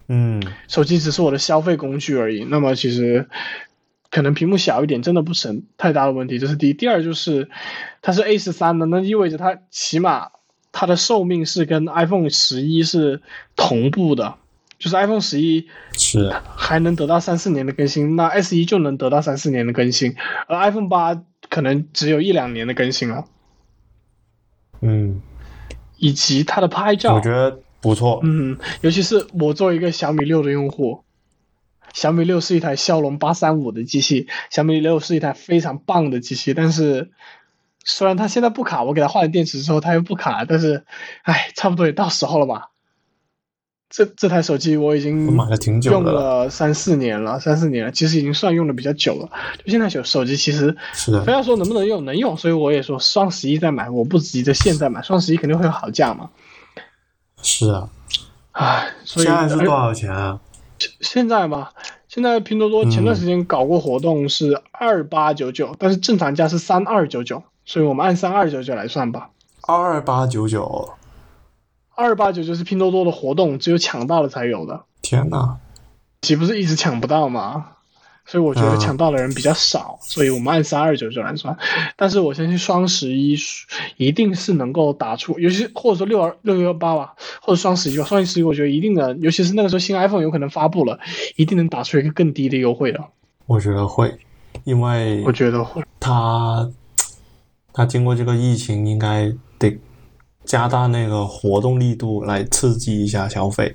[0.09, 2.45] 嗯，手机只是我的消费工具而已。
[2.45, 3.29] 那么其实
[4.11, 6.75] 可能屏幕小一点真的不成太大的问题，这是第一。
[6.75, 7.49] 第二就是
[8.03, 10.33] 它是 A 十三的，那意味着它起码
[10.73, 13.21] 它的寿命是跟 iPhone 十一是
[13.55, 14.35] 同步的，
[14.79, 16.25] 就是 iPhone 十一是。
[16.25, 20.17] 啊，还能得到三四年的更新，那 S 一就能得到三四年的更新，
[20.49, 23.27] 而 iPhone 八可能只有一两年的更新了，
[24.81, 25.21] 嗯，
[25.99, 28.21] 以及它的拍照，我觉得不错。
[28.23, 31.05] 嗯，尤其是我作为一个小米六的用户，
[31.93, 37.11] 小米六是一台骁龙八三五的机器，小米六是一台非常棒的机器，但是
[37.85, 40.85] 虽然它现在不卡，我给它换了电池之后它又不卡，但是，
[41.23, 42.69] 哎，差不多也到时候了吧。
[43.91, 49.29] 这这台手机我已经我买了挺久用了了三四年了，三四年了，其实已经算用的比较久了。
[49.63, 56.31] 就现在手手机其实是的非要说能不能用，能用，所以我也说双十一再买，我不急着现在买，双十一肯定会有好价嘛。
[57.43, 57.91] 是啊，
[58.53, 60.41] 唉，所以现在是多少钱啊？
[61.01, 61.69] 现在嘛，
[62.09, 69.31] 现在拼多多前段时间搞过活动是二八九九，但是正常价是三二九九，所以我们按三二九九来算吧。
[69.67, 70.93] 二八九九，
[71.95, 75.59] 二八九九是拼多多的活动，只有抢到了才有的，天哪！
[76.23, 77.67] 岂不是一直抢不到吗？
[78.25, 81.57] 所以我觉得嗯抢到的人比较少，所以我们按三二九九来算。
[81.97, 83.37] 但是我相信双十一
[83.97, 91.01] 一定是能够打出，尤其或者说六二六幺八吧，或者双十一吧，双十一我觉得一定能，尤其是那个时候新 iPhone 有可能发布了，
[91.35, 93.01] 一定能打出一个更低的优惠的。
[93.47, 94.17] 我觉得会，
[94.63, 95.83] 因为我觉得会。
[95.99, 96.71] 他
[97.73, 99.79] 他经过这个疫情，应该得
[100.45, 103.75] 加大那个活动力度来刺激一下消费，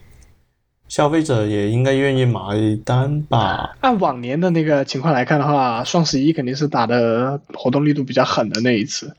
[0.87, 2.41] 消费者也应该愿意买
[2.85, 3.75] 单吧？
[3.81, 9.15] 按往年的那个情况来看的话，双十一肯定是打的活动力度比较狠的那一次。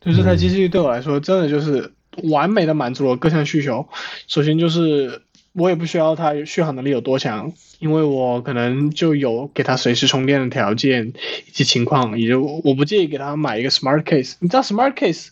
[0.00, 1.92] 就这台机器对我来说，真的就是
[2.30, 3.86] 完美的满足了各项需求。
[4.28, 5.22] 首先就是
[5.52, 11.12] 我也不需要它续航能力有多强，因为我可能就有给它随时充电的条件
[11.46, 14.34] 以及情况，也就我不介意给它买一个 Smart Case。
[14.40, 15.28] 你知道 Smart Case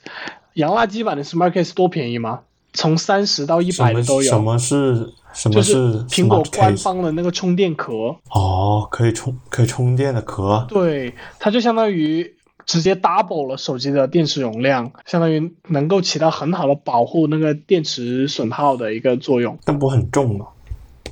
[0.54, 2.40] 洋垃圾版的 Smart Case 多便宜吗？
[2.72, 4.28] 从三十到一百的都有。
[4.28, 12.35] 什么是什么就是苹果官方的那个充电壳，哦，可以充可以充电的壳，对，它就相当于
[12.66, 19.56] 直接 double 了手机的电池容量，相当于能够起到很好的保护那个电池损耗的一个作用。
[19.64, 20.46] 但不很重吗。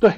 [0.01, 0.11] 对，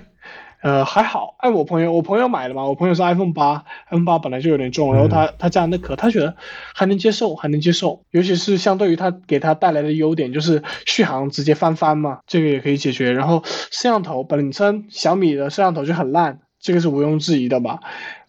[0.64, 6.36] 呃，还好，按我朋友，我朋友买的嘛，我朋友是 iPhone 八，iPhone 八本来就有点重，然后他他加的那壳，他觉得
[6.74, 13.12] 还能接受，还能接受，尤其是相对于它给他带来的优点，就是续航直接翻番嘛，这个也可以解决。
[13.12, 17.80] 然后摄像头本身小米的摄像头就很烂，这个是毋庸置疑的吧，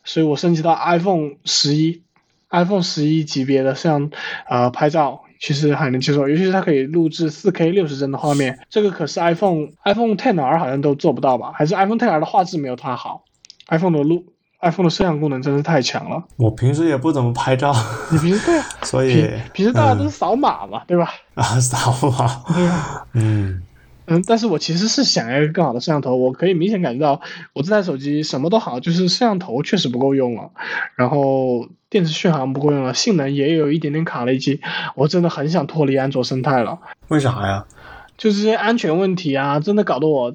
[0.05, 2.02] 所以我升级到 iPhone 十一
[2.50, 4.10] ，iPhone 十一级别的摄像
[4.48, 5.22] 呃拍照。
[5.40, 11.52] 其实还能接受，尤其是它可以录制 4K 六十帧的画面，这个可是 iPhone iPhone Ten R 好像都做不到吧？
[11.54, 13.22] 还是 iPhone Ten R 的画质没有它好
[13.68, 14.24] ？iPhone 的录
[14.60, 16.24] iPhone 的摄像功能真是太强了。
[16.38, 17.72] 我平时也不怎么拍照，
[18.10, 21.08] 你平时对啊，所以平平时大家都是嗯扫码嘛，对吧？
[21.34, 22.44] 啊扫码？
[23.14, 23.62] 嗯，
[24.08, 27.20] 嗯，但是我其实是想要一个更好的摄像头，我可以明显感觉到
[27.52, 30.50] 我这台手机什么都好，就是摄像头确实不够用了，
[30.96, 34.60] 然后电池续航不够用了，性能也有一点点卡了一级，
[34.94, 36.78] 我真的很想脱离安卓生态了。
[37.09, 37.65] 为啥呀？
[38.16, 40.35] 就这些安全问题啊，真的搞得我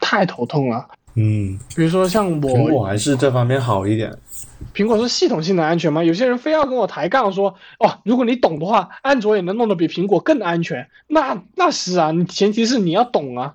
[0.00, 0.86] 太头痛了。
[1.14, 4.12] 嗯，比如说像我苹果，还是这方面好一点。
[4.74, 6.02] 苹果是系统性的安全吗？
[6.02, 10.88] 有些人非要跟我抬杠说，哦，如果你懂的话，安卓也能弄得比苹果更安全。
[11.06, 13.54] 那那是啊，你前提是你要懂啊。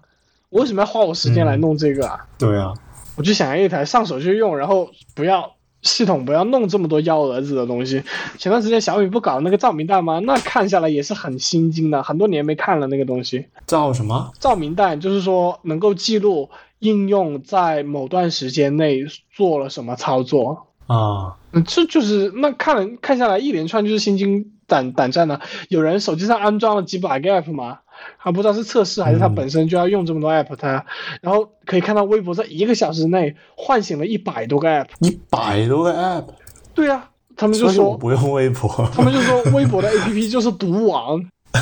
[0.49, 2.25] 我为什么要花我时间来弄这个啊？
[2.37, 2.73] 对啊，
[3.17, 8.03] 我就想要一台上手就用，然后不要系统不要弄这么多幺蛾子的东西。
[8.37, 10.19] 前段时间小米不搞那个照明弹吗？
[10.19, 13.45] 那看下来也是很心惊的，很多年没看了那个东西。
[13.65, 14.31] 照什么？
[14.39, 16.49] 照明弹就是说能够记录
[16.79, 20.67] 应用在某段时间内做了什么操作。
[20.87, 25.39] 啊，嗯，这就是那看了看下来一连串就是心惊胆胆战的。
[25.67, 27.79] 有人手机上安装了几百个 app 嘛，
[28.17, 30.85] 还不知道是测试还是他嗯本身就要用这么多 app，他
[31.21, 34.87] 然后可以看到微博在一个小时内唤醒了一百多个 app。
[34.99, 36.25] 一百多个 app，
[36.73, 38.89] 对啊，他们就说不用微博。
[38.93, 41.21] 他们就说微博的 app 就是毒王，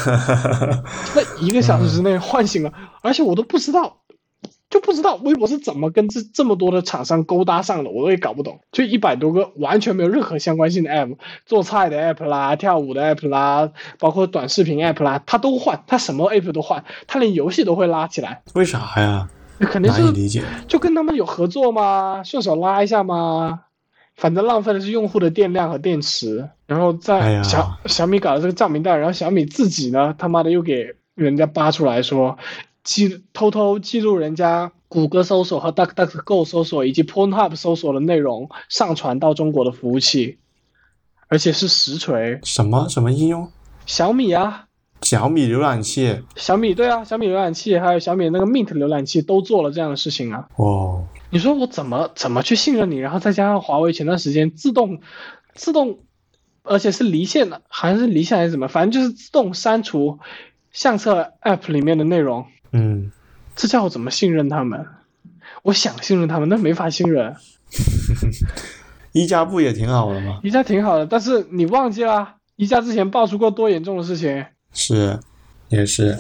[1.13, 3.97] 在一个小时之内唤醒了，而且我都不知道，
[4.69, 8.59] 就不知道微博是怎么跟这这么多的厂商勾搭上的，我也搞不懂。
[8.71, 11.15] 就一百多个完全没有任何相关性的 app，
[11.45, 19.29] 做菜的 app 啦，跳舞的 app 啦，包括短视频 app 啦，他都换，他什么 app 都换，他连游戏都会拉起来，为啥呀？
[19.59, 20.43] 肯定是理解。
[20.67, 22.21] 就跟他们有合作嘛？
[22.23, 23.61] 顺手拉一下嘛？
[24.15, 32.37] 反正浪费的是用户的电量和电池，然后哎在呀小、小米搞的这个照明弹，然后小米自己呢，他妈的又给人家扒出来说，
[32.87, 40.37] 记偷偷记录人家谷歌搜索和 DuckDuckGo 搜索以及 Pornhub 搜索的内容，上传到中国的服务器，
[41.27, 42.39] 而且是实锤。
[42.43, 43.51] 什么什么应用？
[43.85, 44.67] 小米啊，
[45.01, 46.21] 小米浏览器。
[46.37, 50.47] 小米对啊，小米浏览器还有小米那个 Mint 浏览器都做了这样的事情啊。
[50.55, 52.95] 哦，你说我怎么怎么去信任你？
[52.95, 55.01] 然后再加上华为前段时间自动
[55.55, 55.99] 自动，
[56.63, 60.19] 而且是离线的，好像是离线还是怎么，反正就是自动删除
[60.71, 63.11] 相册 App 里面的内容，嗯，
[63.55, 64.85] 这叫我怎么信任他们？
[65.63, 67.35] 我想信任他们，但没法信任。
[69.13, 70.39] 一加不也挺好的吗？
[70.43, 74.45] 一家挺好的，但是你忘记了，一家之前爆出过多严重的事情？
[74.73, 75.19] 是，
[75.69, 76.17] 也是。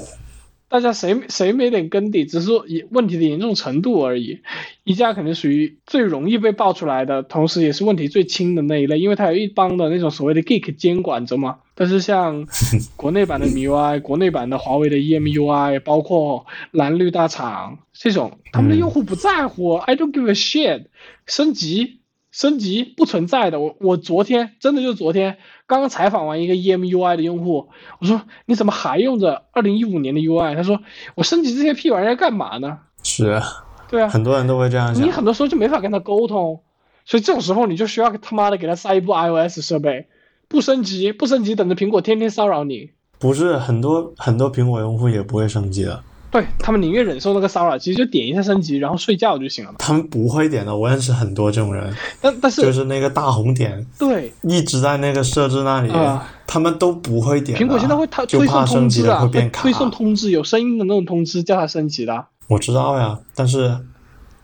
[0.69, 4.41] 大家谁谁没点根底，只是说问题的严重程度而已。
[4.83, 11.59] 一家肯定属于最容易被爆出来的，同时也是问题最轻的那一类，因为它有一帮的那种所谓的 geek 监管着嘛。
[11.73, 12.45] 但是像
[12.97, 20.87] 国内版的 MIUI、国内版的华为的 EMUI，包括蓝绿大厂这种，他们的用户不在乎、i don't give a shit，
[21.25, 23.59] 升级升级不存在的。
[23.59, 25.37] 我我昨天真的就昨天
[25.67, 27.67] 刚刚采访完一个 EMUI 的用户，
[27.99, 30.55] 我说你怎么还用着二零一五年的 UI？
[30.55, 30.79] 他说
[31.15, 32.79] 我升级这些屁玩意儿干嘛呢？
[33.03, 33.43] 是啊，
[33.89, 35.11] 对啊，很多人都会这样想你。
[35.11, 36.61] 很多时候就没法跟他沟通，
[37.05, 40.07] 所以这种时候你就需要他妈的给他塞一部 iOS 设备，
[40.47, 42.91] 不升级不升级，等着苹果天天骚扰你。
[43.19, 49.77] 不是很多很多苹果用户也不会升级的，对他们宁愿忍受那个骚扰，其实就点一下升级，然后睡觉就行了嘛。
[49.79, 50.75] 他们不会点的。
[50.75, 57.57] 我认识很多这种人，但但是、就是那个大红点对一直在那个设置那里，啊他们都不会点。
[57.57, 59.61] 苹果现在会它就推送通知啊，会变卡。
[59.61, 63.79] 推送通知，有声音的那种通知叫他升级的啊，我知道呀，但是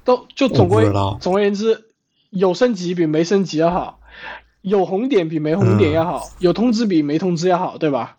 [0.06, 0.90] 都就总归
[1.20, 1.84] 总而言之，
[2.30, 4.00] 有升级比没升级要好，
[4.62, 8.18] 有红点比没红点要好，有通知比没通知要好，对吧？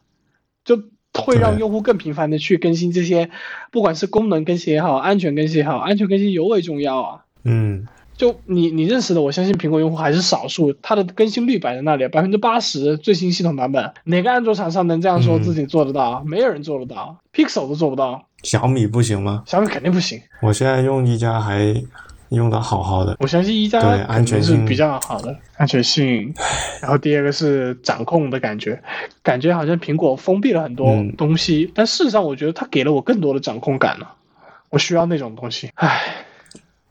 [0.64, 0.82] 就
[1.22, 3.30] 会让用户更频繁的去更新这些，
[3.70, 7.20] 不管是功能更新也好，安全更新也好，安全更新尤为重要啊。
[7.44, 7.86] 嗯，
[8.16, 16.22] 就你你认识的，我相信苹果用户还是少数，它的更新率摆在那里，百分之八十最新系统版本，哪个安卓厂商能这样说嗯自己做得到？
[16.24, 19.42] 没有人做得到，Pixel 都做不到，小米不行吗？
[19.46, 20.20] 小米肯定不行。
[20.42, 21.74] 我现在用一加还
[22.30, 23.16] 用的好好的。
[23.20, 26.34] 我相信一加安全性是比较好的安全性，
[26.82, 28.82] 然后第二个是掌控的感觉，
[29.22, 34.14] 感觉好像苹果封闭了很多嗯东西，但事实上我觉得它给了我更多的掌控感了，
[34.70, 35.70] 我需要那种东西。
[35.74, 36.00] 唉，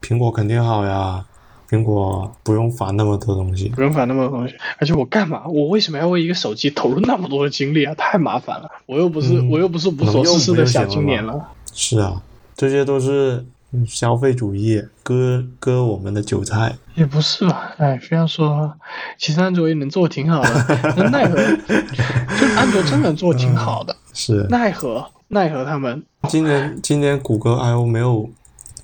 [0.01, 1.25] 苹果肯定好呀，
[1.69, 3.69] 苹果不用烦那么多东西。
[3.69, 5.43] 不用烦那么多东西，而且我干嘛？
[5.47, 7.93] 我为什么要为一个手机投入那么多的精力啊？
[7.95, 11.49] 太麻烦了，我又不是、嗯我又不是无所事事的小青年了。
[11.73, 12.21] 是啊，
[12.55, 13.43] 这些都是
[13.73, 16.75] 嗯消费主义割割我们的韭菜。
[16.95, 17.73] 也不是吧？
[17.77, 18.71] 哎，非要说，
[19.17, 21.35] 其实安卓也能做得挺好的，那奈何，
[22.39, 28.29] 就安卓真的做挺好的，是，奈何奈何他们今年今年谷歌 I O 没有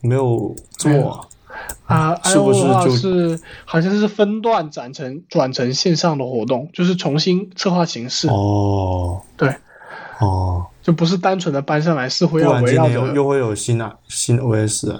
[0.01, 1.27] 没有做，
[1.85, 9.53] 啊是不是，iO 的话就是好像是分段转成转成线上的活动，就是重新策划形式，哦对，
[10.19, 14.99] 哦，就不是单纯的搬上来，似乎要围绕着又会有新啊新 OS，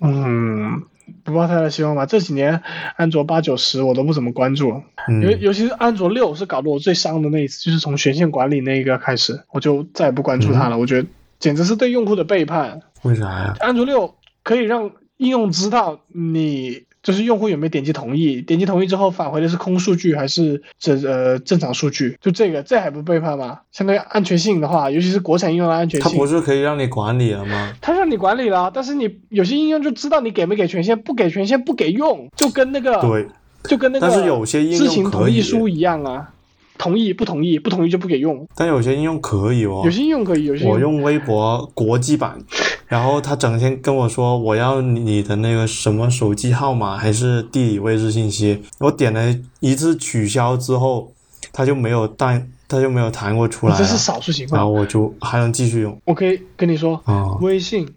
[0.00, 0.82] 嗯，
[1.24, 2.04] 不抱太大希望吧。
[2.04, 2.62] 这几年
[2.96, 4.82] 安卓八九十我都不怎么关注了，
[5.22, 10.78] 尤、嗯，尤其是安卓六是搞得我最伤的那一次，就是从权限管理那一个开始，我就再也不关注它嗯了。
[10.78, 11.08] 我觉得
[11.38, 12.78] 简直是对用户的背叛。
[13.00, 13.56] 为啥呀？
[13.60, 23.60] 安卓六可以让应用知道你就是用户有没有点击同意，点击同意之后返回的是空数据还是正呃正常数据，就这个这还不背叛吗？
[23.72, 27.72] 相对于安全性的话，尤其是国产应用的安全性，它不是可以让你管理了吗？
[27.80, 33.26] 它让你管理了，但是你有些应用就知道你给没给权限，不给权限不给用，就跟那个对，
[33.64, 36.30] 就跟那个但是有些应知情用，同意书一样啊，
[36.80, 38.48] 同意不同意，不同意就不给用。
[38.56, 39.90] 但有些应用可以哦有。
[39.90, 42.42] 些应用可以，有些应我用微博国际版，
[42.86, 51.12] 然后他整天跟我说我要你的那个什么手机号码还是地理位置信息，我点了一次取消之后，
[51.52, 54.72] 他就没有弹，他就没有弹过出来，这是少数情况然后。
[54.72, 57.94] 我就还能继续用我可以跟你说，啊、微信、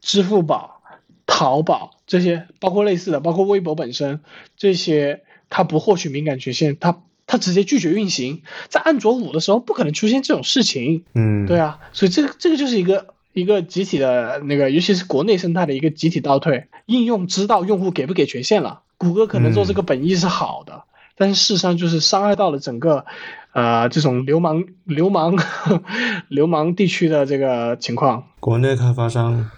[0.00, 0.80] 支付宝、
[1.26, 4.18] 淘宝这些，包括类似的，包括微博本身
[4.56, 8.42] 这些，它不获取敏感权限，它它直接拒绝运行。
[8.68, 11.04] 在安卓五的时候，不可能出现这种事情。
[11.14, 16.66] 嗯，对啊，所以这个这个就是一个一个集体的那个，尤其是国内生态的一个集体倒退。
[16.86, 20.84] 应用知道用户给不给权限了，谷歌可能做这个本意是好的，
[21.16, 23.04] 但是事实上就是伤害到了整个
[23.52, 25.36] 呃这种流氓流氓
[26.28, 28.22] 流氓地区的这个情况。
[28.38, 29.50] 国内开发商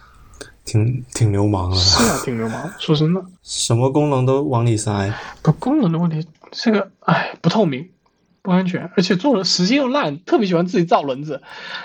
[0.64, 2.72] 挺挺流氓的，是啊，挺流氓。
[2.78, 5.12] 说真的，什么功能都往里塞。
[5.42, 7.88] 不功能的问题，这个哎不透明，
[8.42, 11.42] 不安全，而且做的时间又烂，特别喜欢自己造轮子。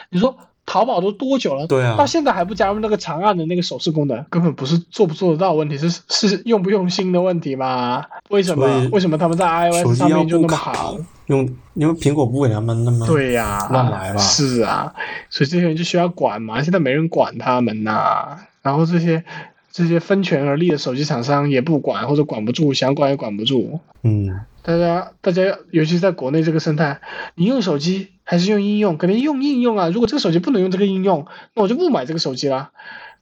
[0.10, 1.68] 你说淘宝都多久了？
[1.68, 8.06] 对啊到现在还不加入那个长按的那个手势功能，根本不是做不做得到问题，是是用不用心的问题嘛？
[8.30, 8.90] 为什么？
[8.92, 11.42] 为什么他们在 iOS 上面就那么卡好？，用
[11.74, 14.94] 因为苹果不给他们的吗？，对呀、乱来吧是啊，
[15.30, 18.40] 所以这些人就需要管嘛，现在没人管他们呐。
[18.62, 19.24] 然后这些
[19.70, 23.82] 这些分权而立的手机厂商也不管或者管不住，想管也管不住。
[24.04, 27.02] 嗯，大家大家，尤其是在国内这个生态，
[27.36, 28.98] 你用手机还是用应用？
[28.98, 29.90] 肯定用应用啊！
[29.90, 32.72] 如果这个手机不能用这个应用，那我就不买这个手机了。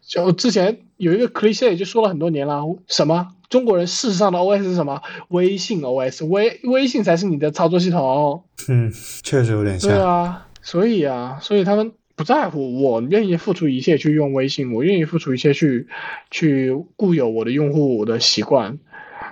[0.07, 5.01] 就之前有一个 cliche 就说了很多年了，什么中国人事实上的 OS 是什么？
[5.29, 8.43] 微信 OS，微微信才是你的操作系统。
[8.67, 8.91] 嗯，
[9.23, 9.89] 确实有点像。
[9.89, 15.87] 对啊，所以啊，所以他们不在乎，我愿意付出一切去用微信，我愿意付出一切去
[16.29, 18.77] 去固有我的用户的习惯。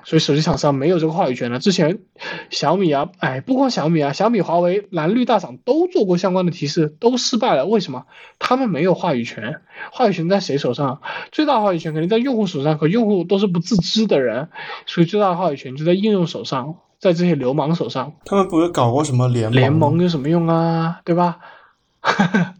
[0.03, 1.59] 所以手机厂商没有这个话语权了。
[1.59, 1.99] 之前
[2.49, 7.65] 小米啊，哎，不光小米啊，小米、华为、蓝绿大厂都做过相关的提示，都失败了。
[7.65, 8.05] 为什么？
[8.39, 9.61] 他们没有话语权，
[9.91, 11.01] 话语权在谁手上？
[11.31, 14.49] 最大的话语权肯定在用户手上，可用户都是不自知的人，
[14.85, 18.13] 所以最大的话语权就在应用手上，在这些流氓手上。
[18.25, 19.53] 他们不是搞过什么联盟？
[19.53, 21.01] 联盟有什么用啊？
[21.03, 21.37] 对吧？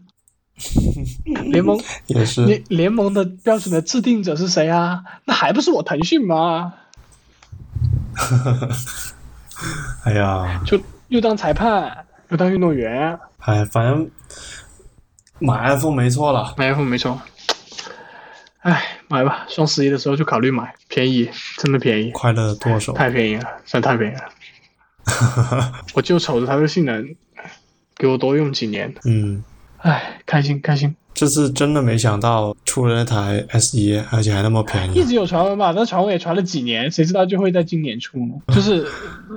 [1.44, 5.02] 联盟 也是联联盟的标准的制定者是谁啊？
[5.24, 6.74] 那还不是我腾讯吗？
[10.04, 14.10] 哎呀，就又当裁判，又当运动员，哎，反正
[15.38, 16.54] 买 iPhone 没错了。
[16.56, 17.20] 买 iPhone 没错。
[18.60, 25.72] 哎，买吧，双十一的时候就考虑买，便宜，真的便宜，快乐剁手，太便宜了，真的太便宜了。
[25.94, 27.16] 我就瞅着它的性能，
[27.96, 28.94] 给我多用几年。
[29.04, 29.42] 嗯，
[29.82, 30.94] 哎，开心开心。
[31.12, 34.94] 这次真的没想到出了那台 S 一，而且还那么便宜。
[34.94, 38.34] 一直有传闻吧，但传闻也传了几年，谁知道就会在今年出呢？
[38.54, 38.86] 就是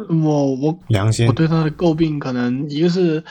[0.10, 3.24] 我我良心我，对它的诟病可能一个是。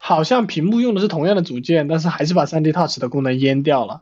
[0.00, 4.00] 好像屏幕用的是同样的组件，但是还是把 3D Touch 的功能阉掉了。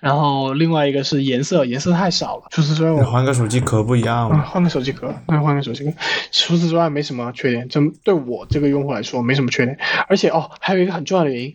[0.00, 2.42] 然后另外一个是颜色，颜色太少了。
[2.50, 5.92] 除此之外，我换个手机壳不一样嗯，换个手机壳，对，换个手机壳。
[6.32, 9.78] 除此之外没什么缺点，真对我这个用户来说没什么缺点。
[10.08, 11.54] 而且哦，还有一个很重要的原因，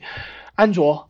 [0.55, 1.09] 安卓，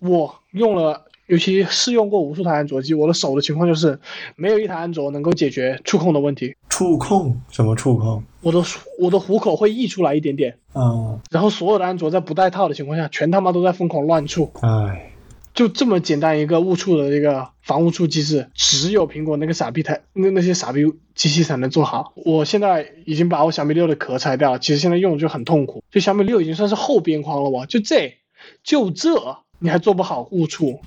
[0.00, 3.98] 我用了，尤其试用过无数台安卓机，我的手的情况就是
[4.34, 6.56] 没有一台安卓能够解决触控的问题。
[6.68, 8.22] 触控什么触控？
[8.40, 8.62] 我的
[8.98, 14.50] 我的虎口会溢出来一点点，嗯，然后所有的安卓在不带套的情况下，全他妈都在疯狂乱触。
[14.62, 15.12] 哎，
[15.54, 20.82] 就这么简单一个误触的这个防误触机制，只有苹果那个傻逼台那那些傻逼
[21.14, 22.12] 机器才能做好。
[22.16, 25.84] 我现在已经把我小米六的壳拆掉了，其实现在用就很痛苦。
[25.90, 27.66] 就小米六已经算是后边框了吧？
[27.66, 28.14] 就这
[28.62, 29.10] 就这
[29.58, 30.80] 你还做不好误触，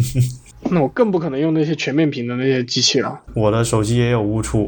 [0.70, 3.20] 那我更不可能用那些全面屏的那些机器了。
[3.34, 4.66] 我的手机也有误触，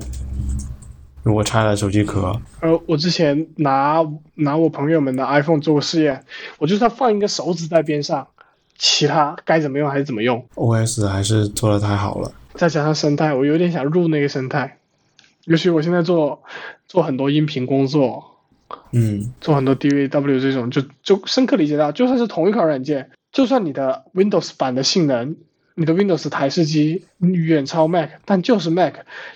[1.23, 4.05] 如果拆了手机壳，而我之前拿
[4.35, 6.25] 拿我朋友们的 iPhone 做过试验，
[6.59, 8.29] 我就算放一个手指在边上，
[8.77, 10.47] 其他该怎么用还是怎么用。
[10.55, 12.33] OS 还是做的太好了。
[12.55, 14.79] 再加上生态，我有点想入那个生态。
[15.45, 16.43] 尤其我现在做
[16.87, 18.28] 做很多音频工作，
[18.93, 25.36] 嗯，做很多 DVW 这种，就就深刻理解到，就算是同一款软件，就算你的 Windows 版的性能，
[25.74, 28.95] 你的 Windows 台式机远超 Mac，但就是 Mac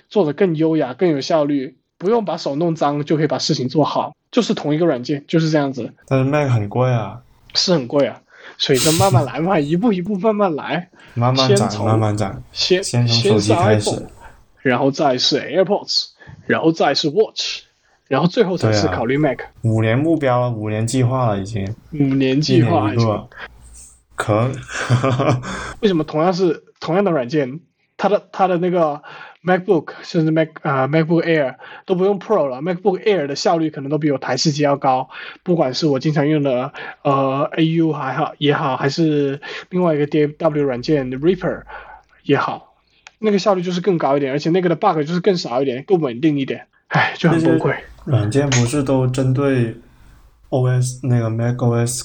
[0.09, 7.21] 做的更优雅、更有效率，不用把手弄脏就可以把事情做好，就是同一个软件，就是这样子，但是 Mac 很贵啊，
[7.53, 8.21] 是很贵啊，
[8.57, 12.43] 所以就慢慢来嘛， 一步一步慢慢来，慢慢涨，慢慢涨。
[12.51, 14.07] 先先从先是手机开 iPhone 始，
[14.61, 16.09] 然后再是 AirPods，
[16.45, 17.61] 然后再是 Watch，
[18.07, 19.39] 然后最后才是考虑 Mac。
[19.63, 23.27] 五年目标了，五年计划了，已经五年计划年一个。
[24.15, 24.51] 可，
[25.81, 27.59] 为什么同样是同样的软件，
[27.97, 29.01] 它的它的那个
[29.43, 31.55] MacBook 甚至 Mac 啊、MacBook Air
[31.87, 35.09] 都不用 Pro 了，MacBook Air 的效率可能都比我台式机要高。
[35.41, 36.71] 不管是我经常用的
[37.03, 41.63] 呃 AU 还好也好，还是另外一个 DAW 软件 Reaper
[42.21, 42.75] 也好，
[43.17, 46.67] 那个效率就是更高一点，而且那个的 bug 就是更少一点，更稳定一点。
[46.93, 47.75] 唉，就很崩溃。
[48.05, 49.75] 软件不是都针对
[50.49, 52.03] OS 那个 Mac OS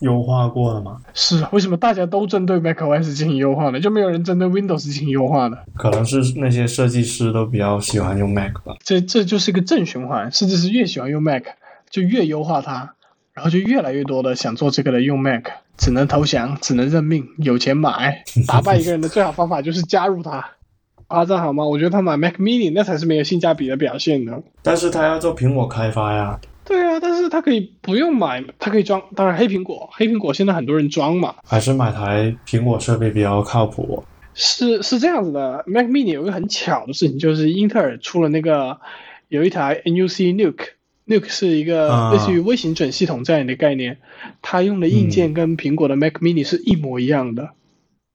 [0.00, 1.00] 优化过了吗？
[1.14, 3.80] 是啊，为什么大家都针对 macOS 进行优化呢？
[3.80, 5.56] 就没有人针对 Windows 进行优化呢？
[5.74, 8.76] 可能是那些设计师都比较喜欢用 Mac 吧。
[8.84, 11.44] 这这就是一个正循环，设计师越喜欢用 Mac
[11.88, 12.94] 就越优化它，
[13.32, 15.44] 然后就越来越多的想做这个的用 Mac，
[15.78, 18.22] 只能投降，只能认命，有钱买。
[18.46, 20.46] 打败一个人的最好方法就是加入他，
[21.08, 21.64] 夸张好吗？
[21.64, 24.42] 我觉得他买 Mac Mini 那才是没有性价比的表现呢。
[24.62, 29.00] 但是他要做苹果开发呀，对啊，但是他可以不用买，他可以装。
[29.14, 34.02] 当然，黑苹果，黑苹果现在很多人装嘛，还是买台苹果设备比较靠谱。
[34.34, 38.78] 是是这样子的，Mac Mini 有一个很巧的事情，就是英特尔出了那个
[39.28, 43.96] 有一台 NUC Nuke，Nuke 是一个啊类似于微型准系统这样的概念，
[44.42, 47.50] 它用的硬件跟苹果的 Mac Mini 是一模一样的，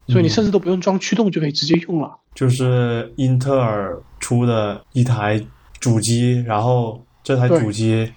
[0.10, 2.18] 所以你甚至都不用装驱动就可以直接用了。
[2.34, 5.42] 就是英特尔出的一台
[5.80, 8.12] 主机，然后这台主机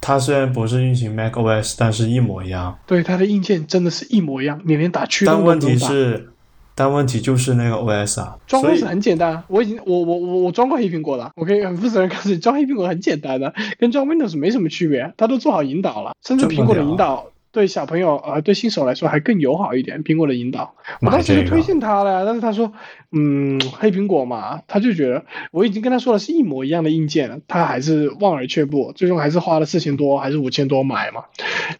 [0.00, 2.78] 它虽然不是运行 Mac OS，但是一模一样。
[2.86, 5.78] 对，它的硬件真的是一模一样，你连打驱动但问题。
[5.78, 6.30] 是，
[6.74, 20.04] 但问题就是那个 OS 啊，装 OS 很简单，啊我已经我我我我装过黑苹果了，我可以很负责任告诉你，装黑苹果很简单的，跟装 Windows 没什么区别，它都做好引导了，甚至苹果的引导对小朋友呃对新手来说还更友好一点。
[20.04, 22.72] 苹果的引导，我当时就推荐他了呀，但是他说，
[23.12, 31.24] 嗯，黑苹果嘛，他就觉得我已经跟他说了是一模一样的硬件了，他还是望而却步，最终还是花了四千多还是五千多买嘛。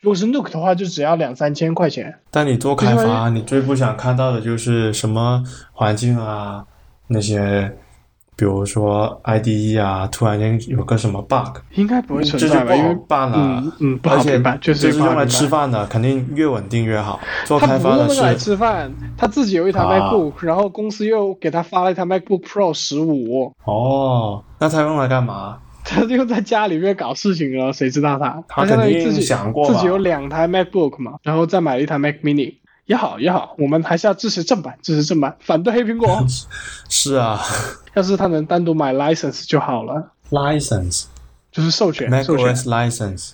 [0.01, 2.17] 如果是 Nook 的话，就只要两三千块钱。
[2.31, 5.43] 但你做开因发，你最不想看到的就是什么
[5.73, 6.65] 环境啊，
[7.09, 7.77] 那些，
[8.41, 12.75] 比如说 IDE 啊，突然间有个什么 bug，应该不会存在吧？
[12.75, 13.37] 因为办了。
[13.37, 17.21] 嗯嗯，不好明白，确实就是用来吃饭的，肯定越稳定越好。
[17.45, 25.59] 做开发的用用来吃饭，他自己有一台啊 MacBook，、然后公司又给他发了一台 MacBook Pro 十五，哦，那他用来干嘛？
[25.85, 28.43] 他就在家里面搞事情了，谁知道他？
[28.49, 32.55] 他肯定自己想过吧自己有两台 MacBook 嘛，然后再买了一台 Mac Mini，
[32.91, 36.27] 也好也好，我们还是要支持正版，支持正版，反对黑苹果。
[36.91, 37.41] 是啊。
[37.95, 41.05] 要是他能单独买 license 就好了，，license。
[41.53, 42.53] 就是授权授权。
[42.53, 43.31] macOS license，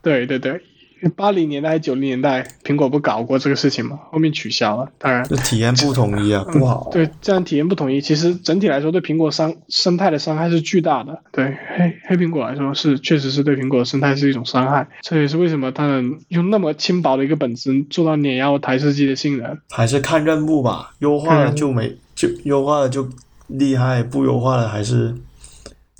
[0.00, 0.62] 对对对，
[1.08, 5.24] 八零年代、九零年代，苹果不搞过这个事情嘛，后面取消了，当然。
[5.24, 6.88] 这体验不统一啊，不好。
[6.92, 11.22] 对，这样体验不统一，其实整体来说对苹果伤生态的伤害是巨大的。
[11.32, 19.58] 对黑黑苹果来说是确实是对苹果生态是一种伤害，这也是为什么它能用那么轻薄的一个本子做到碾压台式机的性能。
[19.70, 23.08] 还是看任务吧，优化了就没就优化了就
[23.46, 25.14] 厉害，不优化了还是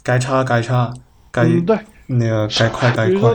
[0.02, 0.93] 该差该差，
[1.31, 3.32] 该、嗯，对，那个该快该快。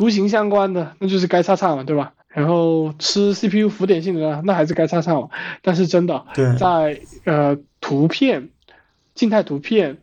[0.00, 2.14] 图形相关的，那就是该叉叉嘛，对吧？
[2.28, 5.28] 然后吃 CPU 浮点性能啊，那还是该叉叉嘛。
[5.60, 6.24] 但是真的，
[6.56, 8.48] 在呃图片、
[9.14, 9.98] 静态图片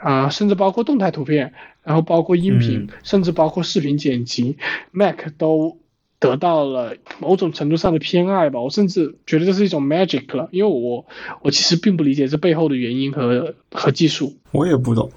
[0.00, 1.52] 啊、甚至包括动态图片，
[1.84, 4.58] 然后包括音频，嗯甚至包括视频剪辑
[4.90, 5.78] ，Mac 都
[6.20, 8.60] 得到了某种程度上的偏爱吧。
[8.60, 11.04] 我甚至觉得这是一种 magic 了，因为我
[11.42, 14.34] 我其实并不理解这背后的原因和和技术。
[14.52, 15.10] 我也不懂，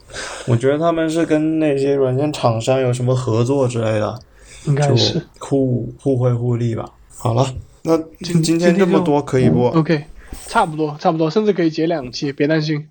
[0.48, 4.20] 我觉得他们是跟那些软件厂商有什么合作之类的，
[4.68, 6.86] 应该是互互惠互利吧。
[7.16, 7.46] 好了，
[7.84, 10.04] 那今今天这么多可以不？OK，
[10.48, 12.88] 差不多差不多，甚至可以截两期，别担心。